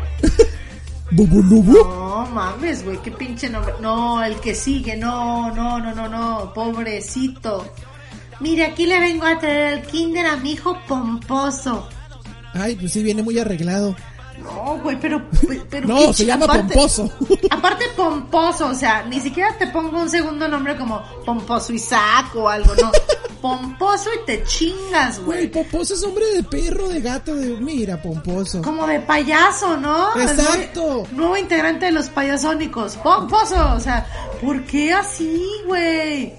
Bubulubu. 1.10 1.76
No 1.84 2.26
mames, 2.32 2.84
güey, 2.84 2.98
qué 2.98 3.10
pinche 3.10 3.48
nombre. 3.48 3.74
No, 3.80 4.22
el 4.22 4.36
que 4.40 4.54
sigue, 4.54 4.96
no, 4.96 5.54
no, 5.54 5.78
no, 5.78 5.94
no, 5.94 6.08
no, 6.08 6.52
pobrecito. 6.52 7.72
Mire, 8.40 8.66
aquí 8.66 8.86
le 8.86 9.00
vengo 9.00 9.24
a 9.26 9.38
traer 9.38 9.78
el 9.78 9.82
kinder 9.86 10.26
a 10.26 10.36
mi 10.36 10.52
hijo 10.52 10.76
pomposo. 10.86 11.88
Ay, 12.54 12.74
pues 12.76 12.92
sí, 12.92 13.02
viene 13.02 13.22
muy 13.22 13.38
arreglado. 13.38 13.94
No, 14.42 14.78
güey, 14.82 14.98
pero, 15.00 15.22
pero 15.70 15.88
No, 15.88 16.12
se 16.12 16.26
llama 16.26 16.44
aparte- 16.44 16.74
Pomposo. 16.74 17.10
Aparte 17.50 17.86
pomposo, 17.96 18.66
o 18.68 18.74
sea, 18.74 19.02
ni 19.04 19.18
siquiera 19.20 19.56
te 19.58 19.66
pongo 19.68 19.98
un 20.00 20.10
segundo 20.10 20.46
nombre 20.46 20.76
como 20.76 21.02
Pomposo 21.24 21.72
Isaac 21.72 22.34
o 22.36 22.48
algo, 22.48 22.74
no. 22.74 22.92
Pomposo 23.40 24.10
y 24.22 24.26
te 24.26 24.42
chingas, 24.44 25.20
Güey, 25.20 25.48
güey. 25.48 25.64
Pomposo 25.64 25.94
es 25.94 26.02
hombre 26.02 26.24
de 26.34 26.42
perro, 26.42 26.88
de 26.88 27.00
gato, 27.00 27.34
de... 27.34 27.56
Mira, 27.60 28.00
Pomposo. 28.00 28.60
Como 28.62 28.86
de 28.86 29.00
payaso, 29.00 29.76
¿no? 29.78 30.10
Exacto. 30.20 30.80
nuevo- 30.82 31.08
Nuevo 31.12 31.36
integrante 31.36 31.86
de 31.86 31.92
los 31.92 32.08
payasónicos. 32.10 32.96
Pomposo, 32.96 33.72
o 33.74 33.80
sea, 33.80 34.06
¿por 34.42 34.64
qué 34.64 34.92
así, 34.92 35.42
güey? 35.66 36.34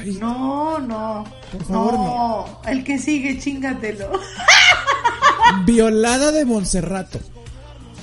Ay, 0.00 0.16
No, 0.20 0.78
no. 0.78 1.24
Por 1.52 1.64
favor, 1.66 1.92
no. 1.94 2.60
El 2.66 2.84
que 2.84 2.98
sigue, 2.98 3.38
chingatelo. 3.38 4.10
Violada 5.64 6.30
de 6.32 6.44
Monserrato. 6.44 7.18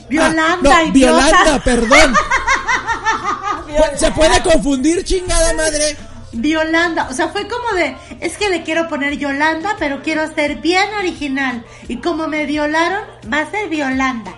Violanda, 0.09 0.77
Ah, 0.77 0.83
no. 0.85 0.91
Violanda, 0.91 1.63
perdón. 1.63 2.13
Se 3.95 4.11
puede 4.11 4.41
confundir, 4.41 5.03
chingada 5.03 5.53
madre. 5.53 5.95
Violanda, 6.33 7.07
o 7.09 7.13
sea, 7.13 7.29
fue 7.29 7.47
como 7.47 7.71
de, 7.77 7.95
es 8.19 8.37
que 8.37 8.49
le 8.49 8.63
quiero 8.63 8.87
poner 8.89 9.17
Yolanda, 9.17 9.75
pero 9.79 10.01
quiero 10.03 10.33
ser 10.33 10.57
bien 10.57 10.87
original. 10.99 11.65
Y 11.87 11.97
como 11.97 12.27
me 12.27 12.45
violaron, 12.45 13.03
va 13.31 13.39
a 13.41 13.51
ser 13.51 13.69
Violanda. 13.69 14.33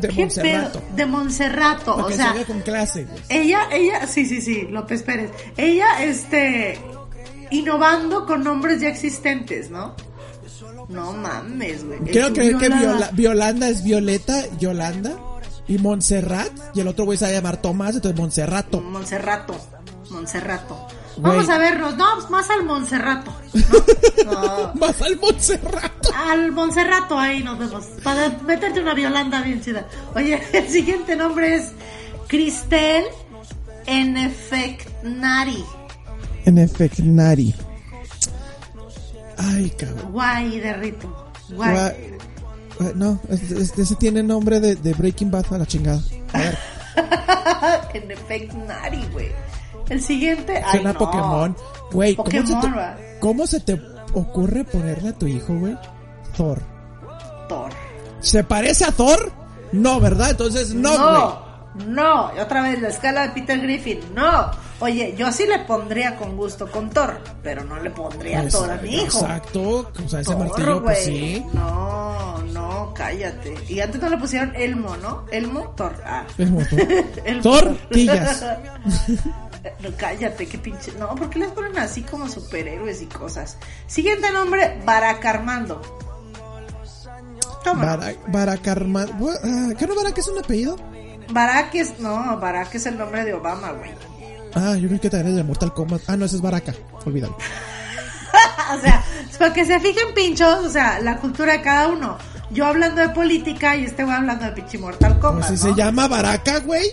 De 0.00 0.08
¿Qué 0.08 0.20
Monserrato. 0.22 0.80
pedo? 0.80 0.96
De 0.96 1.06
Monserrato, 1.06 1.96
o 1.96 2.10
sea, 2.10 2.34
con 2.46 2.60
clase, 2.60 3.06
ella, 3.28 3.68
ella, 3.72 4.06
sí, 4.06 4.24
sí, 4.26 4.40
sí, 4.40 4.62
López 4.70 5.02
Pérez. 5.02 5.30
Ella, 5.56 6.04
este, 6.04 6.78
innovando 7.50 8.26
con 8.26 8.44
nombres 8.44 8.80
ya 8.80 8.88
existentes, 8.88 9.70
¿no? 9.70 9.94
No 10.88 11.12
mames, 11.12 11.84
güey. 11.84 11.98
Quiero 12.00 12.32
creer 12.32 12.56
que. 12.56 12.68
Viola- 12.68 13.10
Violanda 13.12 13.68
es 13.68 13.82
Violeta, 13.84 14.44
Yolanda. 14.58 15.16
Y 15.66 15.76
Montserrat. 15.76 16.48
Y 16.74 16.80
el 16.80 16.88
otro 16.88 17.04
güey 17.04 17.18
se 17.18 17.26
va 17.26 17.30
a 17.30 17.34
llamar 17.34 17.60
Tomás, 17.60 17.94
entonces 17.96 18.18
Monserrato. 18.18 18.80
Monserrato, 18.80 19.54
Monserrato. 20.10 20.86
Vamos 21.20 21.48
a 21.48 21.58
vernos, 21.58 21.96
no, 21.96 22.04
pues 22.16 22.30
más 22.30 22.50
al 22.50 22.64
Monserrato. 22.64 23.32
¿no? 24.24 24.32
No. 24.32 24.72
Más 24.74 25.00
al 25.02 25.16
Montserrato. 25.18 26.10
Al 26.14 26.52
Monserrato 26.52 27.18
ahí 27.18 27.42
nos 27.42 27.58
vemos. 27.58 27.84
Para 28.02 28.28
meterte 28.46 28.80
una 28.80 28.94
violanda 28.94 29.40
bien 29.42 29.60
chida. 29.62 29.86
Oye, 30.14 30.40
el 30.52 30.68
siguiente 30.68 31.16
nombre 31.16 31.56
es 31.56 31.72
Cristel 32.26 33.04
Enfecnari. 33.86 35.64
En 36.44 36.58
efecto, 36.58 37.02
Nari. 37.04 37.54
Ay, 39.36 39.70
cabrón. 39.70 40.12
Guay 40.12 40.60
de 40.60 40.72
rito. 40.74 41.32
Guay. 41.50 41.72
Gua- 42.78 42.94
No, 42.94 43.20
ese 43.28 43.96
tiene 43.96 44.22
nombre 44.22 44.60
de, 44.60 44.76
de 44.76 44.94
Breaking 44.94 45.30
Bad 45.30 45.52
a 45.52 45.58
la 45.58 45.66
chingada. 45.66 46.00
A 46.32 46.38
ver, 46.38 46.58
Enfecnari, 48.10 49.04
güey. 49.12 49.28
El 49.88 50.02
siguiente. 50.02 50.56
Ay, 50.64 50.70
suena 50.72 50.92
no. 50.92 50.98
Pokémon. 50.98 51.56
Güey, 51.92 52.16
¿cómo, 52.16 52.30
se 52.30 52.40
te- 52.42 52.66
¿verdad? 52.68 52.98
¿cómo 53.20 53.46
se 53.46 53.60
te 53.60 53.80
ocurre 54.14 54.64
ponerle 54.64 55.08
a 55.10 55.12
tu 55.12 55.26
hijo, 55.26 55.54
güey? 55.54 55.76
Thor. 56.36 56.58
Thor. 57.48 57.70
¿Se 58.20 58.44
parece 58.44 58.84
a 58.84 58.92
Thor? 58.92 59.32
No, 59.72 60.00
¿verdad? 60.00 60.30
Entonces 60.30 60.74
no. 60.74 60.92
No, 60.96 61.48
no, 61.86 62.26
otra 62.40 62.62
vez 62.62 62.80
la 62.80 62.88
escala 62.88 63.22
de 63.22 63.28
Peter 63.30 63.60
Griffin, 63.60 64.00
no. 64.14 64.50
Oye, 64.80 65.14
yo 65.16 65.32
sí 65.32 65.44
le 65.46 65.58
pondría 65.60 66.16
con 66.16 66.36
gusto 66.36 66.70
con 66.70 66.90
Thor, 66.90 67.20
pero 67.42 67.64
no 67.64 67.80
le 67.80 67.90
pondría 67.90 68.42
Pues, 68.42 68.52
Thor 68.54 68.70
a 68.70 68.76
mi 68.76 68.94
hijo. 68.94 69.04
Exacto, 69.20 69.90
o 70.04 70.08
sea, 70.08 70.20
ese 70.20 70.32
Thor, 70.32 70.38
martillo, 70.46 70.82
pues 70.82 71.04
sí. 71.04 71.44
No, 71.52 72.38
no, 72.52 72.92
cállate. 72.94 73.54
Y 73.68 73.80
antes 73.80 74.00
no 74.00 74.08
le 74.08 74.18
pusieron 74.18 74.54
Elmo, 74.54 74.96
¿no? 74.98 75.24
Elmo, 75.32 75.72
Thor. 75.76 75.94
Ah. 76.06 76.24
Es 76.36 76.48
como 76.48 76.60
Thor. 76.64 76.80
Elmo. 77.24 77.42
Tortillas. 77.42 78.44
No, 79.80 79.90
cállate, 79.96 80.46
qué 80.46 80.58
pinche. 80.58 80.92
No, 80.98 81.14
¿por 81.14 81.30
qué 81.30 81.38
les 81.40 81.50
ponen 81.50 81.78
así 81.78 82.02
como 82.02 82.28
superhéroes 82.28 83.02
y 83.02 83.06
cosas? 83.06 83.56
Siguiente 83.86 84.30
nombre, 84.32 84.80
Barack 84.84 85.24
Armando. 85.24 85.80
Toma. 87.64 87.84
Bara- 87.96 88.14
Baracarma... 88.28 89.02
ah, 89.02 89.70
¿Qué 89.78 89.86
no 89.86 89.94
Barack 89.94 90.18
es 90.18 90.28
un 90.28 90.38
apellido? 90.38 90.76
Barack 91.30 91.74
es. 91.74 91.98
No, 91.98 92.38
Barack 92.38 92.74
es 92.76 92.86
el 92.86 92.96
nombre 92.96 93.24
de 93.24 93.34
Obama, 93.34 93.72
güey. 93.72 93.90
Ah, 94.54 94.76
yo 94.76 94.88
creo 94.88 95.00
que 95.00 95.10
también 95.10 95.30
es 95.30 95.36
de 95.36 95.44
Mortal 95.44 95.74
Kombat. 95.74 96.02
Ah, 96.06 96.16
no, 96.16 96.24
ese 96.24 96.36
es 96.36 96.42
Baraka. 96.42 96.72
Olvídalo. 97.04 97.36
o 98.76 98.80
sea, 98.80 99.04
para 99.38 99.52
que 99.52 99.64
se 99.64 99.78
fijen 99.80 100.14
pinchos, 100.14 100.64
o 100.66 100.70
sea, 100.70 101.00
la 101.00 101.18
cultura 101.18 101.52
de 101.52 101.62
cada 101.62 101.88
uno. 101.88 102.16
Yo 102.50 102.64
hablando 102.64 103.02
de 103.02 103.10
política 103.10 103.76
y 103.76 103.84
este 103.84 104.04
güey 104.04 104.16
hablando 104.16 104.46
de 104.46 104.52
pinche 104.52 104.78
Mortal 104.78 105.18
Kombat. 105.18 105.48
Pues 105.48 105.60
si 105.60 105.66
¿no? 105.68 105.74
se 105.74 105.78
llama 105.80 106.08
Baraka, 106.08 106.60
güey. 106.60 106.84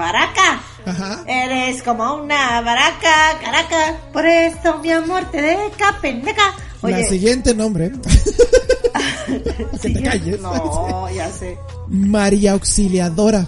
Baraca. 0.00 0.60
Ajá. 0.86 1.24
Eres 1.26 1.82
como 1.82 2.14
una 2.14 2.60
baraca, 2.62 3.38
caraca. 3.42 3.98
Por 4.12 4.24
eso, 4.26 4.78
mi 4.78 4.90
amor, 4.90 5.30
te 5.30 5.42
deca, 5.42 5.98
pendeca. 6.00 6.54
La 6.82 7.02
siguiente 7.04 7.54
nombre. 7.54 7.92
que 9.82 9.90
te 9.90 10.02
calles. 10.02 10.40
No, 10.40 11.08
ya 11.10 11.30
sé. 11.30 11.58
María 11.88 12.52
Auxiliadora. 12.52 13.46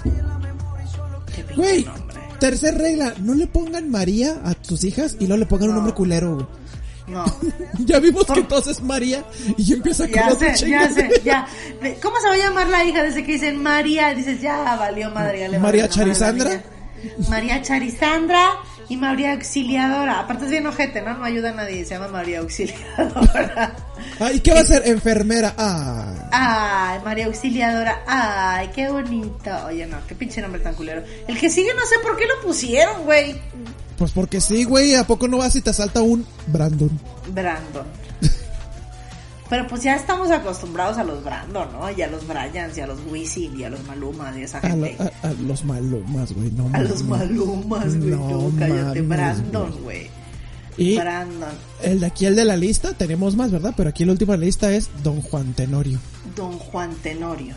Güey, 1.57 1.87
tercer 2.39 2.77
regla. 2.77 3.15
No 3.19 3.35
le 3.35 3.47
pongan 3.47 3.91
María 3.91 4.41
a 4.45 4.55
tus 4.55 4.85
hijas 4.85 5.17
y 5.19 5.27
luego 5.27 5.41
le 5.41 5.47
pongan 5.47 5.69
un 5.69 5.75
No. 5.75 5.77
nombre 5.77 5.95
culero, 5.95 6.35
güey. 6.35 6.47
No. 7.13 7.25
Ya 7.85 7.99
vimos 7.99 8.25
Por- 8.27 8.35
que 8.35 8.41
entonces 8.41 8.77
es 8.77 8.83
María 8.83 9.25
y 9.57 9.73
empieza 9.73 10.07
Ya 10.07 10.31
sé, 10.31 10.69
ya 10.69 10.89
sé, 10.89 11.11
ya. 11.25 11.47
¿Cómo 12.01 12.17
se 12.21 12.29
va 12.29 12.35
a 12.35 12.39
llamar 12.39 12.69
la 12.69 12.85
hija 12.85 13.03
desde 13.03 13.25
que 13.25 13.33
dicen 13.33 13.61
María? 13.61 14.15
Dices, 14.15 14.41
ya 14.41 14.77
valió 14.77 15.11
madre. 15.11 15.41
ya 15.41 15.49
le 15.49 15.59
María 15.59 15.89
Charisandra. 15.89 16.63
María 17.29 17.61
Charisandra 17.63 18.51
y 18.89 18.97
María 18.97 19.33
Auxiliadora. 19.33 20.21
Aparte 20.21 20.45
es 20.45 20.51
bien 20.51 20.67
ojete, 20.67 21.03
¿no? 21.03 21.15
No 21.15 21.25
ayuda 21.25 21.51
a 21.51 21.55
nadie. 21.55 21.85
Se 21.85 21.95
llama 21.95 22.09
María 22.09 22.41
Auxiliadora. 22.41 23.75
Ay, 24.21 24.41
¿qué 24.41 24.53
va 24.53 24.61
a 24.61 24.65
ser? 24.65 24.87
Enfermera. 24.87 25.55
Ah. 25.59 26.29
Ay, 26.31 27.01
María 27.05 27.27
Auxiliadora. 27.27 28.03
Ay, 28.07 28.71
qué 28.75 28.89
bonito. 28.91 29.51
Oye, 29.67 29.87
no, 29.87 29.97
qué 30.07 30.15
pinche 30.15 30.41
nombre 30.41 30.61
tan 30.61 30.75
culero. 30.75 31.03
El 31.27 31.39
que 31.39 31.51
sigue 31.51 31.75
no 31.75 31.85
sé 31.87 31.97
por 32.03 32.17
qué 32.17 32.27
lo 32.27 32.47
pusieron, 32.47 33.03
güey. 33.05 33.35
Pues 33.99 34.11
porque 34.13 34.41
sí, 34.41 34.65
güey. 34.65 34.95
¿A 34.95 35.07
poco 35.07 35.29
no 35.29 35.39
vas 35.39 35.55
y 35.57 35.61
te 35.63 35.73
salta 35.73 36.03
un 36.03 36.27
Brandon? 36.49 36.91
Brandon. 37.33 37.87
Pero 39.51 39.67
pues 39.69 39.83
ya 39.83 39.95
estamos 39.97 40.31
acostumbrados 40.31 40.97
a 40.97 41.05
los 41.05 41.23
Brandon, 41.23 41.69
¿no? 41.73 41.91
Y 41.91 42.01
a 42.01 42.07
los 42.07 42.27
Bryans, 42.27 42.77
y 42.79 42.81
a 42.81 42.87
los 42.87 42.99
Wisin, 43.11 43.59
y 43.61 43.65
a 43.65 43.71
los 43.71 43.85
Malumas, 43.85 44.35
y 44.37 44.43
esa 44.45 44.59
A, 44.61 44.69
lo- 44.75 44.87
gente. 44.87 44.97
a- 45.23 45.29
a 45.29 45.33
los 45.35 45.63
malumas, 45.65 46.33
güey. 46.33 46.51
No, 46.53 46.71
A 46.73 46.81
los. 46.81 47.03
Malumas, 47.05 47.95
güey. 47.99 48.11
No 48.11 48.29
No, 48.51 48.59
cállate. 48.59 49.03
Brandon, 49.03 49.71
güey. 49.83 50.09
Y 50.79 50.97
Brandon. 50.97 51.51
el 51.83 52.01
de 52.01 52.07
aquí, 52.07 52.25
el 52.25 52.35
de 52.35 52.47
la 52.47 52.57
lista, 52.57 52.95
tenemos 52.95 53.37
más, 53.37 53.51
¿verdad? 53.51 53.75
Pero 53.77 53.91
aquí 53.91 54.05
el 54.05 54.11
último 54.11 54.33
de 54.33 54.39
la 54.39 54.45
lista 54.47 54.73
es 54.73 54.89
Don 55.03 55.21
Juan 55.21 55.53
Tenorio. 55.53 55.99
Don 56.35 56.59
Juan 56.59 56.95
Tenorio. 57.03 57.55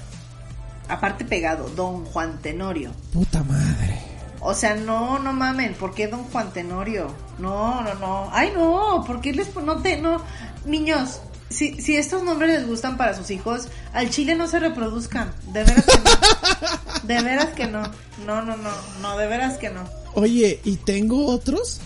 Aparte 0.89 1.23
pegado, 1.23 1.69
Don 1.77 2.03
Juan 2.03 2.39
Tenorio. 2.41 2.91
Puta 3.13 3.41
madre. 3.43 4.01
O 4.45 4.53
sea, 4.53 4.75
no, 4.75 5.19
no 5.19 5.33
mamen, 5.33 5.73
¿por 5.73 5.93
qué 5.93 6.07
Don 6.07 6.23
Juan 6.25 6.51
Tenorio? 6.53 7.07
No, 7.39 7.81
no, 7.81 7.93
no. 7.95 8.29
Ay, 8.31 8.51
no, 8.55 9.03
¿por 9.05 9.19
qué 9.21 9.33
les 9.33 9.53
no 9.55 9.81
te 9.81 9.97
no 9.97 10.21
niños? 10.65 11.19
si, 11.49 11.79
si 11.81 11.95
estos 11.95 12.23
nombres 12.23 12.49
les 12.59 12.67
gustan 12.67 12.97
para 12.97 13.13
sus 13.13 13.29
hijos, 13.31 13.67
al 13.93 14.09
chile 14.09 14.35
no 14.35 14.47
se 14.47 14.59
reproduzcan. 14.59 15.31
De 15.53 15.63
veras 15.63 15.85
que 15.85 15.97
no. 15.97 17.03
De 17.03 17.21
veras 17.21 17.47
que 17.55 17.67
no. 17.67 17.83
No, 18.25 18.41
no, 18.41 18.57
no. 18.57 18.71
No, 19.01 19.17
de 19.17 19.27
veras 19.27 19.57
que 19.57 19.69
no. 19.69 19.81
Oye, 20.15 20.59
y 20.63 20.77
tengo 20.77 21.27
otros 21.27 21.79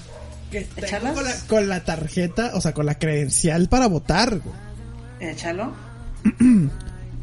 que 0.49 0.61
tengo 0.61 1.13
con 1.13 1.23
la, 1.25 1.35
con 1.47 1.69
la 1.69 1.83
tarjeta, 1.83 2.51
o 2.55 2.61
sea, 2.61 2.73
con 2.73 2.85
la 2.85 2.97
credencial 2.97 3.67
para 3.67 3.87
votar. 3.87 4.39
güey. 4.39 4.55
Échalo. 5.19 5.73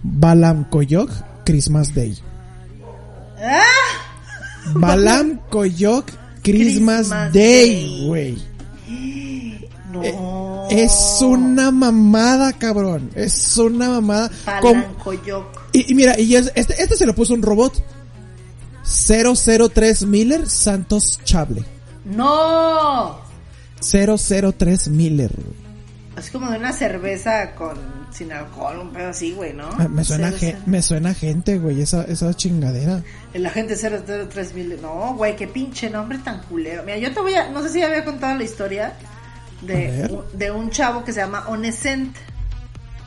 Balam 0.03 0.69
Koyok, 0.69 1.11
Christmas 1.45 1.95
Day. 1.95 2.19
¡Ah! 3.41 4.06
Balam 4.75 5.41
Koyok, 5.51 6.07
Christmas, 6.43 7.09
Christmas 7.09 7.33
Day, 7.33 8.07
güey. 8.07 8.39
No. 9.93 10.03
Eh, 10.03 10.15
Es 10.85 11.19
una 11.23 11.71
mamada, 11.71 12.53
cabrón. 12.53 13.11
Es 13.15 13.57
una 13.57 13.89
mamada. 13.91 14.31
Palancoyoc. 14.45 15.47
y, 15.73 15.91
y 15.93 15.95
mira, 15.95 16.19
y 16.19 16.35
es- 16.37 16.53
este, 16.55 16.83
este 16.83 16.97
se 16.97 17.07
lo 17.07 17.15
puso 17.15 17.35
un 17.35 17.43
robot. 17.43 17.83
003 18.85 20.07
Miller 20.07 20.49
Santos 20.49 21.19
Chable. 21.25 21.65
¡No! 22.05 23.19
003 23.81 24.89
Miller. 24.89 25.33
Es 26.17 26.31
como 26.31 26.51
de 26.51 26.59
una 26.59 26.73
cerveza 26.73 27.55
con 27.57 27.77
sin 28.17 28.33
alcohol, 28.33 28.79
un 28.81 28.91
pedo 28.93 29.11
así, 29.11 29.33
güey, 29.33 29.53
¿no? 29.53 29.69
Me 29.89 30.03
suena, 30.05 30.29
Cero, 30.29 30.39
ge- 30.41 30.47
cero. 30.53 30.63
me 30.67 30.83
suena 30.83 31.15
gente, 31.15 31.59
güey, 31.59 31.83
esa, 31.83 32.03
esa 32.05 32.33
chingadera. 32.35 33.03
El 33.35 33.45
agente 33.47 33.77
003 33.77 34.55
mil. 34.55 34.79
No, 34.81 35.15
güey, 35.15 35.37
qué 35.37 35.47
pinche 35.49 35.91
nombre 35.91 36.19
tan 36.19 36.41
culero. 36.43 36.83
Mira, 36.85 36.99
yo 36.99 37.13
te 37.13 37.21
voy 37.21 37.35
a. 37.35 37.51
No 37.51 37.63
sé 37.63 37.69
si 37.71 37.81
ya 37.81 37.87
había 37.87 38.05
contado 38.05 38.37
la 38.37 38.45
historia 38.45 38.95
A 39.63 39.65
de, 39.67 40.19
de 40.33 40.51
un 40.51 40.71
chavo 40.71 41.05
que 41.05 41.13
se 41.13 41.21
llama 41.21 41.45
Onescent. 41.49 42.17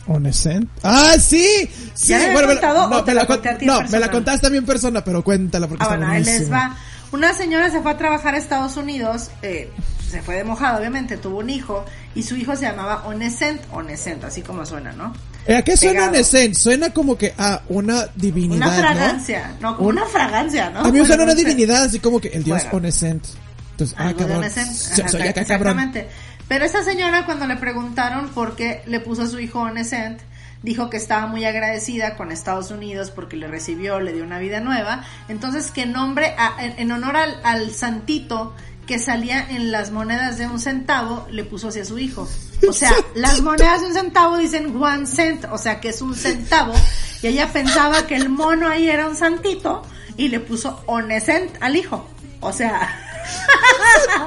Onescent. 0.07 0.68
¡Ah, 0.84 1.14
sí! 1.20 1.70
Sí, 1.93 2.10
¿Ya 2.14 2.32
bueno, 2.32 2.47
me 2.47 2.55
la- 2.55 2.74
no, 2.74 3.03
me 3.03 3.14
la 3.14 3.22
la, 3.22 3.28
con- 3.28 3.36
conté 3.38 3.49
a 3.49 3.57
no, 3.62 3.82
me 3.89 3.99
la 3.99 4.10
contaste 4.10 4.41
también 4.41 4.64
en 4.64 4.68
persona, 4.68 5.03
pero 5.03 5.24
cuéntala 5.24 5.68
porque 5.68 5.84
Ah, 5.88 5.93
está 5.93 5.97
bueno, 6.07 6.26
les 6.26 6.51
va. 6.51 6.76
Una 7.12 7.34
señora 7.34 7.70
se 7.70 7.82
fue 7.82 7.91
a 7.91 7.97
trabajar 7.97 8.34
a 8.36 8.38
Estados 8.38 8.78
Unidos, 8.78 9.30
eh, 9.41 9.70
se 10.10 10.22
fue 10.22 10.36
de 10.36 10.43
mojada, 10.43 10.78
obviamente, 10.80 11.18
tuvo 11.18 11.39
un 11.39 11.49
hijo, 11.49 11.86
y 12.16 12.24
su 12.24 12.36
hijo 12.36 12.55
se 12.55 12.64
llamaba 12.64 13.03
Onescent, 13.05 13.62
Onescent, 13.72 14.24
así 14.24 14.41
como 14.41 14.66
suena, 14.66 14.91
¿no? 14.93 15.14
Eh, 15.45 15.55
¿A 15.55 15.62
qué 15.64 15.78
suena. 15.78 16.07
Onescent? 16.07 16.55
Suena 16.55 16.91
como 16.91 17.18
que 17.18 17.34
a 17.38 17.62
una 17.70 18.07
divinidad, 18.16 18.68
Una 18.68 18.72
fragancia, 18.78 19.55
¿no? 19.62 19.78
Como 19.78 19.89
una 19.89 20.05
fragancia, 20.05 20.70
¿no? 20.70 20.82
A 20.82 20.91
mí 20.91 20.99
me 20.99 21.05
suena 21.05 21.24
una 21.24 21.34
divinidad, 21.36 21.84
así 21.84 21.99
como 21.99 22.20
que 22.20 22.28
el 22.30 22.43
dios 22.43 22.64
Bueno. 22.64 22.78
Onescent. 22.80 23.26
Entonces, 23.72 23.95
ah, 23.97 24.14
cabrón. 24.18 24.43
Ajá, 24.43 25.07
soy 25.10 25.22
acá, 25.22 25.45
cabrón. 25.45 25.80
Exactamente. 25.80 26.10
Pero 26.49 26.66
esa 26.66 26.84
señora 26.84 27.26
cuando 27.26 27.47
le 27.47 27.55
preguntaron 27.55 28.30
por 28.30 28.55
qué 28.55 28.82
le 28.88 28.99
puso 28.99 29.22
a 29.24 29.28
su 29.28 29.39
hijo 29.39 29.60
Onescent, 29.62 30.20
dijo 30.64 30.89
que 30.89 30.97
estaba 30.97 31.28
muy 31.28 31.45
agradecida 31.45 32.18
con 32.18 32.32
Estados 32.34 32.70
Unidos 32.72 33.12
porque 33.12 33.38
le 33.38 33.47
recibió, 33.47 34.01
le 34.01 34.12
dio 34.12 34.24
una 34.26 34.39
vida 34.39 34.60
nueva. 34.60 35.05
Entonces 35.30 35.72
que 35.72 35.86
nombre, 35.86 36.36
a- 36.38 36.55
en, 36.62 36.74
en 36.78 36.91
honor 36.91 37.16
al, 37.16 37.39
al 37.43 37.72
santito 37.72 38.53
que 38.90 38.98
salía 38.98 39.48
en 39.52 39.72
las 39.72 39.92
monedas 39.92 40.40
de 40.40 40.48
un 40.48 40.60
centavo, 40.60 41.28
le 41.30 41.44
puso 41.44 41.68
hacia 41.68 41.86
su 41.86 42.00
hijo. 42.00 42.28
O 42.68 42.74
sea, 42.74 42.92
las 43.14 43.40
monedas 43.40 43.82
de 43.82 43.88
un 43.90 43.94
centavo 43.94 44.36
dicen 44.38 44.76
one 44.82 45.06
cent, 45.06 45.46
o 45.52 45.60
sea 45.60 45.80
que 45.80 45.90
es 45.90 46.02
un 46.02 46.16
centavo. 46.16 46.74
Y 47.22 47.28
ella 47.28 47.54
pensaba 47.54 48.08
que 48.08 48.16
el 48.16 48.30
mono 48.30 48.68
ahí 48.68 48.90
era 48.90 49.08
un 49.08 49.16
santito 49.16 49.84
y 50.18 50.30
le 50.30 50.40
puso 50.40 50.82
Onescent 50.88 51.52
al 51.62 51.76
hijo. 51.76 52.04
O 52.40 52.52
sea... 52.52 53.00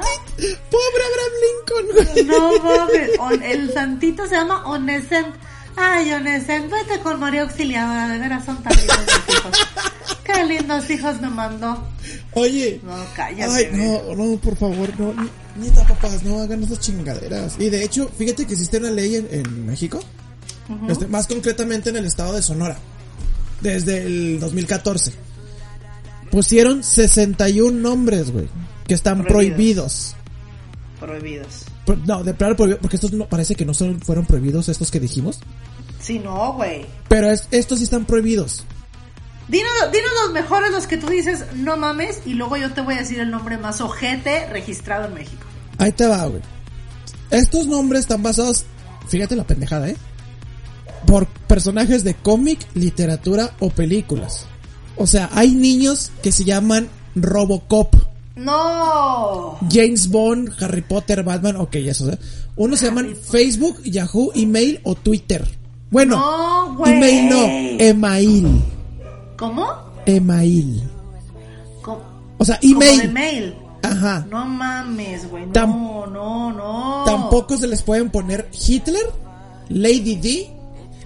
Pobre 0.71 1.03
Abraham 1.11 2.15
Lincoln. 2.15 2.27
No 2.27 3.21
On- 3.21 3.43
el 3.43 3.73
santito 3.73 4.25
se 4.27 4.35
llama 4.35 4.63
Onescent. 4.65 5.35
Ay, 5.75 6.11
Onescent, 6.11 6.69
vete 6.71 6.99
con 7.01 7.19
María 7.19 7.41
Auxiliadora, 7.43 8.07
de 8.09 8.19
veras 8.19 8.45
son 8.45 8.61
tan 8.61 8.73
lindos 8.75 8.97
mis 9.27 9.35
hijos. 9.35 9.57
Qué 10.23 10.45
lindos 10.45 10.89
hijos 10.89 11.19
me 11.21 11.29
mandó. 11.29 11.83
Oye. 12.33 12.79
No, 12.83 12.93
cállate. 13.15 13.51
Ay, 13.51 13.69
no, 13.73 14.15
no, 14.15 14.37
por 14.37 14.55
favor, 14.55 14.89
no. 14.99 15.13
ni- 15.13 15.29
Neta, 15.67 15.85
papás, 15.87 16.23
no 16.23 16.39
hagan 16.41 16.63
esas 16.63 16.79
chingaderas. 16.79 17.55
Y 17.59 17.69
de 17.69 17.83
hecho, 17.83 18.09
fíjate 18.17 18.45
que 18.47 18.53
existe 18.53 18.77
una 18.77 18.89
ley 18.91 19.15
en, 19.15 19.27
en 19.31 19.65
México. 19.67 19.99
este, 20.89 21.07
más 21.07 21.27
concretamente 21.27 21.89
en 21.91 21.97
el 21.97 22.05
estado 22.05 22.33
de 22.33 22.41
Sonora. 22.41 22.77
Desde 23.61 24.03
el 24.05 24.39
2014. 24.39 25.13
Pusieron 26.31 26.83
61 26.83 27.71
nombres, 27.79 28.31
güey. 28.31 28.47
Que 28.87 28.93
están 28.95 29.23
Prohibidos. 29.23 30.15
prohibidos. 30.99 31.45
Prohibidos. 31.45 31.65
No, 32.05 32.23
de 32.23 32.33
plano 32.33 32.55
prohibido, 32.55 32.79
porque 32.79 32.95
estos 32.95 33.11
no, 33.13 33.25
parece 33.27 33.55
que 33.55 33.65
no 33.65 33.73
son, 33.73 33.99
fueron 34.01 34.25
prohibidos 34.25 34.69
estos 34.69 34.89
que 34.91 34.99
dijimos. 34.99 35.39
Sí, 35.99 36.19
no, 36.19 36.53
güey. 36.53 36.85
Pero 37.09 37.29
es- 37.29 37.47
estos 37.51 37.79
sí 37.79 37.83
están 37.85 38.05
prohibidos. 38.05 38.63
Dinos, 39.49 39.71
dinos 39.91 40.11
los 40.23 40.33
mejores, 40.33 40.71
los 40.71 40.87
que 40.87 40.97
tú 40.97 41.07
dices, 41.07 41.43
no 41.55 41.75
mames, 41.75 42.21
y 42.25 42.33
luego 42.33 42.55
yo 42.55 42.71
te 42.73 42.81
voy 42.81 42.95
a 42.95 42.99
decir 42.99 43.19
el 43.19 43.29
nombre 43.29 43.57
más 43.57 43.81
ojete 43.81 44.47
registrado 44.49 45.07
en 45.07 45.13
México. 45.15 45.43
Ahí 45.77 45.91
te 45.91 46.07
va, 46.07 46.25
güey. 46.27 46.41
Estos 47.29 47.67
nombres 47.67 48.01
están 48.01 48.23
basados, 48.23 48.63
fíjate 49.07 49.35
la 49.35 49.43
pendejada, 49.43 49.89
¿eh? 49.89 49.97
Por 51.05 51.27
personajes 51.27 52.03
de 52.05 52.13
cómic, 52.13 52.59
literatura 52.75 53.51
o 53.59 53.69
películas. 53.69 54.45
O 54.95 55.07
sea, 55.07 55.29
hay 55.33 55.51
niños 55.51 56.11
que 56.21 56.31
se 56.31 56.45
llaman 56.45 56.87
Robocop, 57.15 57.93
No. 58.35 59.57
James 59.69 60.09
Bond, 60.09 60.51
Harry 60.61 60.81
Potter, 60.81 61.23
Batman, 61.23 61.57
ok, 61.57 61.75
eso. 61.75 62.09
¿eh? 62.11 62.17
Unos 62.55 62.79
se 62.79 62.87
llaman 62.87 63.15
Facebook, 63.15 63.81
Yahoo, 63.83 64.31
email 64.35 64.79
o 64.83 64.95
Twitter. 64.95 65.47
Bueno, 65.91 66.15
No, 66.17 66.75
güey. 66.75 66.93
email 66.93 67.29
no, 67.29 67.43
email, 67.79 68.61
¿Cómo? 69.37 69.67
email. 70.05 70.83
O 72.39 72.45
sea, 72.45 72.59
Como 72.59 72.79
de 72.79 72.89
email. 72.93 73.11
mail. 73.13 73.55
Ajá. 73.83 74.25
No 74.29 74.45
mames, 74.45 75.29
güey. 75.29 75.45
No, 75.45 75.53
Tam- 75.53 76.11
no, 76.11 76.51
no. 76.51 77.03
Tampoco 77.05 77.57
se 77.57 77.67
les 77.67 77.83
pueden 77.83 78.09
poner 78.09 78.49
Hitler, 78.67 79.03
Lady 79.69 80.15
D, 80.15 80.49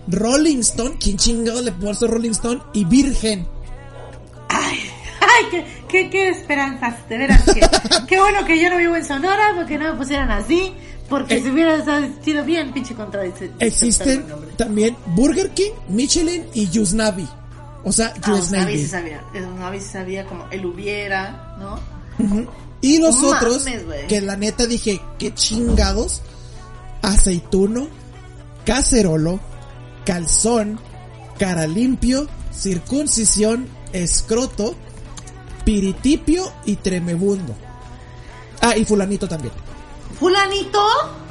Rolling 0.07 0.59
Stone, 0.59 0.95
¿quién 0.99 1.17
chingado 1.17 1.61
le 1.61 1.71
puso 1.73 2.07
Rolling 2.07 2.31
Stone? 2.31 2.61
Y 2.73 2.85
Virgen. 2.85 3.45
Ay, 4.47 4.77
ay, 5.21 5.45
qué, 5.51 5.65
qué, 5.89 6.09
qué 6.09 6.29
esperanzas, 6.29 7.07
de 7.09 7.17
veras 7.17 7.43
que. 7.43 7.61
qué 8.07 8.19
bueno 8.19 8.45
que 8.45 8.61
yo 8.61 8.69
no 8.69 8.77
vivo 8.77 8.95
en 8.95 9.05
Sonora 9.05 9.53
porque 9.55 9.77
no 9.77 9.91
me 9.93 9.97
pusieran 9.97 10.29
así. 10.31 10.73
Porque 11.09 11.37
Eh. 11.37 11.41
si 11.41 11.49
hubiera 11.49 11.81
sido 12.21 12.43
bien, 12.43 12.73
pinche 12.73 12.93
contradicción. 12.93 13.51
Existen 13.59 14.25
también 14.57 14.97
Burger 15.07 15.49
King, 15.51 15.71
Michelin 15.87 16.45
y 16.53 16.67
Yusnavi. 16.69 17.25
O 17.85 17.91
sea, 17.93 18.07
Ah, 18.07 18.27
Yusnavi. 18.27 18.39
Usnavi 18.41 18.77
sí 18.79 18.87
sabía. 18.87 19.23
Usnavi 19.33 19.79
sí 19.79 19.87
sabía 19.89 20.25
como 20.25 20.45
él 20.51 20.65
hubiera, 20.65 21.55
¿no? 21.59 21.79
Y 22.81 22.97
los 22.99 23.21
No 23.21 23.29
otros, 23.29 23.63
mames, 23.65 23.83
que 24.09 24.19
la 24.21 24.35
neta 24.35 24.65
dije, 24.67 24.99
qué 25.17 25.33
chingados. 25.33 26.21
Aceituno, 27.01 27.87
cacerolo, 28.65 29.39
calzón, 30.05 30.79
cara 31.39 31.67
limpio, 31.67 32.27
circuncisión, 32.53 33.67
escroto, 33.93 34.75
piritipio 35.67 36.49
y 36.63 36.77
tremebundo. 36.77 37.53
Ah, 38.61 38.77
y 38.77 38.85
fulanito 38.85 39.27
también. 39.27 39.53
¿Fulanito? 40.17 40.79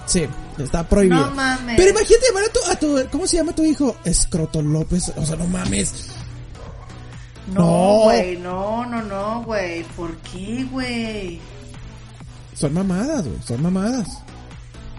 Sí, 0.05 0.27
está 0.59 0.87
prohibido. 0.87 1.25
No 1.27 1.35
mames. 1.35 1.75
Pero 1.79 1.91
imagínate 1.91 2.27
llamar 2.29 2.45
a 2.45 2.53
tu, 2.53 2.71
a 2.71 2.77
tu- 3.05 3.11
¿cómo 3.11 3.27
se 3.27 3.39
llama 3.39 3.55
tu 3.55 3.65
hijo? 3.65 3.97
Escroto 4.05 4.61
López, 4.61 5.11
o 5.17 5.25
sea, 5.25 5.37
no 5.37 5.47
mames. 5.47 6.09
No. 7.47 7.61
No, 7.63 8.01
güey, 8.05 8.37
no, 8.37 8.85
no, 8.85 9.03
no, 9.05 9.43
güey. 9.45 9.85
¿Por 9.97 10.15
qué, 10.19 10.67
güey? 10.71 11.41
Son 12.55 12.75
mamadas, 12.75 13.25
güey, 13.27 13.39
son 13.43 13.63
mamadas. 13.63 14.19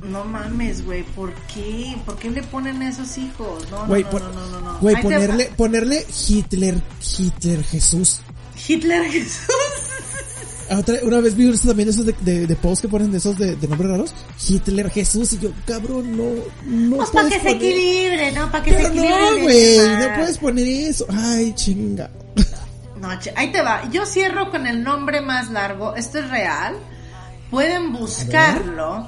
No 0.02 0.24
mames, 0.26 0.84
güey, 0.84 1.04
¿por 1.04 1.32
qué? 1.54 1.96
¿Por 2.08 2.18
qué 2.18 2.32
le 2.32 2.42
ponen 2.42 2.82
a 2.82 2.90
esos 2.90 3.16
hijos? 3.20 3.70
No, 3.70 3.82
no, 3.82 3.86
Güey, 3.88 4.04
no, 4.04 4.12
no, 4.20 4.32
no, 4.32 4.48
no, 4.48 4.62
no. 4.62 4.80
güey, 4.80 5.00
ponerle, 5.00 5.52
ponerle 5.56 6.08
Hitler, 6.28 6.82
Hitler 7.20 7.64
Jesús. 7.64 8.22
Hitler 8.68 9.04
Jesús. 9.12 9.48
Ah, 10.70 10.80
Otra, 10.80 10.98
una 11.04 11.22
vez 11.22 11.36
vi 11.36 11.50
también 11.60 11.90
esos 11.90 12.06
de, 12.06 12.14
de, 12.22 12.46
de 12.46 12.56
posts 12.58 12.82
que 12.82 12.88
ponen 12.90 13.12
de 13.12 13.20
esos 13.20 13.38
de, 13.38 13.56
de 13.56 13.68
nombres 13.68 13.90
raros. 13.90 14.14
Hitler 14.48 14.90
Jesús 14.90 15.34
y 15.34 15.40
yo, 15.40 15.52
cabrón, 15.66 16.18
no, 16.18 16.26
no 16.66 16.98
Pues 16.98 17.10
para 17.12 17.30
que 17.30 17.40
se 17.40 17.52
equilibre, 17.52 18.32
¿no? 18.34 18.52
Para 18.52 18.64
que 18.64 18.74
se 18.74 18.82
equilibre. 18.88 19.10
no, 19.10 19.44
güey, 19.44 19.78
no 19.78 20.16
puedes 20.18 20.38
poner 20.38 20.68
eso. 20.68 21.06
Ay, 21.10 21.54
chinga. 21.56 22.10
No, 23.00 23.10
ahí 23.36 23.52
te 23.52 23.62
va. 23.62 23.90
Yo 23.92 24.06
cierro 24.06 24.50
con 24.52 24.68
el 24.68 24.84
nombre 24.84 25.22
más 25.22 25.50
largo. 25.52 25.96
Esto 25.96 26.20
es 26.20 26.30
real. 26.30 26.76
Pueden 27.50 27.94
buscarlo. 27.94 29.08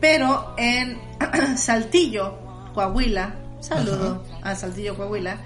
Pero 0.00 0.54
en 0.56 0.98
Saltillo, 1.58 2.38
Coahuila. 2.72 3.34
Saludo 3.60 4.24
a 4.42 4.54
Saltillo, 4.54 4.96
Coahuila. 4.96 5.36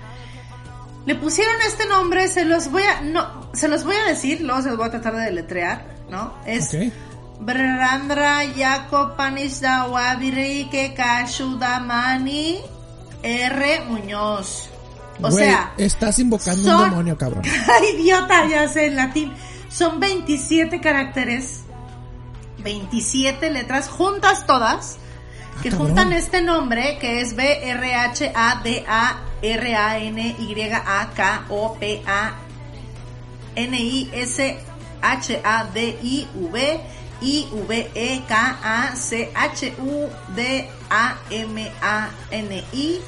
Le 1.07 1.15
pusieron 1.17 1.55
este 1.67 1.87
nombre. 1.87 2.29
Se 2.29 2.45
los 2.45 2.71
voy 2.71 2.83
a. 2.83 3.01
No, 3.03 3.49
se 3.53 3.69
los 3.69 3.85
voy 3.85 3.97
a 3.97 4.05
decir. 4.09 4.41
Luego 4.41 4.63
se 4.63 4.69
los 4.69 4.79
voy 4.79 4.87
a 4.89 4.91
tratar 4.91 5.15
de 5.17 5.23
deletrear. 5.25 5.87
¿No? 6.11 6.35
Es 6.47 6.75
Ok. 6.75 6.93
Brandra 7.41 8.43
Jacob 8.57 9.17
Panishda 9.17 9.87
Wabiri 9.87 10.69
Kekashudamani 10.71 12.59
R. 13.23 13.81
Muñoz. 13.89 14.69
O 15.23 15.31
Güey, 15.31 15.45
sea, 15.47 15.73
estás 15.79 16.19
invocando 16.19 16.63
son- 16.71 16.83
un 16.85 16.91
demonio, 16.91 17.17
cabrón. 17.19 17.43
Idiota, 17.95 18.47
ya 18.49 18.69
sé 18.69 18.87
en 18.87 18.97
latín. 18.97 19.33
Son 19.69 19.99
27 20.01 20.81
caracteres, 20.81 21.61
27 22.59 23.51
letras, 23.51 23.89
juntas 23.89 24.47
todas, 24.47 24.97
que 25.63 25.71
cabrón. 25.71 25.89
juntan 25.89 26.13
este 26.13 26.41
nombre 26.43 26.99
que 27.01 27.21
es 27.21 27.35
B 27.37 27.69
R 27.71 27.95
H 27.95 28.33
A 28.35 28.61
D 28.63 28.85
A 28.89 29.19
R 29.45 29.77
A 29.77 29.99
N 29.99 30.37
Y 30.39 30.63
A 30.73 31.11
K 31.15 31.45
O 31.51 31.75
P 31.79 32.03
A 32.07 32.33
N 33.57 33.75
I 33.77 34.11
S 34.13 34.59
H 35.03 35.41
A 35.45 35.65
D 35.65 35.99
I 36.03 36.29
V 36.35 36.81
I 37.21 37.49
V 37.69 37.91
E 37.95 38.23
K 38.27 38.59
A 38.63 38.97
C 38.97 39.31
H 39.35 39.75
U 39.79 40.09
D 40.35 40.69
A 40.91 41.17
M 41.31 41.71
A 41.83 42.09
N 42.31 42.65
I 42.73 43.01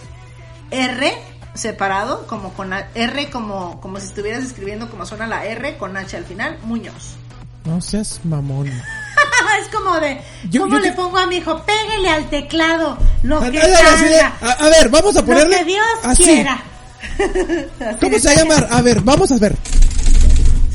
R 0.70 1.12
separado 1.54 2.26
como 2.26 2.52
con 2.52 2.72
R 2.72 3.30
como 3.30 3.80
como 3.80 3.98
si 3.98 4.06
estuvieras 4.06 4.44
escribiendo 4.44 4.90
como 4.90 5.06
suena 5.06 5.26
la 5.26 5.44
R 5.46 5.78
con 5.78 5.96
H 5.96 6.16
al 6.16 6.24
final 6.24 6.58
Muñoz. 6.62 7.16
No 7.64 7.80
seas 7.80 8.20
mamón. 8.24 8.68
es 9.60 9.68
como 9.68 9.98
de 10.00 10.20
Yo- 10.50 10.62
cómo 10.62 10.74
yo 10.76 10.80
le 10.80 10.92
pongo 10.92 11.18
a 11.18 11.26
mi 11.26 11.36
hijo 11.36 11.62
pégale 11.64 12.10
al 12.10 12.28
teclado 12.28 12.98
lo 13.26 13.38
A, 13.38 13.50
que 13.50 13.58
a- 13.60 14.68
ver, 14.68 14.88
vamos 14.90 15.16
a 15.16 15.20
lo 15.20 15.26
ponerle 15.26 15.58
que 15.58 15.64
Dios 15.64 15.84
así. 16.04 16.22
quiera 16.24 16.62
Así 17.18 17.98
¿Cómo 18.00 18.18
se 18.18 18.28
va 18.28 18.32
a 18.32 18.36
llamar? 18.36 18.68
A 18.70 18.82
ver, 18.82 19.00
vamos 19.00 19.30
a 19.32 19.38
ver. 19.38 19.56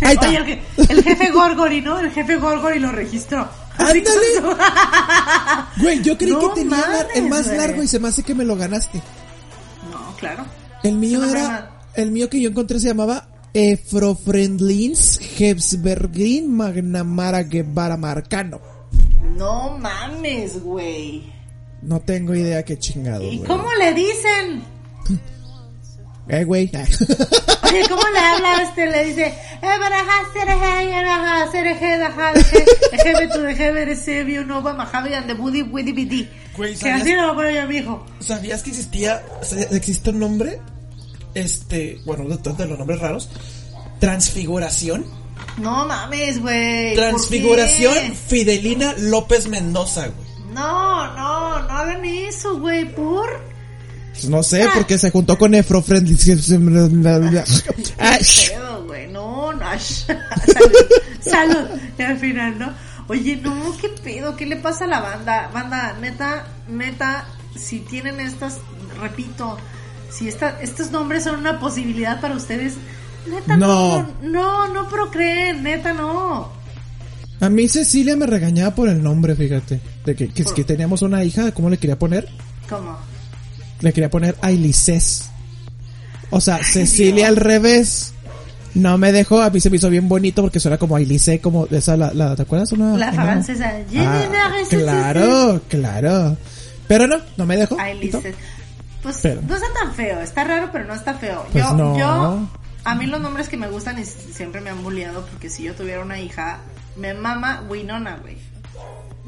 Ahí 0.03 0.13
está. 0.15 0.27
el, 0.29 0.45
je- 0.45 0.59
el 0.89 1.03
jefe 1.03 1.29
Gorgori, 1.31 1.81
¿no? 1.81 1.99
El 1.99 2.11
jefe 2.11 2.37
Gorgori 2.37 2.79
lo 2.79 2.91
registró. 2.91 3.47
Ándale. 3.77 4.05
Güey, 5.81 6.01
yo 6.03 6.17
creí 6.17 6.31
No 6.31 6.39
que 6.39 6.61
tenía 6.61 6.77
mames, 6.77 7.05
el 7.15 7.29
más 7.29 7.45
güey. 7.47 7.57
largo 7.57 7.83
y 7.83 7.87
se 7.87 7.99
me 7.99 8.07
hace 8.09 8.23
que 8.23 8.35
me 8.35 8.43
lo 8.43 8.55
ganaste. 8.55 9.01
No, 9.91 10.15
claro. 10.17 10.45
El 10.83 10.95
mío 10.97 11.23
era, 11.23 11.71
el 11.95 12.11
mío 12.11 12.29
que 12.29 12.41
yo 12.41 12.49
encontré 12.49 12.79
se 12.79 12.87
llamaba 12.87 13.27
Efrofrendlins 13.53 15.19
Hebsbergin 15.39 16.51
Magnamara 16.55 17.43
Guevara 17.43 17.97
Marcano. 17.97 18.59
No 19.37 19.77
mames, 19.77 20.61
güey. 20.63 21.31
No 21.81 21.99
tengo 22.01 22.35
idea 22.35 22.63
qué 22.63 22.77
chingado, 22.77 23.23
¿Y 23.23 23.37
güey. 23.37 23.47
cómo 23.47 23.67
le 23.79 23.93
dicen? 23.93 24.63
Eh, 26.29 26.43
güey. 26.43 26.69
Oye, 26.73 27.81
¿cómo 27.89 28.03
le 28.13 28.19
habla 28.19 28.63
este? 28.63 28.85
Le 28.85 29.05
dice, 29.05 29.25
eh, 29.25 29.35
baraja, 29.61 30.13
sereje, 30.33 30.89
yaraja, 30.91 31.51
sereje, 31.51 31.97
daja, 31.97 32.33
deje, 32.33 32.65
ejebe 32.91 33.27
tu 33.27 33.39
deje, 33.41 33.91
ese 33.91 34.23
vio 34.23 34.45
no 34.45 34.61
va 34.61 34.73
majabi 34.73 35.13
and 35.13 35.27
the 35.27 35.33
budi 35.33 35.63
budi 35.63 35.91
bidi. 35.91 36.29
Güey, 36.55 36.75
Que 36.75 36.91
así 36.91 37.13
lo 37.15 37.21
voy 37.23 37.31
a 37.31 37.35
poner 37.35 37.55
yo 37.55 37.61
a 37.63 37.65
mi 37.65 37.77
hijo. 37.77 38.05
¿Sabías 38.19 38.61
que 38.61 38.69
existía, 38.69 39.23
existe 39.71 40.11
un 40.11 40.19
nombre? 40.19 40.59
Este, 41.33 41.99
bueno, 42.05 42.25
de, 42.25 42.37
de 42.53 42.65
los 42.67 42.77
nombres 42.77 42.99
raros. 42.99 43.29
Transfiguración. 43.99 45.05
No 45.57 45.85
mames, 45.85 46.39
güey. 46.41 46.95
¿por 46.95 47.03
Transfiguración? 47.03 48.15
Fidelina 48.15 48.93
López 48.97 49.47
Mendoza, 49.47 50.07
güey. 50.07 50.30
No, 50.53 51.15
no, 51.15 51.61
no 51.61 51.69
hagan 51.69 52.03
eso, 52.05 52.59
güey, 52.59 52.93
por. 52.93 53.29
Pues 54.11 54.25
no 54.27 54.43
sé, 54.43 54.67
porque 54.73 54.97
se 54.97 55.09
juntó 55.09 55.37
con 55.37 55.55
pedo, 58.49 58.83
güey. 58.85 59.07
No, 59.11 59.53
no. 59.53 59.69
salud, 59.79 60.17
salud. 61.21 61.67
Y 61.97 62.01
al 62.01 62.17
final, 62.19 62.59
¿no? 62.59 62.73
Oye, 63.07 63.37
no, 63.37 63.75
qué 63.79 63.89
pedo, 63.89 64.35
¿qué 64.35 64.45
le 64.45 64.57
pasa 64.57 64.85
a 64.85 64.87
la 64.87 64.99
banda? 65.01 65.49
Banda, 65.53 65.97
neta, 65.99 66.47
neta, 66.69 67.25
si 67.57 67.79
tienen 67.79 68.19
estas, 68.19 68.59
repito, 69.01 69.57
si 70.09 70.27
esta, 70.27 70.61
estos 70.61 70.91
nombres 70.91 71.23
son 71.23 71.39
una 71.39 71.59
posibilidad 71.59 72.21
para 72.21 72.35
ustedes, 72.35 72.75
neta, 73.29 73.57
no, 73.57 74.01
No. 74.01 74.13
no, 74.21 74.73
no 74.73 74.87
procreen, 74.89 75.63
neta, 75.63 75.93
no. 75.93 76.51
A 77.41 77.49
mí 77.49 77.67
Cecilia 77.67 78.15
me 78.15 78.27
regañaba 78.27 78.75
por 78.75 78.87
el 78.87 79.01
nombre, 79.01 79.35
fíjate. 79.35 79.81
De 80.05 80.15
que, 80.15 80.29
que, 80.29 80.43
que 80.43 80.63
teníamos 80.63 81.01
una 81.03 81.23
hija, 81.23 81.51
¿cómo 81.51 81.69
le 81.69 81.77
quería 81.77 81.97
poner? 81.99 82.27
¿Cómo? 82.69 82.97
Le 83.81 83.93
quería 83.93 84.09
poner 84.09 84.35
Ailices. 84.41 85.29
O 86.29 86.39
sea, 86.41 86.63
Cecilia 86.63 87.27
al 87.27 87.35
revés. 87.35 88.13
No 88.73 88.97
me 88.97 89.11
dejó, 89.11 89.41
a 89.41 89.49
mí 89.49 89.59
se 89.59 89.69
me 89.69 89.75
hizo 89.75 89.89
bien 89.89 90.07
bonito 90.07 90.41
porque 90.41 90.59
suena 90.61 90.77
como 90.77 90.95
Ailice, 90.95 91.41
como 91.41 91.67
esa, 91.67 91.97
la, 91.97 92.13
la- 92.13 92.35
¿te 92.37 92.43
acuerdas? 92.43 92.71
Una, 92.71 92.95
La 92.97 93.09
una- 93.11 93.23
francesa. 93.23 93.73
Ah, 93.97 94.51
claro, 94.69 95.61
claro. 95.67 96.37
Pero 96.87 97.05
no, 97.05 97.17
no 97.35 97.45
me 97.45 97.57
dejó. 97.57 97.77
Pues 99.03 99.19
Pero- 99.21 99.41
no 99.41 99.55
está 99.55 99.67
tan 99.73 99.93
feo, 99.93 100.21
está 100.21 100.43
raro, 100.45 100.69
pero 100.71 100.85
no 100.85 100.93
está 100.93 101.13
feo. 101.15 101.45
Pues 101.51 101.63
yo, 101.65 101.73
no. 101.75 101.97
yo, 101.99 102.49
a 102.85 102.95
mí 102.95 103.07
los 103.07 103.19
nombres 103.19 103.49
que 103.49 103.57
me 103.57 103.67
gustan 103.67 103.99
y 103.99 104.05
siempre 104.05 104.61
me 104.61 104.69
han 104.69 104.81
bulleado 104.83 105.25
porque 105.25 105.49
si 105.49 105.63
yo 105.63 105.73
tuviera 105.75 106.01
una 106.01 106.19
hija, 106.21 106.59
me 106.95 107.13
mama 107.13 107.63
Winona, 107.69 108.19
güey. 108.21 108.37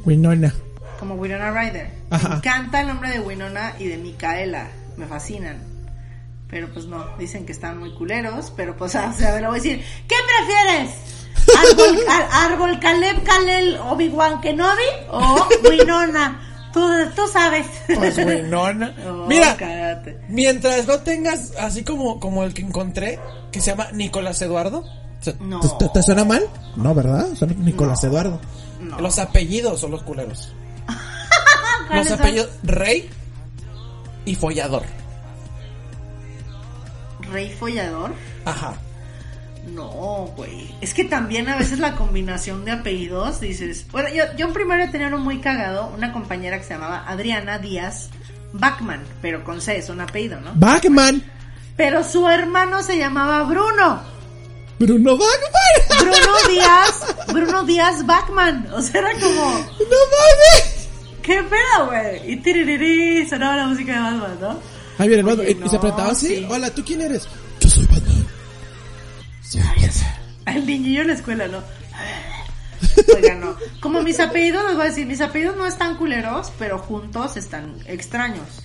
Winona. 0.05 0.53
Como 0.99 1.15
Winona 1.15 1.51
Ryder. 1.51 1.89
Ajá. 2.09 2.29
Me 2.29 2.35
encanta 2.35 2.81
el 2.81 2.87
nombre 2.87 3.09
de 3.11 3.19
Winona 3.19 3.73
y 3.79 3.87
de 3.87 3.97
Micaela. 3.97 4.67
Me 4.97 5.05
fascinan. 5.05 5.57
Pero 6.49 6.71
pues 6.71 6.85
no, 6.85 7.17
dicen 7.17 7.45
que 7.45 7.51
están 7.51 7.79
muy 7.79 7.93
culeros. 7.95 8.51
Pero 8.55 8.75
pues, 8.77 8.95
o 8.95 9.13
sea, 9.13 9.39
le 9.39 9.47
voy 9.47 9.59
a 9.59 9.61
decir, 9.61 9.83
¿qué 10.07 10.15
prefieres? 10.37 10.95
¿Árbol, 11.71 11.99
árbol 12.31 12.79
Caleb, 12.79 13.23
Kalel, 13.23 13.77
Obi-Wan 13.77 14.39
Kenobi 14.41 14.81
o 15.09 15.47
Winona? 15.69 16.39
Tú, 16.71 16.81
tú 17.15 17.21
sabes. 17.31 17.67
Pues 17.93 18.17
Winona. 18.17 18.95
Oh, 19.05 19.27
Mira, 19.27 19.55
cállate. 19.57 20.19
mientras 20.29 20.87
no 20.87 20.99
tengas 20.99 21.51
así 21.59 21.83
como, 21.83 22.19
como 22.19 22.43
el 22.43 22.53
que 22.53 22.61
encontré, 22.61 23.19
que 23.51 23.59
se 23.61 23.71
llama 23.71 23.87
Nicolás 23.93 24.41
Eduardo. 24.41 24.79
o 24.79 25.23
sea, 25.23 25.33
No. 25.39 25.59
¿Te, 25.59 25.67
te- 25.79 25.89
te 25.93 26.03
suena 26.03 26.23
mal? 26.25 26.43
No, 26.75 26.93
¿verdad? 26.95 27.27
Suena 27.35 27.53
Nicolás 27.57 28.03
Eduardo. 28.03 28.39
No. 28.95 29.01
Los 29.01 29.19
apellidos 29.19 29.79
son 29.79 29.91
los 29.91 30.03
culeros. 30.03 30.53
¿Cuáles 31.87 32.09
Los 32.09 32.17
son? 32.17 32.19
apellidos 32.21 32.49
Rey 32.63 33.09
y 34.25 34.35
Follador. 34.35 34.83
¿Rey 37.31 37.49
follador? 37.57 38.13
Ajá. 38.45 38.75
No, 39.67 40.29
güey. 40.35 40.75
Es 40.81 40.93
que 40.93 41.05
también 41.05 41.47
a 41.47 41.55
veces 41.55 41.79
la 41.79 41.95
combinación 41.95 42.65
de 42.65 42.71
apellidos 42.71 43.39
dices. 43.39 43.85
Bueno, 43.91 44.09
yo, 44.09 44.23
yo 44.37 44.47
en 44.47 44.53
primero 44.53 44.91
tenía 44.91 45.07
uno 45.07 45.19
muy 45.19 45.39
cagado, 45.39 45.87
una 45.95 46.11
compañera 46.11 46.57
que 46.57 46.65
se 46.65 46.73
llamaba 46.73 47.05
Adriana 47.07 47.59
Díaz 47.59 48.09
Bachman, 48.51 49.01
pero 49.21 49.43
con 49.43 49.61
C 49.61 49.77
es 49.77 49.89
un 49.89 50.01
apellido, 50.01 50.39
¿no? 50.41 50.51
Batman. 50.55 51.23
Pero 51.77 52.03
su 52.03 52.27
hermano 52.29 52.83
se 52.83 52.97
llamaba 52.97 53.43
Bruno. 53.43 54.01
Bruno 54.85 55.17
Batman. 55.17 55.99
Bruno 55.99 56.33
Díaz, 56.49 57.15
Bruno 57.27 57.63
Díaz 57.63 58.05
Bachman. 58.05 58.67
O 58.73 58.81
sea, 58.81 59.01
era 59.01 59.13
como, 59.13 59.51
No 59.51 59.97
mames. 60.11 60.87
¿qué 61.21 61.41
pedo, 61.43 61.87
güey? 61.87 62.31
Y 62.33 62.37
tiririrí, 62.37 63.27
sonaba 63.29 63.55
la 63.57 63.67
música 63.67 63.93
de 63.93 63.99
Batman, 63.99 64.37
¿no? 64.41 64.59
Ahí 64.97 65.07
viene 65.07 65.21
el 65.21 65.27
Oye, 65.27 65.47
Batman. 65.53 65.65
y 65.65 65.69
se 65.69 65.75
apretaba 65.77 66.11
así. 66.11 66.27
sí. 66.27 66.47
Hola, 66.49 66.69
¿tú 66.71 66.83
quién 66.85 67.01
eres? 67.01 67.27
Yo 67.59 67.69
soy 67.69 67.85
Batman. 67.85 68.27
Batman. 69.55 70.13
El 70.45 70.65
niñillo 70.65 71.01
en 71.01 71.07
la 71.07 71.13
escuela, 71.13 71.47
¿no? 71.47 71.63
Oiga, 73.15 73.35
no. 73.35 73.55
Como 73.79 74.01
mis 74.01 74.19
apellidos, 74.19 74.65
les 74.65 74.75
voy 74.75 74.85
a 74.85 74.89
decir, 74.89 75.05
mis 75.07 75.21
apellidos 75.21 75.55
no 75.55 75.65
están 75.65 75.95
culeros, 75.97 76.51
pero 76.59 76.77
juntos 76.79 77.37
están 77.37 77.75
extraños. 77.85 78.62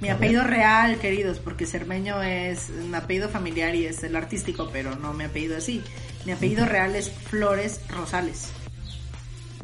Mi 0.00 0.10
apellido 0.10 0.44
real, 0.44 0.98
queridos, 0.98 1.38
porque 1.38 1.66
Cermeño 1.66 2.22
es 2.22 2.70
un 2.70 2.94
apellido 2.94 3.28
familiar 3.28 3.74
y 3.74 3.86
es 3.86 4.02
el 4.02 4.16
artístico, 4.16 4.68
pero 4.72 4.96
no 4.96 5.14
mi 5.14 5.24
apellido 5.24 5.56
así. 5.56 5.82
Mi 6.24 6.32
apellido 6.32 6.66
real 6.66 6.94
es 6.94 7.10
Flores 7.10 7.80
Rosales. 7.88 8.50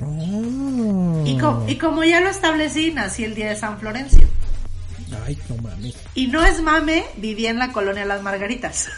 Oh. 0.02 1.24
Y, 1.26 1.38
y 1.72 1.78
como 1.78 2.04
ya 2.04 2.20
lo 2.20 2.30
establecí, 2.30 2.90
nací 2.92 3.24
el 3.24 3.34
día 3.34 3.48
de 3.50 3.56
San 3.56 3.78
Florencio. 3.78 4.26
Ay, 5.26 5.38
no 5.48 5.56
mames. 5.56 5.94
Y 6.14 6.28
no 6.28 6.44
es 6.44 6.62
mame, 6.62 7.04
viví 7.16 7.46
en 7.46 7.58
la 7.58 7.72
colonia 7.72 8.04
Las 8.04 8.22
Margaritas. 8.22 8.88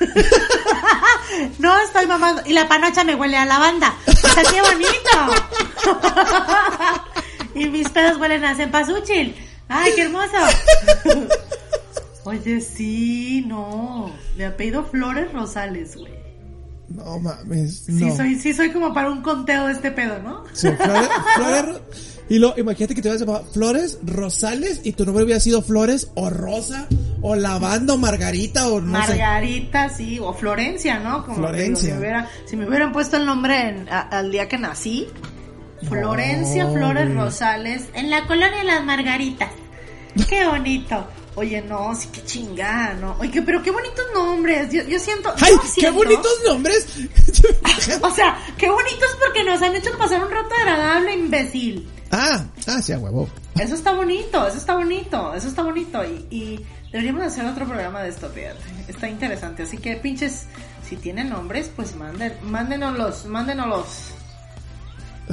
no 1.59 1.79
estoy 1.81 2.07
mamando. 2.07 2.43
Y 2.45 2.53
la 2.53 2.69
panocha 2.69 3.05
me 3.05 3.15
huele 3.15 3.37
a 3.37 3.47
lavanda. 3.47 3.95
O 4.07 4.13
sea, 4.13 4.43
qué 4.45 4.61
bonito. 4.61 5.11
y 7.55 7.67
mis 7.67 7.89
pedos 7.89 8.19
huelen 8.19 8.45
a 8.45 8.55
cempasúchil. 8.55 9.35
Ay, 9.75 9.93
qué 9.97 10.03
hermoso. 10.03 10.37
Oye, 12.25 12.61
sí, 12.61 13.45
no. 13.47 14.13
Mi 14.37 14.45
apellido 14.45 14.85
Flores 14.85 15.33
Rosales, 15.33 15.97
güey. 15.97 16.13
No 16.89 17.19
mames. 17.19 17.85
Sí, 17.87 17.93
no. 18.05 18.17
soy, 18.17 18.35
sí 18.39 18.53
soy 18.53 18.71
como 18.71 18.93
para 18.93 19.11
un 19.11 19.23
conteo 19.23 19.67
de 19.67 19.73
este 19.73 19.91
pedo, 19.91 20.19
¿no? 20.23 20.45
Sí, 20.53 20.69
Flores, 20.77 21.09
Flores- 21.37 21.81
y 22.29 22.39
lo, 22.39 22.55
imagínate 22.57 22.95
que 22.95 23.03
te 23.03 23.09
hubieras 23.09 23.27
llamado 23.27 23.45
Flores 23.53 23.99
Rosales 24.05 24.81
y 24.85 24.93
tu 24.93 25.05
nombre 25.05 25.25
hubiera 25.25 25.41
sido 25.41 25.61
Flores 25.63 26.11
o 26.15 26.31
Rosa 26.31 26.87
o 27.21 27.35
Lavanda 27.35 27.95
o 27.95 27.97
Margarita 27.99 28.69
o 28.69 28.81
no 28.81 29.03
sé. 29.05 29.09
Margarita, 29.17 29.89
sí, 29.89 30.19
o 30.21 30.33
Florencia, 30.33 30.99
¿no? 31.01 31.25
Como 31.25 31.37
digo, 31.37 31.49
Florencia. 31.49 31.89
si, 31.89 31.93
me 31.93 31.99
hubiera- 31.99 32.29
si 32.47 32.57
me 32.57 32.69
hubieran 32.69 32.93
puesto 32.93 33.17
el 33.17 33.27
nombre 33.27 33.69
en- 33.69 33.89
a- 33.91 34.01
al 34.03 34.31
día 34.31 34.49
que 34.49 34.59
nací, 34.59 35.09
Florencia 35.89 36.65
No, 36.65 36.73
Flores. 36.75 37.13
Rosales 37.15 37.85
en 37.95 38.09
la 38.11 38.27
colonia 38.27 38.63
Las 38.65 38.85
Margaritas. 38.85 39.51
Qué 40.29 40.47
bonito. 40.47 41.07
Oye, 41.35 41.63
no, 41.63 41.95
sí, 41.95 42.09
qué 42.13 42.23
chingada, 42.25 42.95
¿no? 42.95 43.17
Oye, 43.19 43.41
pero 43.41 43.63
qué 43.63 43.71
bonitos 43.71 44.05
nombres. 44.15 44.71
Yo, 44.71 44.83
yo 44.83 44.99
siento. 44.99 45.33
¡Ay, 45.41 45.53
yo 45.53 45.71
qué 45.81 45.91
bonitos 45.91 46.33
nombres! 46.47 46.87
O 48.03 48.11
sea, 48.11 48.39
qué 48.57 48.71
bonitos 48.71 49.17
porque 49.19 49.43
nos 49.43 49.61
han 49.63 49.75
hecho 49.75 49.97
pasar 49.99 50.23
un 50.25 50.31
rato 50.31 50.55
agradable, 50.55 51.15
imbécil. 51.15 51.89
ah, 52.11 52.45
ah, 52.67 52.83
sí, 52.83 52.93
a 52.93 52.99
huevo. 52.99 53.29
Eso 53.59 53.75
está 53.75 53.93
bonito, 53.93 54.47
eso 54.47 54.59
está 54.59 54.77
bonito, 54.77 55.35
eso 55.35 55.49
está 55.49 55.63
bonito. 55.63 56.05
Y, 56.05 56.27
y 56.31 56.67
deberíamos 56.91 57.25
hacer 57.25 57.45
otro 57.47 57.67
programa 57.67 58.03
de 58.03 58.11
esto, 58.11 58.29
fíjate. 58.29 58.61
Está 58.89 59.09
interesante. 59.09 59.65
Así 59.65 59.79
que, 59.79 59.97
pinches, 59.97 60.47
si 60.89 60.97
tienen 60.97 61.31
nombres, 61.31 61.71
pues 61.75 61.97
manden, 61.97 62.35
mándenoslos, 62.43 63.25
mándenoslos. 63.27 64.13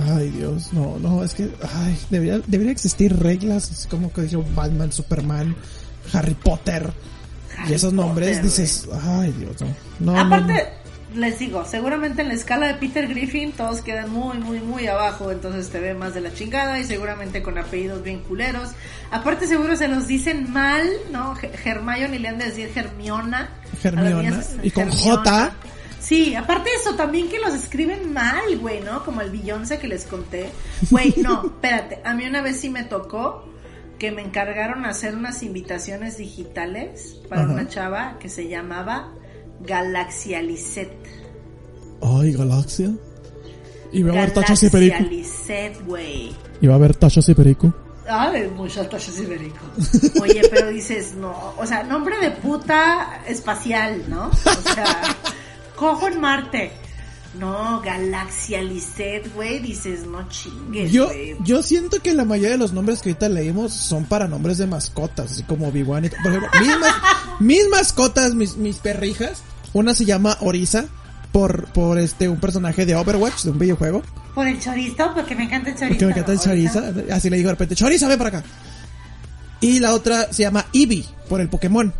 Ay, 0.01 0.29
Dios, 0.29 0.71
no, 0.73 0.97
no, 0.99 1.23
es 1.23 1.33
que, 1.33 1.49
ay, 1.75 1.97
debería, 2.09 2.39
debería 2.47 2.71
existir 2.71 3.17
reglas, 3.17 3.71
así 3.71 3.87
como 3.87 4.11
que 4.13 4.21
dice 4.21 4.37
Batman, 4.55 4.91
Superman, 4.91 5.55
Harry 6.13 6.35
Potter, 6.35 6.91
y 7.67 7.73
esos 7.73 7.91
nombres 7.91 8.41
dices, 8.41 8.87
ay, 9.03 9.33
Dios, 9.37 9.61
no. 9.61 9.67
no, 9.99 10.13
no, 10.13 10.19
Aparte, 10.19 10.67
les 11.15 11.39
digo, 11.39 11.65
seguramente 11.65 12.21
en 12.21 12.27
la 12.27 12.33
escala 12.35 12.67
de 12.67 12.75
Peter 12.75 13.07
Griffin 13.07 13.51
todos 13.51 13.81
quedan 13.81 14.11
muy, 14.11 14.37
muy, 14.37 14.59
muy 14.59 14.87
abajo, 14.87 15.31
entonces 15.31 15.69
te 15.69 15.79
ve 15.79 15.93
más 15.93 16.13
de 16.13 16.21
la 16.21 16.33
chingada 16.33 16.79
y 16.79 16.83
seguramente 16.83 17.41
con 17.41 17.57
apellidos 17.57 18.03
bien 18.03 18.19
culeros. 18.21 18.69
Aparte 19.11 19.47
seguro 19.47 19.75
se 19.75 19.87
los 19.87 20.07
dicen 20.07 20.51
mal, 20.51 20.87
¿no? 21.11 21.35
Hermione 21.65 22.19
le 22.19 22.27
han 22.27 22.37
de 22.37 22.45
decir 22.45 22.71
Hermiona. 22.75 23.49
Hermiona, 23.83 24.09
A 24.09 24.21
las 24.21 24.23
niñas, 24.23 24.55
y 24.63 24.71
con. 24.71 24.89
J. 24.89 25.53
Sí, 26.09 26.33
aparte 26.33 26.71
de 26.71 26.75
eso, 26.77 26.95
también 26.95 27.29
que 27.29 27.37
los 27.37 27.53
escriben 27.53 28.11
mal, 28.11 28.57
güey, 28.57 28.81
¿no? 28.81 29.05
Como 29.05 29.21
el 29.21 29.29
Beyoncé 29.29 29.77
que 29.77 29.87
les 29.87 30.05
conté. 30.05 30.49
Güey, 30.89 31.13
no, 31.17 31.45
espérate, 31.45 32.01
a 32.03 32.15
mí 32.15 32.25
una 32.25 32.41
vez 32.41 32.59
sí 32.59 32.71
me 32.71 32.83
tocó 32.83 33.45
que 33.99 34.09
me 34.11 34.23
encargaron 34.23 34.87
hacer 34.87 35.15
unas 35.15 35.43
invitaciones 35.43 36.17
digitales 36.17 37.19
para 37.29 37.43
Ajá. 37.43 37.53
una 37.53 37.67
chava 37.67 38.17
que 38.19 38.27
se 38.27 38.47
llamaba 38.47 39.13
Galaxia 39.59 40.41
Lisette. 40.41 40.97
Ay, 42.01 42.33
Galaxia. 42.33 42.89
Y 43.91 44.01
va 44.01 44.13
a 44.13 44.17
haber 44.17 44.33
tachas 44.33 44.63
y 44.63 44.69
perico. 44.71 44.95
Galaxia 44.95 45.15
Lisette, 45.15 45.85
güey. 45.85 46.35
Y 46.59 46.65
va 46.65 46.73
a 46.73 46.77
haber 46.77 46.95
tachas 46.95 47.29
y 47.29 47.35
perico. 47.35 47.71
Ay, 48.09 48.51
muchas 48.55 48.89
tachas 48.89 49.19
ibérico. 49.19 49.59
Oye, 50.21 50.41
pero 50.49 50.69
dices, 50.69 51.13
no, 51.13 51.53
o 51.57 51.65
sea, 51.65 51.83
nombre 51.83 52.17
de 52.19 52.31
puta 52.31 53.21
espacial, 53.27 54.03
¿no? 54.07 54.29
O 54.29 54.73
sea, 54.73 55.15
cojo 55.79 56.07
en 56.07 56.19
Marte. 56.21 56.71
No, 57.39 57.79
Galaxia 57.81 58.61
Lisette, 58.63 59.31
güey, 59.35 59.59
dices, 59.59 60.05
no 60.07 60.27
chingues, 60.29 60.91
Yo, 60.91 61.09
yo 61.43 61.61
siento 61.61 62.01
que 62.01 62.13
la 62.15 62.25
mayoría 62.25 62.51
de 62.53 62.57
los 62.57 62.73
nombres 62.73 63.01
que 63.01 63.09
ahorita 63.09 63.29
leímos 63.29 63.71
son 63.71 64.05
para 64.05 64.27
nombres 64.27 64.57
de 64.57 64.65
mascotas, 64.65 65.31
así 65.33 65.43
como 65.43 65.67
Obi-Wan. 65.67 66.05
y- 66.05 66.09
Por 66.09 66.19
ejemplo, 66.31 66.49
mis, 66.59 66.79
mas- 66.79 66.95
mis 67.39 67.69
mascotas, 67.69 68.33
mis, 68.33 68.57
mis 68.57 68.77
perrijas, 68.77 69.43
una 69.73 69.93
se 69.93 70.05
llama 70.05 70.37
Orisa, 70.41 70.85
por, 71.31 71.65
por 71.71 71.99
este, 71.99 72.27
un 72.27 72.39
personaje 72.39 72.87
de 72.87 72.95
Overwatch, 72.95 73.43
de 73.43 73.51
un 73.51 73.59
videojuego. 73.59 74.01
Por 74.33 74.47
el 74.47 74.59
chorizo, 74.59 75.11
porque 75.13 75.35
me 75.35 75.43
encanta 75.43 75.69
el 75.69 75.77
chorizo. 75.77 75.99
Que 75.99 76.05
me 76.05 76.11
encanta 76.11 76.31
el 76.31 76.37
¿no? 76.39 76.43
Choriza. 76.43 76.83
Así 77.11 77.29
le 77.29 77.37
digo 77.37 77.49
de 77.49 77.53
repente, 77.53 77.75
Choriza, 77.75 78.07
ven 78.07 78.17
para 78.17 78.39
acá. 78.39 78.43
Y 79.61 79.79
la 79.79 79.93
otra 79.93 80.33
se 80.33 80.41
llama 80.43 80.65
Eevee, 80.73 81.05
por 81.29 81.41
el 81.41 81.47
Pokémon. 81.49 81.93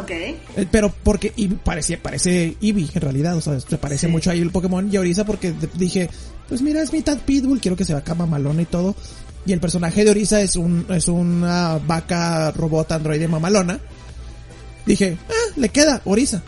Ok. 0.00 0.10
Eh, 0.10 0.36
Pero 0.70 0.92
porque 1.02 1.32
Eevee 1.36 1.58
parece, 1.62 1.96
parece 1.98 2.56
Eevee 2.60 2.88
en 2.94 3.00
realidad, 3.00 3.36
o 3.36 3.40
sea, 3.40 3.58
se 3.60 3.78
parece 3.78 4.06
Sí. 4.06 4.12
mucho 4.12 4.30
ahí 4.30 4.40
el 4.40 4.50
Pokémon 4.50 4.88
y 4.92 4.96
Orisa 4.96 5.24
porque 5.24 5.54
dije, 5.74 6.08
pues 6.48 6.62
mira, 6.62 6.82
es 6.82 6.92
mitad 6.92 7.18
Pitbull, 7.18 7.60
quiero 7.60 7.76
que 7.76 7.84
se 7.84 7.92
vea 7.92 8.00
acá 8.00 8.14
mamalona 8.14 8.62
y 8.62 8.66
todo. 8.66 8.94
Y 9.46 9.52
el 9.52 9.60
personaje 9.60 10.04
de 10.04 10.10
Orisa 10.10 10.40
es 10.40 10.56
un, 10.56 10.86
es 10.88 11.06
una 11.08 11.78
vaca 11.78 12.50
robot 12.52 12.92
androide 12.92 13.28
mamalona. 13.28 13.78
Dije, 14.86 15.16
ah, 15.28 15.52
le 15.56 15.68
queda 15.68 16.00
Orisa. 16.04 16.42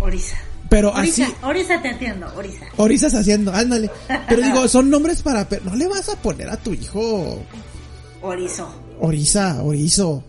Orisa. 0.00 0.36
Pero 0.68 0.92
Orisa, 0.92 1.24
así, 1.24 1.34
Orisa 1.42 1.80
te 1.80 1.88
entiendo, 1.88 2.26
Orisa. 2.36 2.66
Orisas 2.76 3.14
haciendo, 3.14 3.52
ándale. 3.54 3.90
Pero 4.28 4.42
digo, 4.42 4.68
son 4.68 4.90
nombres 4.90 5.22
para, 5.22 5.48
per- 5.48 5.64
no 5.64 5.74
le 5.74 5.88
vas 5.88 6.08
a 6.10 6.16
poner 6.16 6.48
a 6.50 6.56
tu 6.58 6.72
hijo 6.74 7.40
Orizo. 8.22 8.68
Orisa, 9.00 9.62
Orizo. 9.62 10.22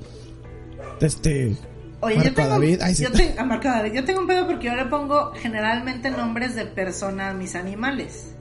Este, 1.02 1.56
Oye, 2.02 2.16
Marco 2.16 2.30
yo 2.30 2.36
tengo, 2.36 2.50
David, 2.50 2.80
ay, 2.82 2.96
sí. 2.96 3.04
yo 3.04 3.12
tengo, 3.12 3.40
a 3.40 3.44
Marco 3.46 3.68
David, 3.68 3.92
yo 3.94 4.06
tengo 4.06 4.22
un 4.22 4.28
pedo 4.28 4.48
porque 4.48 4.68
yo 4.68 4.76
le 4.76 4.86
pongo 4.86 5.34
generalmente 5.36 6.10
nombres 6.10 6.56
de 6.56 6.66
persona 6.66 7.30
a 7.30 7.34
mis 7.34 7.56
animales. 7.56 8.32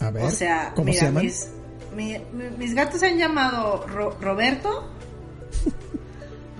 a 0.00 0.10
ver, 0.10 0.24
O 0.24 0.30
sea, 0.30 0.72
¿cómo 0.74 0.86
mira, 0.86 1.00
se 1.00 1.06
llaman? 1.06 1.24
mis, 1.24 1.48
mi- 1.94 2.18
mi- 2.32 2.56
mis 2.58 2.74
gatos 2.74 3.00
se 3.00 3.06
han 3.08 3.18
llamado 3.18 3.86
Ro- 3.86 4.16
Roberto, 4.20 4.90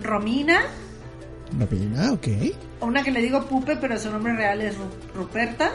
Romina, 0.02 0.60
Robina, 1.58 2.12
ok. 2.12 2.26
una 2.80 3.02
que 3.02 3.10
le 3.10 3.22
digo 3.22 3.46
Pupe, 3.46 3.76
pero 3.76 3.98
su 3.98 4.10
nombre 4.10 4.34
real 4.34 4.60
es 4.60 4.74
Ru- 4.76 5.14
Ruperta. 5.14 5.70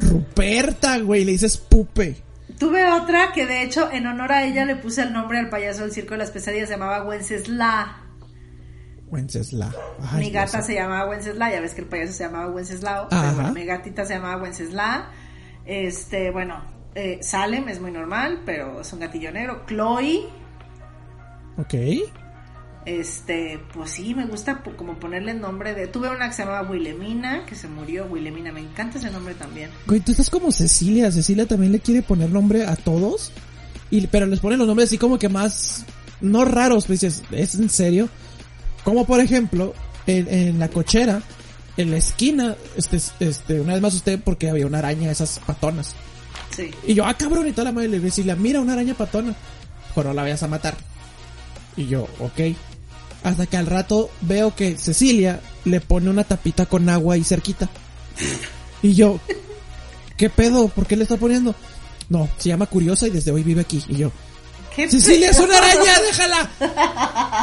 Ruperta, 0.00 0.98
güey, 0.98 1.24
le 1.24 1.32
dices 1.32 1.56
pupe. 1.56 2.16
Tuve 2.58 2.90
otra 2.90 3.32
que 3.32 3.46
de 3.46 3.62
hecho 3.62 3.90
en 3.90 4.06
honor 4.06 4.32
a 4.32 4.44
ella 4.44 4.64
le 4.64 4.76
puse 4.76 5.02
el 5.02 5.12
nombre 5.12 5.38
al 5.38 5.48
payaso 5.48 5.82
del 5.82 5.92
circo 5.92 6.12
de 6.14 6.18
las 6.18 6.30
pesadillas, 6.30 6.68
se 6.68 6.74
llamaba 6.74 7.02
Wencesla. 7.04 8.02
Wencesla. 9.08 9.72
Ay, 10.10 10.26
mi 10.26 10.30
gata 10.30 10.62
se 10.62 10.74
llamaba 10.74 11.08
Wencesla, 11.10 11.50
ya 11.50 11.60
ves 11.60 11.74
que 11.74 11.82
el 11.82 11.86
payaso 11.86 12.12
se 12.12 12.24
llamaba 12.24 12.50
Wenceslao, 12.50 13.08
Ajá. 13.10 13.22
pero 13.22 13.34
bueno, 13.34 13.52
mi 13.52 13.64
gatita 13.64 14.04
se 14.04 14.14
llamaba 14.14 14.42
Wencesla. 14.42 15.10
Este, 15.64 16.30
bueno, 16.30 16.62
eh, 16.94 17.18
Salem 17.22 17.68
es 17.68 17.80
muy 17.80 17.90
normal, 17.92 18.42
pero 18.44 18.80
es 18.80 18.92
un 18.92 19.00
gatillo 19.00 19.30
negro. 19.32 19.64
Chloe, 19.66 20.28
Ok. 21.58 21.74
Este, 22.84 23.58
pues 23.74 23.90
sí, 23.90 24.14
me 24.14 24.26
gusta 24.26 24.62
como 24.76 24.94
ponerle 25.00 25.32
el 25.32 25.40
nombre 25.40 25.74
de... 25.74 25.88
Tuve 25.88 26.08
una 26.08 26.28
que 26.28 26.34
se 26.34 26.44
llamaba 26.44 26.68
Wilhelmina, 26.70 27.44
que 27.44 27.56
se 27.56 27.66
murió, 27.66 28.06
Wilhelmina, 28.06 28.52
me 28.52 28.60
encanta 28.60 28.98
ese 28.98 29.10
nombre 29.10 29.34
también. 29.34 29.70
Güey, 29.86 30.00
tú 30.00 30.12
estás 30.12 30.30
como 30.30 30.52
Cecilia. 30.52 31.10
Cecilia 31.10 31.46
también 31.46 31.72
le 31.72 31.80
quiere 31.80 32.02
poner 32.02 32.30
nombre 32.30 32.64
a 32.64 32.76
todos. 32.76 33.32
Y, 33.90 34.06
pero 34.06 34.26
les 34.26 34.38
pone 34.38 34.56
los 34.56 34.68
nombres 34.68 34.88
así 34.88 34.98
como 34.98 35.18
que 35.18 35.28
más, 35.28 35.84
no 36.20 36.44
raros, 36.44 36.86
pues 36.86 37.00
dices, 37.00 37.24
¿es 37.32 37.56
en 37.56 37.68
serio? 37.70 38.08
Como 38.86 39.04
por 39.04 39.18
ejemplo, 39.18 39.74
en, 40.06 40.32
en 40.32 40.60
la 40.60 40.68
cochera, 40.68 41.20
en 41.76 41.90
la 41.90 41.96
esquina, 41.96 42.54
este, 42.76 43.00
este, 43.18 43.60
una 43.60 43.72
vez 43.72 43.82
más 43.82 43.94
usted 43.94 44.20
porque 44.22 44.48
había 44.48 44.64
una 44.64 44.78
araña 44.78 45.06
de 45.06 45.12
esas 45.12 45.40
patonas. 45.40 45.96
Sí. 46.56 46.70
Y 46.86 46.94
yo, 46.94 47.04
ah, 47.04 47.14
cabrón, 47.14 47.48
y 47.48 47.50
toda 47.50 47.64
la 47.64 47.72
madre 47.72 47.88
le 47.88 47.98
decía, 47.98 48.36
mira 48.36 48.60
una 48.60 48.74
araña 48.74 48.94
patona. 48.94 49.34
Pero 49.92 50.10
no 50.10 50.14
la 50.14 50.22
vayas 50.22 50.44
a 50.44 50.46
matar. 50.46 50.76
Y 51.76 51.88
yo, 51.88 52.06
ok. 52.20 52.54
Hasta 53.24 53.46
que 53.46 53.56
al 53.56 53.66
rato 53.66 54.08
veo 54.20 54.54
que 54.54 54.78
Cecilia 54.78 55.40
le 55.64 55.80
pone 55.80 56.08
una 56.08 56.22
tapita 56.22 56.66
con 56.66 56.88
agua 56.88 57.16
ahí 57.16 57.24
cerquita. 57.24 57.68
Y 58.82 58.94
yo, 58.94 59.18
¿qué 60.16 60.30
pedo? 60.30 60.68
¿Por 60.68 60.86
qué 60.86 60.94
le 60.94 61.02
está 61.02 61.16
poniendo? 61.16 61.56
No, 62.08 62.28
se 62.36 62.50
llama 62.50 62.66
Curiosa 62.66 63.08
y 63.08 63.10
desde 63.10 63.32
hoy 63.32 63.42
vive 63.42 63.62
aquí. 63.62 63.82
Y 63.88 63.96
yo, 63.96 64.12
¿Qué 64.76 64.90
Cecilia, 64.90 65.30
es 65.30 65.38
una 65.38 65.56
araña, 65.56 66.00
déjala. 66.02 66.50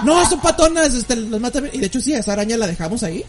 No, 0.06 0.24
son 0.30 0.40
patonas, 0.40 0.94
este, 0.94 1.16
las 1.16 1.42
mata. 1.42 1.62
Y 1.72 1.80
de 1.80 1.88
hecho 1.88 2.00
sí, 2.00 2.14
esa 2.14 2.34
araña 2.34 2.58
la 2.58 2.68
dejamos 2.68 3.02
ahí. 3.02 3.26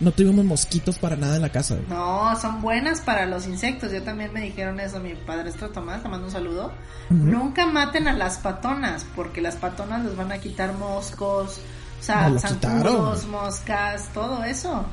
No 0.00 0.10
tuvimos 0.10 0.44
mosquitos 0.44 0.98
para 0.98 1.16
nada 1.16 1.36
en 1.36 1.42
la 1.42 1.50
casa. 1.50 1.74
güey. 1.74 1.86
No, 1.88 2.34
son 2.40 2.62
buenas 2.62 3.02
para 3.02 3.26
los 3.26 3.46
insectos. 3.46 3.92
Yo 3.92 4.02
también 4.02 4.32
me 4.32 4.40
dijeron 4.40 4.80
eso, 4.80 5.00
mi 5.00 5.14
padrastro 5.14 5.68
Tomás, 5.68 6.02
te 6.02 6.08
mando 6.08 6.26
un 6.26 6.32
saludo. 6.32 6.72
Nunca 7.10 7.66
maten 7.66 8.08
a 8.08 8.14
las 8.14 8.38
patonas, 8.38 9.04
porque 9.14 9.42
las 9.42 9.56
patonas 9.56 10.02
les 10.04 10.16
van 10.16 10.32
a 10.32 10.38
quitar 10.38 10.72
moscos, 10.72 11.60
o 12.00 12.02
sea, 12.02 12.30
zancudos, 12.38 13.26
moscas, 13.26 14.08
todo 14.14 14.44
eso. 14.44 14.86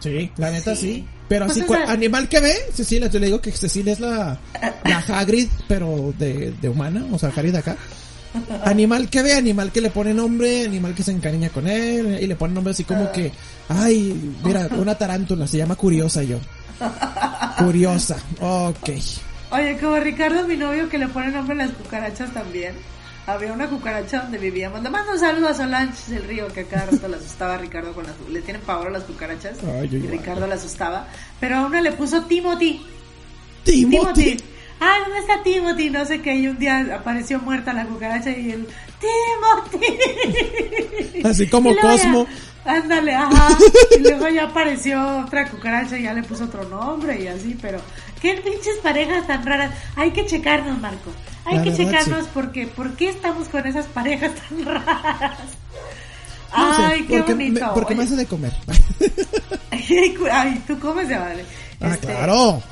Sí, 0.00 0.30
la 0.36 0.50
neta 0.50 0.74
Sí. 0.76 0.80
sí. 0.94 1.06
Pero 1.28 1.46
Pues 1.46 1.58
así, 1.58 1.66
esa- 1.66 1.74
cua- 1.86 1.88
animal 1.88 2.28
que 2.28 2.38
ve, 2.40 2.54
Cecilia, 2.72 3.08
yo 3.08 3.18
le 3.18 3.26
digo 3.26 3.40
que 3.40 3.50
Cecilia 3.50 3.92
es 3.94 3.98
la, 4.00 4.38
la 4.84 4.98
Hagrid, 4.98 5.48
pero 5.66 6.14
de, 6.16 6.52
de 6.60 6.68
humana, 6.68 7.04
o 7.10 7.18
sea, 7.18 7.30
Hagrid 7.30 7.54
acá. 7.56 7.76
Animal 8.64 9.08
que 9.08 9.22
ve, 9.22 9.32
animal 9.32 9.72
que 9.72 9.80
le 9.80 9.90
pone 9.90 10.12
nombre, 10.14 10.66
animal 10.66 10.94
que 10.94 11.02
se 11.02 11.10
encariña 11.10 11.48
con 11.48 11.66
él, 11.66 12.18
y 12.20 12.26
le 12.26 12.36
pone 12.36 12.52
nombre 12.54 12.72
así 12.72 12.84
como 12.84 13.10
que, 13.10 13.32
ay, 13.68 14.34
mira, 14.44 14.68
una 14.76 14.94
tarántula, 14.96 15.46
se 15.48 15.56
llama 15.56 15.74
Curiosa 15.74 16.22
yo. 16.22 16.38
Curiosa, 17.58 18.16
ok. 18.40 18.90
Oye, 19.52 19.78
como 19.80 19.96
Ricardo, 19.96 20.46
mi 20.46 20.56
novio, 20.56 20.88
que 20.88 20.98
le 20.98 21.08
pone 21.08 21.30
nombre 21.30 21.54
a 21.60 21.66
las 21.66 21.70
cucarachas 21.76 22.32
también. 22.34 22.74
Había 23.26 23.52
una 23.52 23.68
cucaracha 23.68 24.22
donde 24.22 24.38
vivíamos. 24.38 24.82
Le 24.82 24.88
mando 24.88 25.12
un 25.12 25.18
saludo 25.18 25.48
a 25.48 25.54
Solange 25.54 26.12
del 26.12 26.22
Río, 26.24 26.46
que 26.48 26.60
a 26.60 26.64
cada 26.64 26.86
rato 26.86 27.08
le 27.08 27.16
asustaba 27.16 27.54
a 27.54 27.58
Ricardo 27.58 27.92
con 27.92 28.04
las... 28.04 28.14
Le 28.30 28.40
tienen 28.40 28.62
pavor 28.62 28.86
a 28.86 28.90
las 28.90 29.02
cucarachas. 29.02 29.58
Ay, 29.64 29.88
y. 29.92 29.98
Ricardo 30.06 30.46
le 30.46 30.54
asustaba. 30.54 31.08
Pero 31.40 31.56
a 31.56 31.66
una 31.66 31.80
le 31.80 31.90
puso 31.92 32.22
Timothy. 32.24 32.86
Timothy. 33.64 34.36
Timothy. 34.36 34.44
Ah, 34.80 34.94
¿dónde 35.04 35.20
está 35.20 35.42
Timothy? 35.42 35.90
No 35.90 36.04
sé 36.04 36.20
qué, 36.20 36.34
y 36.34 36.48
un 36.48 36.58
día 36.58 36.86
apareció 36.94 37.38
muerta 37.40 37.72
la 37.72 37.86
cucaracha 37.86 38.30
y 38.30 38.50
el, 38.52 38.68
Timothy. 39.00 41.22
Así 41.24 41.48
como 41.48 41.74
ya- 41.74 41.80
Cosmo. 41.80 42.26
ándale, 42.64 43.14
ajá. 43.14 43.56
Y 43.96 44.00
luego 44.00 44.28
ya 44.28 44.44
apareció 44.44 45.18
otra 45.20 45.48
cucaracha 45.50 45.98
y 45.98 46.02
ya 46.04 46.12
le 46.14 46.22
puso 46.22 46.44
otro 46.44 46.64
nombre 46.68 47.20
y 47.22 47.26
así, 47.28 47.56
pero 47.60 47.78
qué 48.20 48.34
pinches 48.34 48.76
parejas 48.82 49.26
tan 49.26 49.44
raras. 49.44 49.72
Hay 49.96 50.10
que 50.12 50.26
checarnos, 50.26 50.78
Marco. 50.80 51.10
Hay 51.44 51.56
La 51.58 51.62
que 51.62 51.70
verdad, 51.70 51.84
checarnos 51.84 52.24
sí. 52.24 52.30
porque, 52.34 52.66
¿por 52.66 52.92
qué 52.96 53.08
estamos 53.10 53.48
con 53.48 53.66
esas 53.66 53.86
parejas 53.86 54.32
tan 54.34 54.64
raras? 54.64 55.38
No 56.56 56.76
sé, 56.76 56.82
Ay, 56.84 57.02
qué 57.02 57.18
porque 57.18 57.34
bonito. 57.34 57.66
Me, 57.66 57.72
porque 57.74 57.94
me 57.94 58.04
hace 58.04 58.16
de 58.16 58.26
comer. 58.26 58.52
Ay, 60.32 60.62
tú 60.66 60.78
comes 60.80 61.08
de 61.08 61.18
madre. 61.18 61.44
ah, 61.80 61.88
Este, 61.88 62.06
claro. 62.06 62.62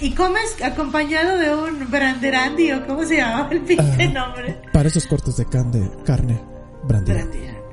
Y 0.00 0.14
comes 0.14 0.56
acompañado 0.62 1.38
de 1.38 1.54
un 1.54 1.90
branderandi 1.90 2.72
o 2.72 2.86
cómo 2.86 3.04
se 3.04 3.16
llamaba 3.16 3.48
el 3.52 3.60
pinche 3.62 4.08
nombre. 4.08 4.60
Para 4.72 4.88
esos 4.88 5.06
cortes 5.06 5.36
de 5.36 5.46
carne, 5.46 5.90
carne. 6.04 6.40
Brandy- 6.84 7.12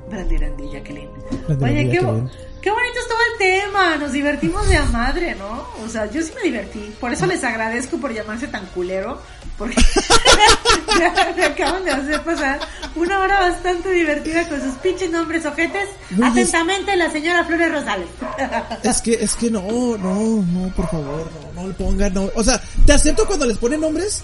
Brandirandi, 0.09 0.69
Jacqueline. 0.71 1.09
Brandirandi, 1.47 1.63
Oye, 1.63 1.89
qué, 1.91 1.99
bo- 1.99 2.13
Jacqueline. 2.13 2.29
qué 2.61 2.71
bonito 2.71 2.99
estuvo 2.99 3.17
el 3.33 3.37
tema. 3.39 3.97
Nos 3.97 4.11
divertimos 4.11 4.67
de 4.69 4.77
a 4.77 4.85
madre, 4.85 5.35
¿no? 5.35 5.65
O 5.85 5.89
sea, 5.89 6.05
yo 6.09 6.21
sí 6.21 6.31
me 6.35 6.41
divertí. 6.43 6.93
Por 6.99 7.11
eso 7.13 7.25
les 7.27 7.43
agradezco 7.43 7.97
por 7.97 8.13
llamarse 8.13 8.47
tan 8.47 8.65
culero. 8.67 9.21
Porque 9.59 9.75
me, 11.35 11.45
acaban 11.45 11.83
de 11.83 11.91
hacer 11.91 12.23
pasar 12.23 12.59
una 12.95 13.19
hora 13.19 13.41
bastante 13.41 13.91
divertida 13.91 14.47
con 14.47 14.61
sus 14.61 14.73
pinches 14.75 15.11
nombres 15.11 15.45
ojetes. 15.45 15.89
Es- 16.09 16.23
Atentamente, 16.23 16.95
la 16.95 17.11
señora 17.11 17.43
Flores 17.43 17.71
Rosales. 17.71 18.07
Es 18.83 19.01
que, 19.01 19.13
es 19.13 19.35
que 19.35 19.51
no, 19.51 19.61
no, 19.97 20.41
no, 20.41 20.73
por 20.75 20.89
favor, 20.89 21.29
no, 21.53 21.61
no 21.61 21.67
le 21.67 21.73
pongan, 21.73 22.13
no. 22.13 22.29
O 22.35 22.43
sea, 22.43 22.59
te 22.85 22.93
acepto 22.93 23.25
cuando 23.27 23.45
les 23.45 23.57
ponen 23.57 23.81
nombres, 23.81 24.23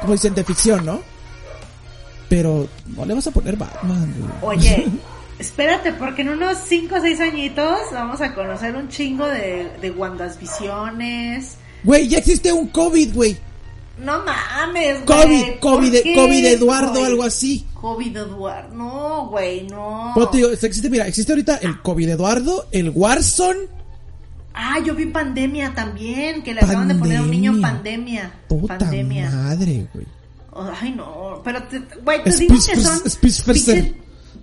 como 0.00 0.12
dicen, 0.12 0.34
de 0.34 0.44
ficción, 0.44 0.84
¿no? 0.84 1.00
Pero 2.28 2.68
no 2.94 3.04
le 3.06 3.14
vas 3.14 3.26
a 3.26 3.30
poner 3.30 3.56
Batman, 3.56 4.14
güey. 4.18 4.58
Oye, 4.58 4.86
espérate, 5.38 5.94
porque 5.94 6.20
en 6.22 6.30
unos 6.30 6.58
5 6.66 6.96
o 6.96 7.00
6 7.00 7.20
añitos 7.20 7.78
vamos 7.92 8.20
a 8.20 8.34
conocer 8.34 8.76
un 8.76 8.88
chingo 8.90 9.26
de, 9.26 9.70
de 9.80 9.90
Wandas 9.90 10.38
Visiones. 10.38 11.56
Güey, 11.82 12.08
ya 12.08 12.18
existe 12.18 12.52
un 12.52 12.68
COVID, 12.68 13.14
güey. 13.14 13.38
No 13.98 14.22
mames, 14.24 15.04
güey. 15.06 15.22
COVID, 15.22 15.44
¿por 15.60 15.60
COVID, 15.60 15.94
COVID 16.14 16.44
Eduardo, 16.46 16.90
güey? 16.92 17.04
algo 17.04 17.22
así. 17.22 17.64
COVID 17.74 18.16
Eduardo. 18.16 18.74
No, 18.74 19.26
güey, 19.28 19.66
no. 19.68 20.12
Pues 20.14 20.30
te 20.30 20.36
digo, 20.38 20.50
existe, 20.50 20.90
mira, 20.90 21.06
existe 21.06 21.32
ahorita 21.32 21.56
el 21.56 21.80
COVID 21.80 22.08
Eduardo, 22.10 22.66
el 22.72 22.90
Warzone. 22.90 23.60
Ah, 24.52 24.78
yo 24.84 24.94
vi 24.94 25.06
pandemia 25.06 25.74
también, 25.74 26.42
que 26.42 26.54
le 26.54 26.60
acaban 26.60 26.88
de 26.88 26.94
poner 26.94 27.18
a 27.18 27.22
un 27.22 27.30
niño 27.30 27.52
Pandemia. 27.60 28.30
pandemia. 28.30 28.32
Puta 28.48 28.78
pandemia. 28.78 29.30
madre, 29.30 29.86
güey. 29.92 30.06
Ay, 30.80 30.92
no, 30.92 31.42
pero, 31.44 31.62
te- 31.64 31.82
güey, 32.02 32.22
te 32.24 32.32
Speech 32.32 32.48
digo 32.50 32.64
que 32.66 32.80
son. 32.80 33.00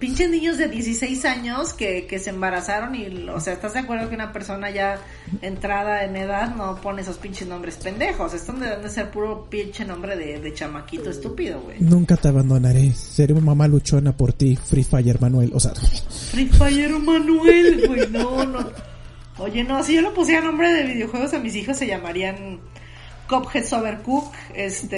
Pinches, 0.03 0.29
niños 0.29 0.57
de 0.57 0.67
16 0.67 1.23
años 1.23 1.71
que, 1.71 2.05
que 2.07 2.19
se 2.19 2.31
embarazaron 2.31 2.93
y, 2.93 3.07
o 3.29 3.39
sea, 3.39 3.53
¿estás 3.53 3.73
de 3.73 3.79
acuerdo 3.79 4.09
que 4.09 4.15
una 4.15 4.33
persona 4.33 4.69
ya 4.69 4.99
entrada 5.41 6.03
en 6.03 6.17
edad 6.17 6.53
no 6.53 6.75
pone 6.81 7.03
esos 7.03 7.17
pinches 7.17 7.47
nombres 7.47 7.77
pendejos? 7.77 8.33
Estos 8.33 8.59
deben 8.59 8.81
de 8.81 8.89
ser 8.89 9.11
puro 9.11 9.47
pinche 9.49 9.85
nombre 9.85 10.17
de, 10.17 10.41
de 10.41 10.53
chamaquito 10.53 11.09
estúpido, 11.09 11.61
güey. 11.61 11.77
Nunca 11.79 12.17
te 12.17 12.27
abandonaré. 12.27 12.91
Seré 12.91 13.33
mamá 13.33 13.65
luchona 13.69 14.11
por 14.11 14.33
ti, 14.33 14.57
Free 14.57 14.83
Fire 14.83 15.21
Manuel. 15.21 15.51
O 15.53 15.59
sea, 15.61 15.71
Free 15.73 16.47
Fire 16.47 16.99
Manuel, 16.99 17.87
güey, 17.87 18.09
no, 18.09 18.45
no. 18.45 18.71
Oye, 19.37 19.63
no, 19.63 19.81
si 19.85 19.95
yo 19.95 20.01
le 20.01 20.09
pusiera 20.09 20.41
nombre 20.41 20.69
de 20.73 20.83
videojuegos 20.83 21.33
a 21.33 21.39
mis 21.39 21.55
hijos 21.55 21.77
se 21.77 21.87
llamarían 21.87 22.59
Cuphead 23.29 23.71
Overcook, 23.71 24.33
este... 24.53 24.97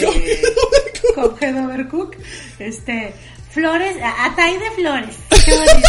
Cuphead 1.16 1.64
Overcook, 1.64 2.16
este... 2.58 3.14
Flores, 3.56 3.95
Atay 4.03 4.58
de 4.58 4.72
Flores, 4.72 5.16
qué 5.45 5.56
bonito. 5.56 5.88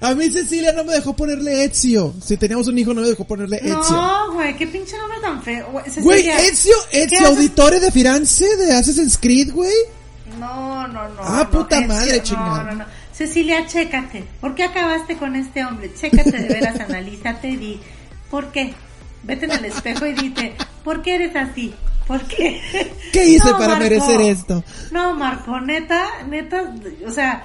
a 0.02 0.14
mí 0.14 0.30
Cecilia 0.30 0.72
no 0.72 0.84
me 0.84 0.92
dejó 0.92 1.16
ponerle 1.16 1.64
Ezio. 1.64 2.12
Si 2.22 2.36
teníamos 2.36 2.68
un 2.68 2.76
hijo 2.76 2.92
no 2.92 3.00
me 3.00 3.08
dejó 3.08 3.24
ponerle 3.24 3.56
Ezio. 3.56 3.96
No, 3.96 4.34
güey, 4.34 4.54
qué 4.58 4.66
pinche 4.66 4.98
nombre 4.98 5.18
tan 5.22 5.42
feo. 5.42 5.70
Güey, 6.02 6.28
Ezio, 6.28 6.74
¿qué 6.90 7.04
Ezio 7.04 7.18
haces? 7.20 7.30
Auditore 7.30 7.80
de 7.80 7.90
Firenze 7.90 8.44
de 8.58 8.74
Assassin's 8.74 9.16
Creed, 9.16 9.54
güey. 9.54 9.72
No, 10.38 10.86
no, 10.86 11.08
no. 11.08 11.22
Ah, 11.22 11.44
no, 11.44 11.50
puta 11.50 11.78
Ezio, 11.78 11.88
madre, 11.88 12.16
no, 12.18 12.22
chingada. 12.22 12.64
No, 12.64 12.74
no, 12.74 12.84
Cecilia, 13.14 13.66
chécate. 13.66 14.24
¿Por 14.42 14.54
qué 14.54 14.64
acabaste 14.64 15.16
con 15.16 15.34
este 15.34 15.64
hombre? 15.64 15.94
Chécate 15.98 16.30
de 16.30 16.46
veras, 16.46 16.78
analízate 16.86 17.48
y 17.48 17.56
di, 17.56 17.80
¿por 18.30 18.52
qué? 18.52 18.74
Vete 19.22 19.46
en 19.46 19.52
el 19.52 19.64
espejo 19.64 20.04
y 20.04 20.12
dite, 20.12 20.56
¿por 20.84 21.00
qué 21.00 21.14
eres 21.14 21.34
así? 21.36 21.74
¿Por 22.08 22.22
qué? 22.22 22.60
¿Qué 23.12 23.24
hice 23.26 23.50
No, 23.50 23.58
para 23.58 23.74
Marco. 23.74 23.82
merecer 23.84 24.20
esto? 24.22 24.64
No, 24.90 25.14
Marco, 25.14 25.60
neta, 25.60 26.04
neta, 26.26 26.74
o 27.06 27.10
sea... 27.10 27.44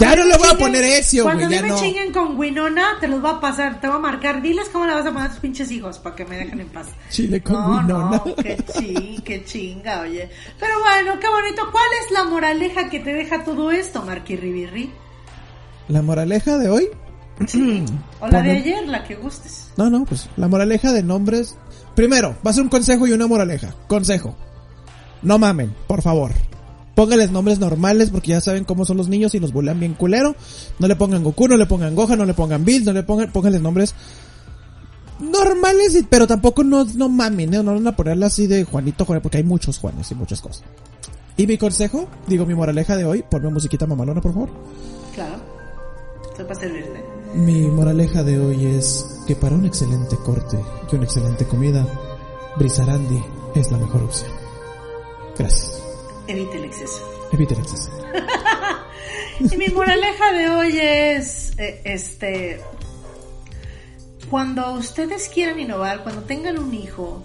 Ya 0.00 0.16
no 0.16 0.24
le 0.24 0.38
voy 0.38 0.48
a 0.50 0.56
poner 0.56 0.82
Ezio, 0.82 1.24
Cuando 1.24 1.46
me 1.46 1.60
no. 1.60 1.78
chinguen 1.78 2.10
con 2.10 2.38
Winona, 2.38 2.96
te 3.00 3.06
los 3.06 3.22
va 3.22 3.32
a 3.32 3.40
pasar, 3.40 3.82
te 3.82 3.86
va 3.88 3.96
a 3.96 3.98
marcar. 3.98 4.40
Diles 4.40 4.70
cómo 4.72 4.86
le 4.86 4.94
vas 4.94 5.04
a 5.04 5.12
poner 5.12 5.26
a 5.26 5.30
tus 5.30 5.40
pinches 5.40 5.70
hijos 5.70 5.98
para 5.98 6.16
que 6.16 6.24
me 6.24 6.38
dejen 6.38 6.60
en 6.60 6.68
paz. 6.68 6.86
Chile 7.10 7.42
con 7.42 7.52
no, 7.54 7.68
Winona. 7.68 8.22
No, 8.24 8.34
qué 8.34 8.56
ching, 8.72 9.20
qué 9.22 9.44
chinga, 9.44 10.00
oye. 10.00 10.30
Pero 10.58 10.80
bueno, 10.80 11.20
qué 11.20 11.28
bonito. 11.28 11.68
¿Cuál 11.70 11.84
es 12.02 12.10
la 12.12 12.24
moraleja 12.24 12.88
que 12.88 13.00
te 13.00 13.12
deja 13.12 13.44
todo 13.44 13.70
esto, 13.72 14.00
Marqui 14.02 14.36
Ribirri? 14.36 14.90
La 15.88 16.00
moraleja 16.00 16.56
de 16.56 16.70
hoy. 16.70 16.88
O 18.20 18.28
la 18.28 18.40
de 18.40 18.52
ayer, 18.52 18.88
la 18.88 19.04
que 19.04 19.16
gustes. 19.16 19.68
No, 19.76 19.90
no, 19.90 20.06
pues 20.06 20.30
la 20.38 20.48
moraleja 20.48 20.92
de 20.92 21.02
nombres. 21.02 21.56
Primero, 21.94 22.36
va 22.46 22.50
a 22.50 22.54
ser 22.54 22.62
un 22.62 22.68
consejo 22.68 23.06
y 23.06 23.12
una 23.12 23.26
moraleja. 23.26 23.74
Consejo. 23.86 24.34
No 25.22 25.38
mamen, 25.38 25.74
por 25.86 26.02
favor. 26.02 26.32
Póngales 26.94 27.30
nombres 27.30 27.58
normales 27.58 28.10
porque 28.10 28.30
ya 28.30 28.40
saben 28.40 28.64
cómo 28.64 28.84
son 28.84 28.96
los 28.96 29.08
niños 29.08 29.34
y 29.34 29.40
nos 29.40 29.52
bulean 29.52 29.80
bien 29.80 29.94
culero. 29.94 30.36
No 30.78 30.86
le 30.86 30.96
pongan 30.96 31.24
Goku, 31.24 31.48
no 31.48 31.56
le 31.56 31.66
pongan 31.66 31.94
Gohan, 31.94 32.18
no 32.18 32.24
le 32.24 32.34
pongan 32.34 32.64
Bill, 32.64 32.84
no 32.84 32.92
le 32.92 33.02
pongan, 33.02 33.32
pónganles 33.32 33.62
nombres 33.62 33.94
normales, 35.20 36.04
pero 36.08 36.26
tampoco 36.26 36.64
no, 36.64 36.84
no 36.84 37.08
mamen, 37.08 37.54
¿eh? 37.54 37.62
no 37.62 37.74
van 37.74 37.86
a 37.86 37.96
ponerle 37.96 38.26
así 38.26 38.46
de 38.46 38.64
Juanito, 38.64 39.04
Juan, 39.04 39.20
porque 39.20 39.38
hay 39.38 39.44
muchos 39.44 39.78
Juanes 39.78 40.10
y 40.10 40.14
muchas 40.14 40.40
cosas. 40.40 40.64
Y 41.36 41.46
mi 41.46 41.58
consejo, 41.58 42.08
digo 42.26 42.46
mi 42.46 42.54
moraleja 42.54 42.96
de 42.96 43.04
hoy, 43.04 43.24
ponme 43.28 43.50
musiquita 43.50 43.86
mamalona, 43.86 44.20
por 44.20 44.32
favor. 44.32 44.50
Claro. 45.14 45.42
Estoy 46.30 46.44
para 46.44 46.60
servirte. 46.60 47.13
Mi 47.34 47.66
moraleja 47.68 48.22
de 48.22 48.38
hoy 48.38 48.66
es 48.66 49.22
que 49.26 49.34
para 49.34 49.54
un 49.56 49.64
excelente 49.66 50.16
corte 50.24 50.58
y 50.90 50.94
una 50.94 51.04
excelente 51.04 51.44
comida, 51.46 51.86
Brisarandi 52.56 53.22
es 53.54 53.70
la 53.70 53.78
mejor 53.78 54.02
opción. 54.04 54.30
Gracias. 55.36 55.82
Evite 56.28 56.56
el 56.58 56.64
exceso. 56.64 57.00
Evite 57.32 57.54
el 57.54 57.60
exceso. 57.60 57.90
Y 59.40 59.56
mi 59.56 59.66
moraleja 59.66 60.32
de 60.32 60.48
hoy 60.48 60.78
es, 60.80 61.58
eh, 61.58 61.80
este, 61.84 62.60
cuando 64.30 64.74
ustedes 64.74 65.28
quieran 65.28 65.58
innovar, 65.58 66.04
cuando 66.04 66.22
tengan 66.22 66.56
un 66.56 66.72
hijo, 66.72 67.24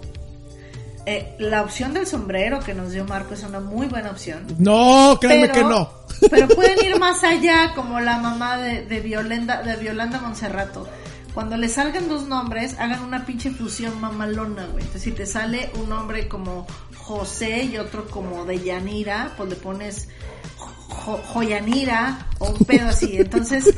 eh, 1.06 1.36
la 1.38 1.62
opción 1.62 1.94
del 1.94 2.08
sombrero 2.08 2.58
que 2.58 2.74
nos 2.74 2.90
dio 2.90 3.04
Marco 3.04 3.34
es 3.34 3.44
una 3.44 3.60
muy 3.60 3.86
buena 3.86 4.10
opción. 4.10 4.44
No, 4.58 5.18
créanme 5.20 5.50
Pero- 5.50 5.54
que 5.54 5.72
no. 5.72 5.99
Pero 6.28 6.48
pueden 6.48 6.84
ir 6.84 6.98
más 6.98 7.22
allá, 7.24 7.72
como 7.74 8.00
la 8.00 8.18
mamá 8.18 8.58
de, 8.58 8.84
de 8.84 9.00
Violenda, 9.00 9.62
de 9.62 9.76
Violanda 9.76 10.20
Monserrato. 10.20 10.88
Cuando 11.34 11.56
le 11.56 11.68
salgan 11.68 12.08
dos 12.08 12.26
nombres, 12.26 12.74
hagan 12.78 13.04
una 13.04 13.24
pinche 13.24 13.50
fusión 13.50 14.00
mamalona, 14.00 14.66
güey. 14.66 14.82
Entonces, 14.84 15.02
si 15.02 15.12
te 15.12 15.26
sale 15.26 15.70
un 15.80 15.88
nombre 15.88 16.26
como 16.28 16.66
José 16.96 17.64
y 17.64 17.78
otro 17.78 18.06
como 18.08 18.44
de 18.44 18.58
Yanira, 18.60 19.32
pues 19.36 19.48
le 19.48 19.56
pones 19.56 20.08
Jo- 20.88 21.20
Joyanira 21.32 22.26
o 22.40 22.50
un 22.50 22.58
pedo 22.66 22.88
así. 22.88 23.16
Entonces, 23.16 23.72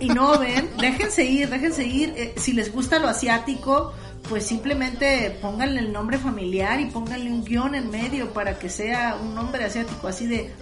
innoven, 0.00 0.70
déjense 0.78 1.24
ir, 1.24 1.48
déjense 1.48 1.84
ir. 1.86 2.12
Eh, 2.16 2.34
si 2.36 2.52
les 2.52 2.72
gusta 2.72 2.98
lo 2.98 3.08
asiático, 3.08 3.92
pues 4.28 4.44
simplemente 4.44 5.38
pónganle 5.40 5.80
el 5.80 5.92
nombre 5.92 6.18
familiar 6.18 6.80
y 6.80 6.86
pónganle 6.86 7.30
un 7.30 7.44
guion 7.44 7.74
en 7.76 7.90
medio 7.90 8.32
para 8.32 8.58
que 8.58 8.68
sea 8.68 9.16
un 9.22 9.34
nombre 9.36 9.64
asiático, 9.64 10.08
así 10.08 10.26
de 10.26 10.52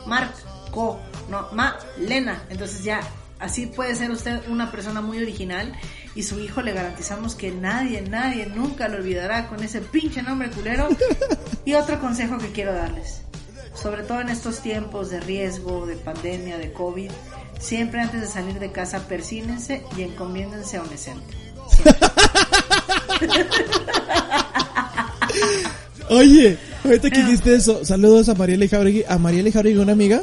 No, 1.31 1.49
Ma, 1.53 1.77
Lena. 1.99 2.43
Entonces 2.51 2.85
ya, 2.85 3.01
así 3.39 3.67
puede 3.67 3.95
ser 3.95 4.11
usted 4.11 4.41
una 4.49 4.71
persona 4.71 5.01
muy 5.01 5.19
original 5.19 5.73
y 6.15 6.23
su 6.23 6.39
hijo 6.41 6.63
le 6.63 6.73
garantizamos 6.73 7.35
que 7.35 7.51
nadie, 7.51 8.03
nadie 8.03 8.47
nunca 8.47 8.89
lo 8.89 8.97
olvidará 8.97 9.49
con 9.49 9.63
ese 9.63 9.81
pinche 9.81 10.23
nombre 10.23 10.51
culero. 10.51 10.89
Y 11.67 11.73
otro 11.73 11.99
consejo 11.99 12.37
que 12.37 12.53
quiero 12.53 12.75
darles, 12.75 13.23
sobre 13.75 14.03
todo 14.03 14.21
en 14.21 14.29
estos 14.29 14.61
tiempos 14.61 15.09
de 15.09 15.19
riesgo, 15.21 15.87
de 15.87 15.97
pandemia, 15.97 16.59
de 16.59 16.75
COVID, 16.75 17.11
siempre 17.59 18.03
antes 18.03 18.21
de 18.21 18.27
salir 18.27 18.59
de 18.59 18.71
casa 18.71 19.09
persínense 19.09 19.83
y 19.97 20.03
encomiéndense 20.03 20.77
a 20.77 20.83
un 20.83 20.93
escente. 20.93 21.35
Oye, 26.11 26.59
ahorita 26.85 27.11
que 27.11 27.23
dijiste 27.23 27.55
eso, 27.55 27.83
saludos 27.83 28.29
a 28.29 28.35
Mariela 28.35 28.67
y 28.67 28.69
Jauregui. 28.69 29.05
A 29.09 29.17
Mariela 29.17 29.49
y 29.49 29.53
Jauregui, 29.53 29.79
una 29.79 29.93
amiga. 29.93 30.21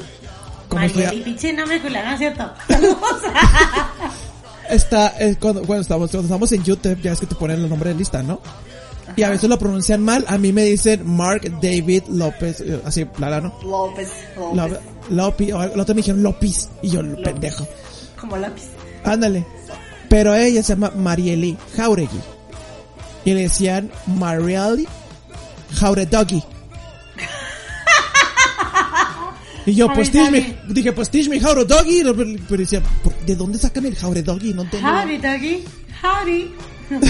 Como 0.72 0.82
María, 0.88 1.06
estoy- 1.10 1.20
y 1.20 1.24
pinche 1.24 1.52
nombre 1.54 1.82
culero, 1.82 2.06
¿no 2.08 2.14
es 2.14 2.20
cierto? 2.20 2.50
está, 4.70 5.14
cuando, 5.40 5.62
cuando 5.64 5.82
estamos, 5.82 6.10
cuando 6.10 6.28
estamos 6.28 6.52
en 6.54 6.64
YouTube, 6.64 7.02
ya 7.02 7.12
es 7.12 7.20
que 7.20 7.26
te 7.26 7.36
ponen 7.36 7.60
el 7.62 7.70
nombre 7.70 7.90
de 7.90 7.96
lista, 7.96 8.24
¿no? 8.24 8.40
y 9.18 9.24
a 9.24 9.30
veces 9.30 9.50
lo 9.50 9.60
pronuncian 9.60 10.02
mal. 10.02 10.24
A 10.30 10.38
mí 10.38 10.54
me 10.54 10.64
dicen 10.64 11.02
Mark 11.06 11.42
David 11.62 12.04
López, 12.08 12.62
eh, 12.62 12.82
así, 12.86 13.04
plano. 13.04 13.54
López, 13.62 14.10
López. 14.38 14.56
López. 14.56 14.80
López, 15.10 15.54
o 15.54 15.64
el 15.64 15.80
otro 15.82 15.94
me 15.94 16.00
dijeron 16.00 16.24
López, 16.24 16.70
y 16.82 16.92
yo, 16.92 17.02
pendejo. 17.22 17.68
Como 18.20 18.38
lápiz. 18.38 18.64
Ándale. 19.04 19.46
Pero 20.08 20.34
ella 20.34 20.64
se 20.64 20.74
llama 20.74 20.92
Marieli 20.96 21.58
Jauregui. 21.76 22.20
Y 23.26 23.34
le 23.34 23.42
decían 23.44 23.92
Marieli 24.08 24.88
Jauredogui. 25.76 26.42
Y 29.66 29.76
yo, 29.76 29.92
pues 29.94 30.12
teach 30.12 30.32
me, 30.32 30.58
dije, 30.70 30.92
pues 30.94 31.10
teach 31.10 31.28
me 31.30 31.40
Jauredogui. 31.40 32.02
Pero 32.04 32.16
pero 32.50 32.60
decía, 32.62 32.82
¿por- 33.04 33.16
¿de 33.26 33.36
dónde 33.36 33.58
sacan 33.60 33.86
el 33.86 33.96
Jauredogui? 33.96 34.54
No 34.54 34.66
tengo. 34.70 34.88
Howdy, 34.88 35.18
doggy. 35.18 35.64
Howdy. 36.04 36.52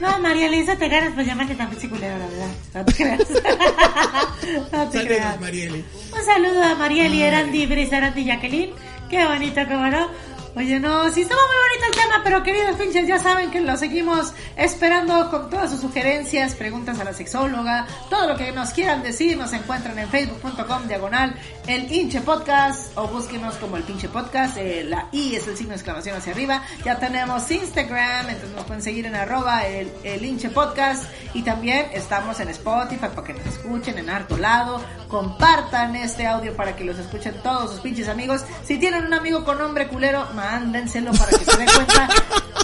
No, 0.00 0.18
María 0.20 0.46
Elisa, 0.46 0.76
te 0.76 0.88
ganas 0.88 1.12
por 1.14 1.24
llamarte 1.24 1.54
tan 1.54 1.68
culero, 1.68 2.16
la 2.18 2.26
verdad. 2.26 2.48
No 2.74 2.84
te 2.84 2.92
creas. 2.94 3.20
No 4.72 4.88
te 4.88 5.04
creas. 5.06 5.22
Saludos, 5.24 5.40
Marieli. 5.40 5.84
Un 6.18 6.24
saludo 6.24 6.62
a 6.64 6.74
Marieli, 6.74 7.22
Erandi, 7.22 7.66
Brisa, 7.66 7.98
Erandi 7.98 8.24
Jacqueline. 8.24 8.70
Qué 9.10 9.24
bonito, 9.26 9.60
cómo 9.68 9.86
no. 9.88 10.08
Oye, 10.56 10.80
no, 10.80 11.08
sí 11.12 11.22
estaba 11.22 11.40
muy 11.46 11.56
bonito 11.56 11.86
el 11.86 12.02
tema, 12.02 12.20
pero 12.24 12.42
queridos 12.42 12.76
pinches, 12.76 13.06
ya 13.06 13.20
saben 13.20 13.52
que 13.52 13.60
lo 13.60 13.76
seguimos 13.76 14.32
esperando 14.56 15.30
con 15.30 15.48
todas 15.48 15.70
sus 15.70 15.80
sugerencias, 15.80 16.56
preguntas 16.56 16.98
a 16.98 17.04
la 17.04 17.12
sexóloga, 17.12 17.86
todo 18.08 18.26
lo 18.26 18.36
que 18.36 18.50
nos 18.50 18.70
quieran 18.70 19.00
decir, 19.04 19.36
nos 19.36 19.52
encuentran 19.52 19.96
en 19.96 20.08
facebook.com 20.08 20.88
diagonal 20.88 21.36
el 21.68 21.92
hinche 21.92 22.20
podcast 22.20 22.98
o 22.98 23.06
búsquenos 23.06 23.54
como 23.56 23.76
el 23.76 23.84
pinche 23.84 24.08
podcast, 24.08 24.56
eh, 24.56 24.82
la 24.82 25.06
I 25.12 25.36
es 25.36 25.46
el 25.46 25.56
signo 25.56 25.70
de 25.70 25.76
exclamación 25.76 26.16
hacia 26.16 26.32
arriba, 26.32 26.64
ya 26.84 26.98
tenemos 26.98 27.48
Instagram, 27.48 28.30
entonces 28.30 28.50
nos 28.56 28.64
pueden 28.64 28.82
seguir 28.82 29.06
en 29.06 29.14
arroba 29.14 29.68
el, 29.68 29.88
el 30.02 30.24
hinche 30.24 30.50
podcast 30.50 31.04
y 31.32 31.42
también 31.42 31.86
estamos 31.92 32.40
en 32.40 32.48
Spotify 32.48 33.06
para 33.14 33.24
que 33.24 33.34
nos 33.34 33.46
escuchen 33.46 33.98
en 33.98 34.10
harto 34.10 34.36
lado, 34.36 34.82
compartan 35.06 35.94
este 35.94 36.26
audio 36.26 36.56
para 36.56 36.74
que 36.74 36.82
los 36.82 36.98
escuchen 36.98 37.36
todos 37.40 37.70
sus 37.70 37.80
pinches 37.80 38.08
amigos, 38.08 38.44
si 38.64 38.78
tienen 38.78 39.06
un 39.06 39.14
amigo 39.14 39.44
con 39.44 39.58
nombre 39.58 39.86
culero, 39.86 40.26
mándenselo 40.40 41.12
para 41.12 41.38
que 41.38 41.44
se 41.44 41.56
den 41.56 41.68
cuenta 41.74 42.08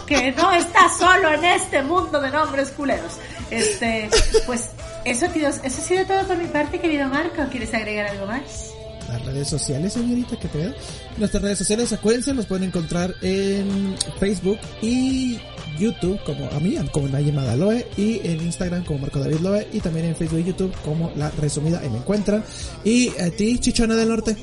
que 0.06 0.32
no 0.32 0.52
está 0.52 0.88
solo 0.98 1.32
en 1.34 1.44
este 1.44 1.82
mundo 1.82 2.20
de 2.20 2.30
nombres 2.30 2.70
culeros. 2.70 3.12
Este, 3.50 4.08
pues 4.46 4.70
eso, 5.04 5.26
queridos, 5.32 5.56
eso 5.62 5.80
ha 5.80 5.84
sido 5.84 6.06
todo 6.06 6.26
por 6.26 6.36
mi 6.36 6.46
parte, 6.46 6.80
querido 6.80 7.08
Marco. 7.08 7.42
¿Quieres 7.50 7.72
agregar 7.74 8.06
algo 8.06 8.26
más? 8.26 8.72
Las 9.08 9.24
redes 9.24 9.48
sociales, 9.48 9.92
señorita, 9.92 10.36
¿qué 10.36 10.48
pedo? 10.48 10.74
Nuestras 11.16 11.42
redes 11.42 11.58
sociales, 11.58 11.92
acuérdense, 11.92 12.34
nos 12.34 12.46
pueden 12.46 12.64
encontrar 12.64 13.14
en 13.22 13.94
Facebook 14.18 14.58
y 14.82 15.38
YouTube 15.78 16.18
como 16.24 16.46
a 16.46 16.58
mí, 16.58 16.76
como 16.90 17.08
Naye 17.08 17.30
Madaloe, 17.30 17.86
y 17.96 18.20
en 18.26 18.40
Instagram 18.40 18.84
como 18.84 19.00
Marco 19.00 19.20
David 19.20 19.40
Loe, 19.40 19.68
y 19.72 19.80
también 19.80 20.06
en 20.06 20.16
Facebook 20.16 20.40
y 20.40 20.44
YouTube 20.44 20.74
como 20.84 21.12
La 21.14 21.30
Resumida, 21.30 21.80
y 21.84 21.88
me 21.88 21.98
encuentran. 21.98 22.42
Y 22.82 23.10
a 23.20 23.30
ti, 23.30 23.58
Chichona 23.58 23.94
del 23.94 24.08
Norte. 24.08 24.36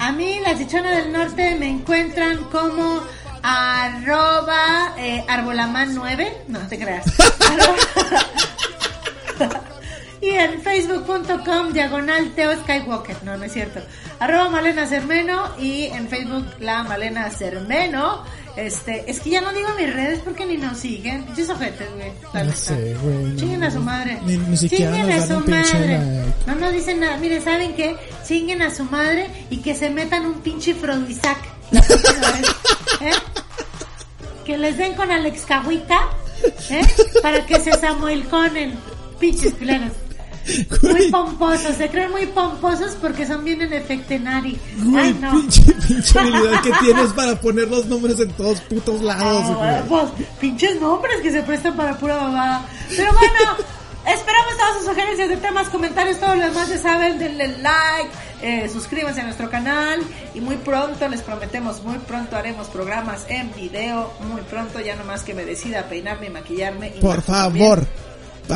A 0.00 0.12
mí, 0.12 0.40
la 0.40 0.56
chichona 0.56 0.90
del 0.90 1.12
norte, 1.12 1.56
me 1.56 1.68
encuentran 1.68 2.38
como 2.44 3.02
arroba 3.42 4.94
eh, 4.98 5.24
arbolaman 5.28 5.94
9. 5.94 6.44
No 6.48 6.58
te 6.60 6.78
creas. 6.78 7.04
Y 10.22 10.28
en 10.28 10.60
facebook.com 10.60 11.72
diagonal 11.72 12.32
Teo 12.34 12.54
Skywalker. 12.54 13.16
No, 13.24 13.38
no 13.38 13.44
es 13.44 13.52
cierto. 13.52 13.80
Arroba 14.18 14.50
Malena 14.50 14.86
Cermeno 14.86 15.48
y 15.58 15.86
en 15.86 16.08
Facebook 16.08 16.46
la 16.60 16.82
Malena 16.82 17.30
Cermeno. 17.30 18.22
Este, 18.60 19.10
es 19.10 19.20
que 19.20 19.30
ya 19.30 19.40
no 19.40 19.52
digo 19.52 19.68
mis 19.78 19.92
redes 19.92 20.20
porque 20.24 20.44
ni 20.44 20.56
nos 20.58 20.76
siguen. 20.78 21.24
Pinches 21.24 21.48
ojetes, 21.50 21.88
güey. 21.94 22.12
neta. 22.44 22.56
sé, 22.56 22.94
güey, 23.02 23.16
no, 23.16 23.36
Chinguen 23.40 23.64
a 23.64 23.70
su 23.70 23.78
no. 23.78 23.84
madre. 23.84 24.18
Ni- 24.26 24.36
ni 24.36 24.56
siquiera 24.56 24.92
Chinguen 24.96 25.16
nos 25.16 25.24
a 25.24 25.26
su 25.26 25.32
madre. 25.50 25.98
like. 25.98 26.34
No 26.46 26.54
nos 26.56 26.72
dicen 26.72 27.00
nada. 27.00 27.16
Mire, 27.16 27.40
¿saben 27.40 27.74
qué? 27.74 27.96
Chinguen 28.26 28.62
a 28.62 28.74
su 28.74 28.84
madre 28.84 29.28
y 29.50 29.58
que 29.58 29.74
se 29.74 29.88
metan 29.90 30.26
un 30.26 30.34
pinche 30.40 30.74
vez, 32.32 32.48
¿eh? 33.00 33.10
Que 34.44 34.58
les 34.58 34.76
den 34.76 34.94
con 34.94 35.10
Alex 35.10 35.42
Cahuita, 35.46 36.00
¿eh? 36.70 36.82
Para 37.22 37.46
que 37.46 37.58
se 37.60 37.72
samuelconen. 37.72 38.74
Pinches 39.18 39.54
culeros. 39.54 39.92
Muy 40.82 41.10
pomposos, 41.10 41.76
se 41.76 41.88
creen 41.90 42.10
muy 42.10 42.26
pomposos 42.26 42.96
porque 43.00 43.26
son 43.26 43.44
bien 43.44 43.60
en 43.62 43.72
efectenari. 43.72 44.58
güey, 44.84 45.06
Ay, 45.06 45.18
no. 45.20 45.32
pinche, 45.32 45.72
pinche 45.86 46.18
habilidad 46.18 46.60
que 46.62 46.72
tienes 46.80 47.12
para 47.12 47.38
poner 47.40 47.68
los 47.68 47.86
nombres 47.86 48.18
en 48.20 48.30
todos 48.32 48.60
putos 48.62 49.02
lados, 49.02 49.44
Ah, 49.48 49.82
güey. 49.86 49.88
pues, 49.88 50.26
pinches 50.40 50.80
nombres 50.80 51.20
que 51.22 51.30
se 51.30 51.42
prestan 51.42 51.76
para 51.76 51.96
pura 51.98 52.16
babada. 52.16 52.62
Pero 52.96 53.12
bueno, 53.12 53.34
esperamos 54.06 54.56
todas 54.56 54.76
sus 54.78 54.86
sugerencias 54.86 55.28
de 55.28 55.36
temas, 55.36 55.68
comentarios, 55.68 56.18
todo 56.18 56.34
lo 56.34 56.42
demás, 56.46 56.68
ya 56.68 56.78
saben, 56.78 57.18
denle 57.18 57.48
like, 57.58 58.10
eh, 58.42 58.68
suscríbanse 58.72 59.20
a 59.20 59.24
nuestro 59.24 59.50
canal 59.50 60.00
y 60.34 60.40
muy 60.40 60.56
pronto, 60.56 61.06
les 61.08 61.20
prometemos, 61.20 61.82
muy 61.84 61.98
pronto 61.98 62.36
haremos 62.36 62.68
programas 62.68 63.26
en 63.28 63.52
video, 63.54 64.10
muy 64.32 64.40
pronto, 64.42 64.80
ya 64.80 64.96
nomás 64.96 65.22
que 65.22 65.34
me 65.34 65.44
decida 65.44 65.84
peinarme 65.88 66.26
y 66.28 66.30
maquillarme. 66.30 66.94
Y 66.96 67.00
Por 67.00 67.20
favor. 67.22 67.86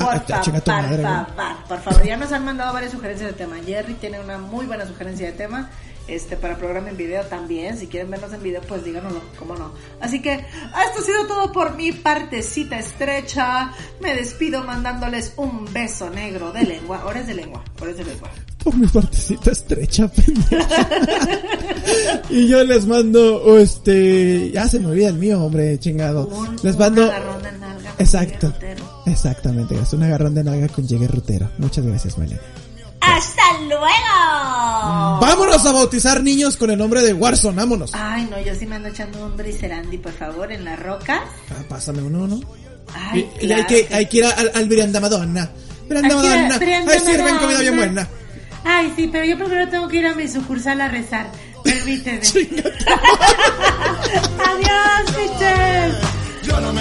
Por 0.00 0.40
chinga 0.40 0.60
tu 0.60 0.70
favor, 0.70 0.82
madre, 0.82 1.02
güey. 1.02 1.14
por 1.14 1.34
favor, 1.34 1.64
por 1.68 1.80
favor, 1.80 2.04
ya 2.04 2.16
nos 2.16 2.32
han 2.32 2.44
mandado 2.44 2.72
varias 2.72 2.92
sugerencias 2.92 3.30
de 3.30 3.36
tema. 3.36 3.56
Jerry 3.64 3.94
tiene 3.94 4.20
una 4.20 4.38
muy 4.38 4.66
buena 4.66 4.86
sugerencia 4.86 5.26
de 5.26 5.32
tema. 5.32 5.70
Este, 6.06 6.36
para 6.36 6.58
programa 6.58 6.90
en 6.90 6.98
video 6.98 7.24
también. 7.24 7.78
Si 7.78 7.86
quieren 7.86 8.10
vernos 8.10 8.30
en 8.34 8.42
video, 8.42 8.60
pues 8.68 8.84
díganoslo, 8.84 9.22
cómo 9.38 9.56
no. 9.56 9.72
Así 10.00 10.20
que, 10.20 10.34
esto 10.34 10.98
ha 10.98 11.02
sido 11.02 11.26
todo 11.26 11.50
por 11.50 11.76
mi 11.76 11.92
partecita 11.92 12.78
estrecha. 12.78 13.72
Me 14.00 14.14
despido 14.14 14.62
mandándoles 14.64 15.32
un 15.36 15.72
beso 15.72 16.10
negro 16.10 16.52
de 16.52 16.64
lengua. 16.64 16.98
Ahora 16.98 17.20
es 17.20 17.26
de 17.26 17.34
lengua, 17.34 17.64
ahora 17.80 17.92
es 17.92 17.96
de 17.96 18.04
lengua. 18.04 18.30
Por 18.62 18.76
mi 18.76 18.86
partecita 18.86 19.50
estrecha, 19.50 20.10
y 22.30 22.48
yo 22.48 22.64
les 22.64 22.86
mando, 22.86 23.58
este, 23.58 24.50
ya 24.50 24.66
se 24.68 24.80
me 24.80 24.86
olvida 24.86 25.08
el 25.08 25.18
mío, 25.18 25.42
hombre, 25.42 25.78
chingado. 25.78 26.26
Un, 26.28 26.56
les 26.62 26.78
mando, 26.78 27.10
exacto. 27.98 28.52
Exactamente, 29.06 29.78
es 29.78 29.92
un 29.92 30.02
agarrón 30.02 30.34
de 30.34 30.44
nalga 30.44 30.68
con 30.68 30.86
llegue 30.86 31.08
rutero. 31.08 31.50
Muchas 31.58 31.84
gracias, 31.84 32.18
Malena. 32.18 32.40
¡Hasta 33.00 33.42
luego! 33.68 35.20
Vámonos 35.20 35.64
a 35.66 35.72
bautizar 35.72 36.22
niños 36.22 36.56
con 36.56 36.70
el 36.70 36.78
nombre 36.78 37.02
de 37.02 37.12
Warzone, 37.12 37.56
vámonos. 37.56 37.90
Ay, 37.94 38.26
no, 38.30 38.40
yo 38.40 38.54
sí 38.54 38.66
me 38.66 38.76
ando 38.76 38.88
echando 38.88 39.24
un 39.26 39.36
briserandi, 39.36 39.98
por 39.98 40.12
favor, 40.12 40.50
en 40.50 40.64
la 40.64 40.76
roca. 40.76 41.22
Ah, 41.50 41.62
pásame 41.68 42.02
uno, 42.02 42.26
¿no? 42.26 42.40
Ay, 42.94 43.28
y, 43.40 43.46
y 43.46 43.52
hay, 43.52 43.64
que, 43.66 43.88
hay 43.90 44.06
que 44.06 44.18
ir 44.18 44.24
al, 44.24 44.50
al 44.54 44.68
Brianda 44.68 45.00
Madonna. 45.00 45.50
Madonna. 45.88 46.58
Ahí 46.58 47.00
sirven 47.00 47.36
comida 47.38 47.60
bien 47.60 47.76
buena. 47.76 48.08
Ay, 48.64 48.92
sí, 48.96 49.08
pero 49.12 49.24
yo 49.26 49.36
primero 49.36 49.68
tengo 49.68 49.88
que 49.88 49.98
ir 49.98 50.06
a 50.06 50.14
mi 50.14 50.26
sucursal 50.26 50.80
a 50.80 50.88
rezar. 50.88 51.30
Permíteme. 51.62 52.20
Adiós, 54.46 55.16
bitches. 55.16 55.94
Yo 56.42 56.60
no 56.60 56.72
me 56.72 56.80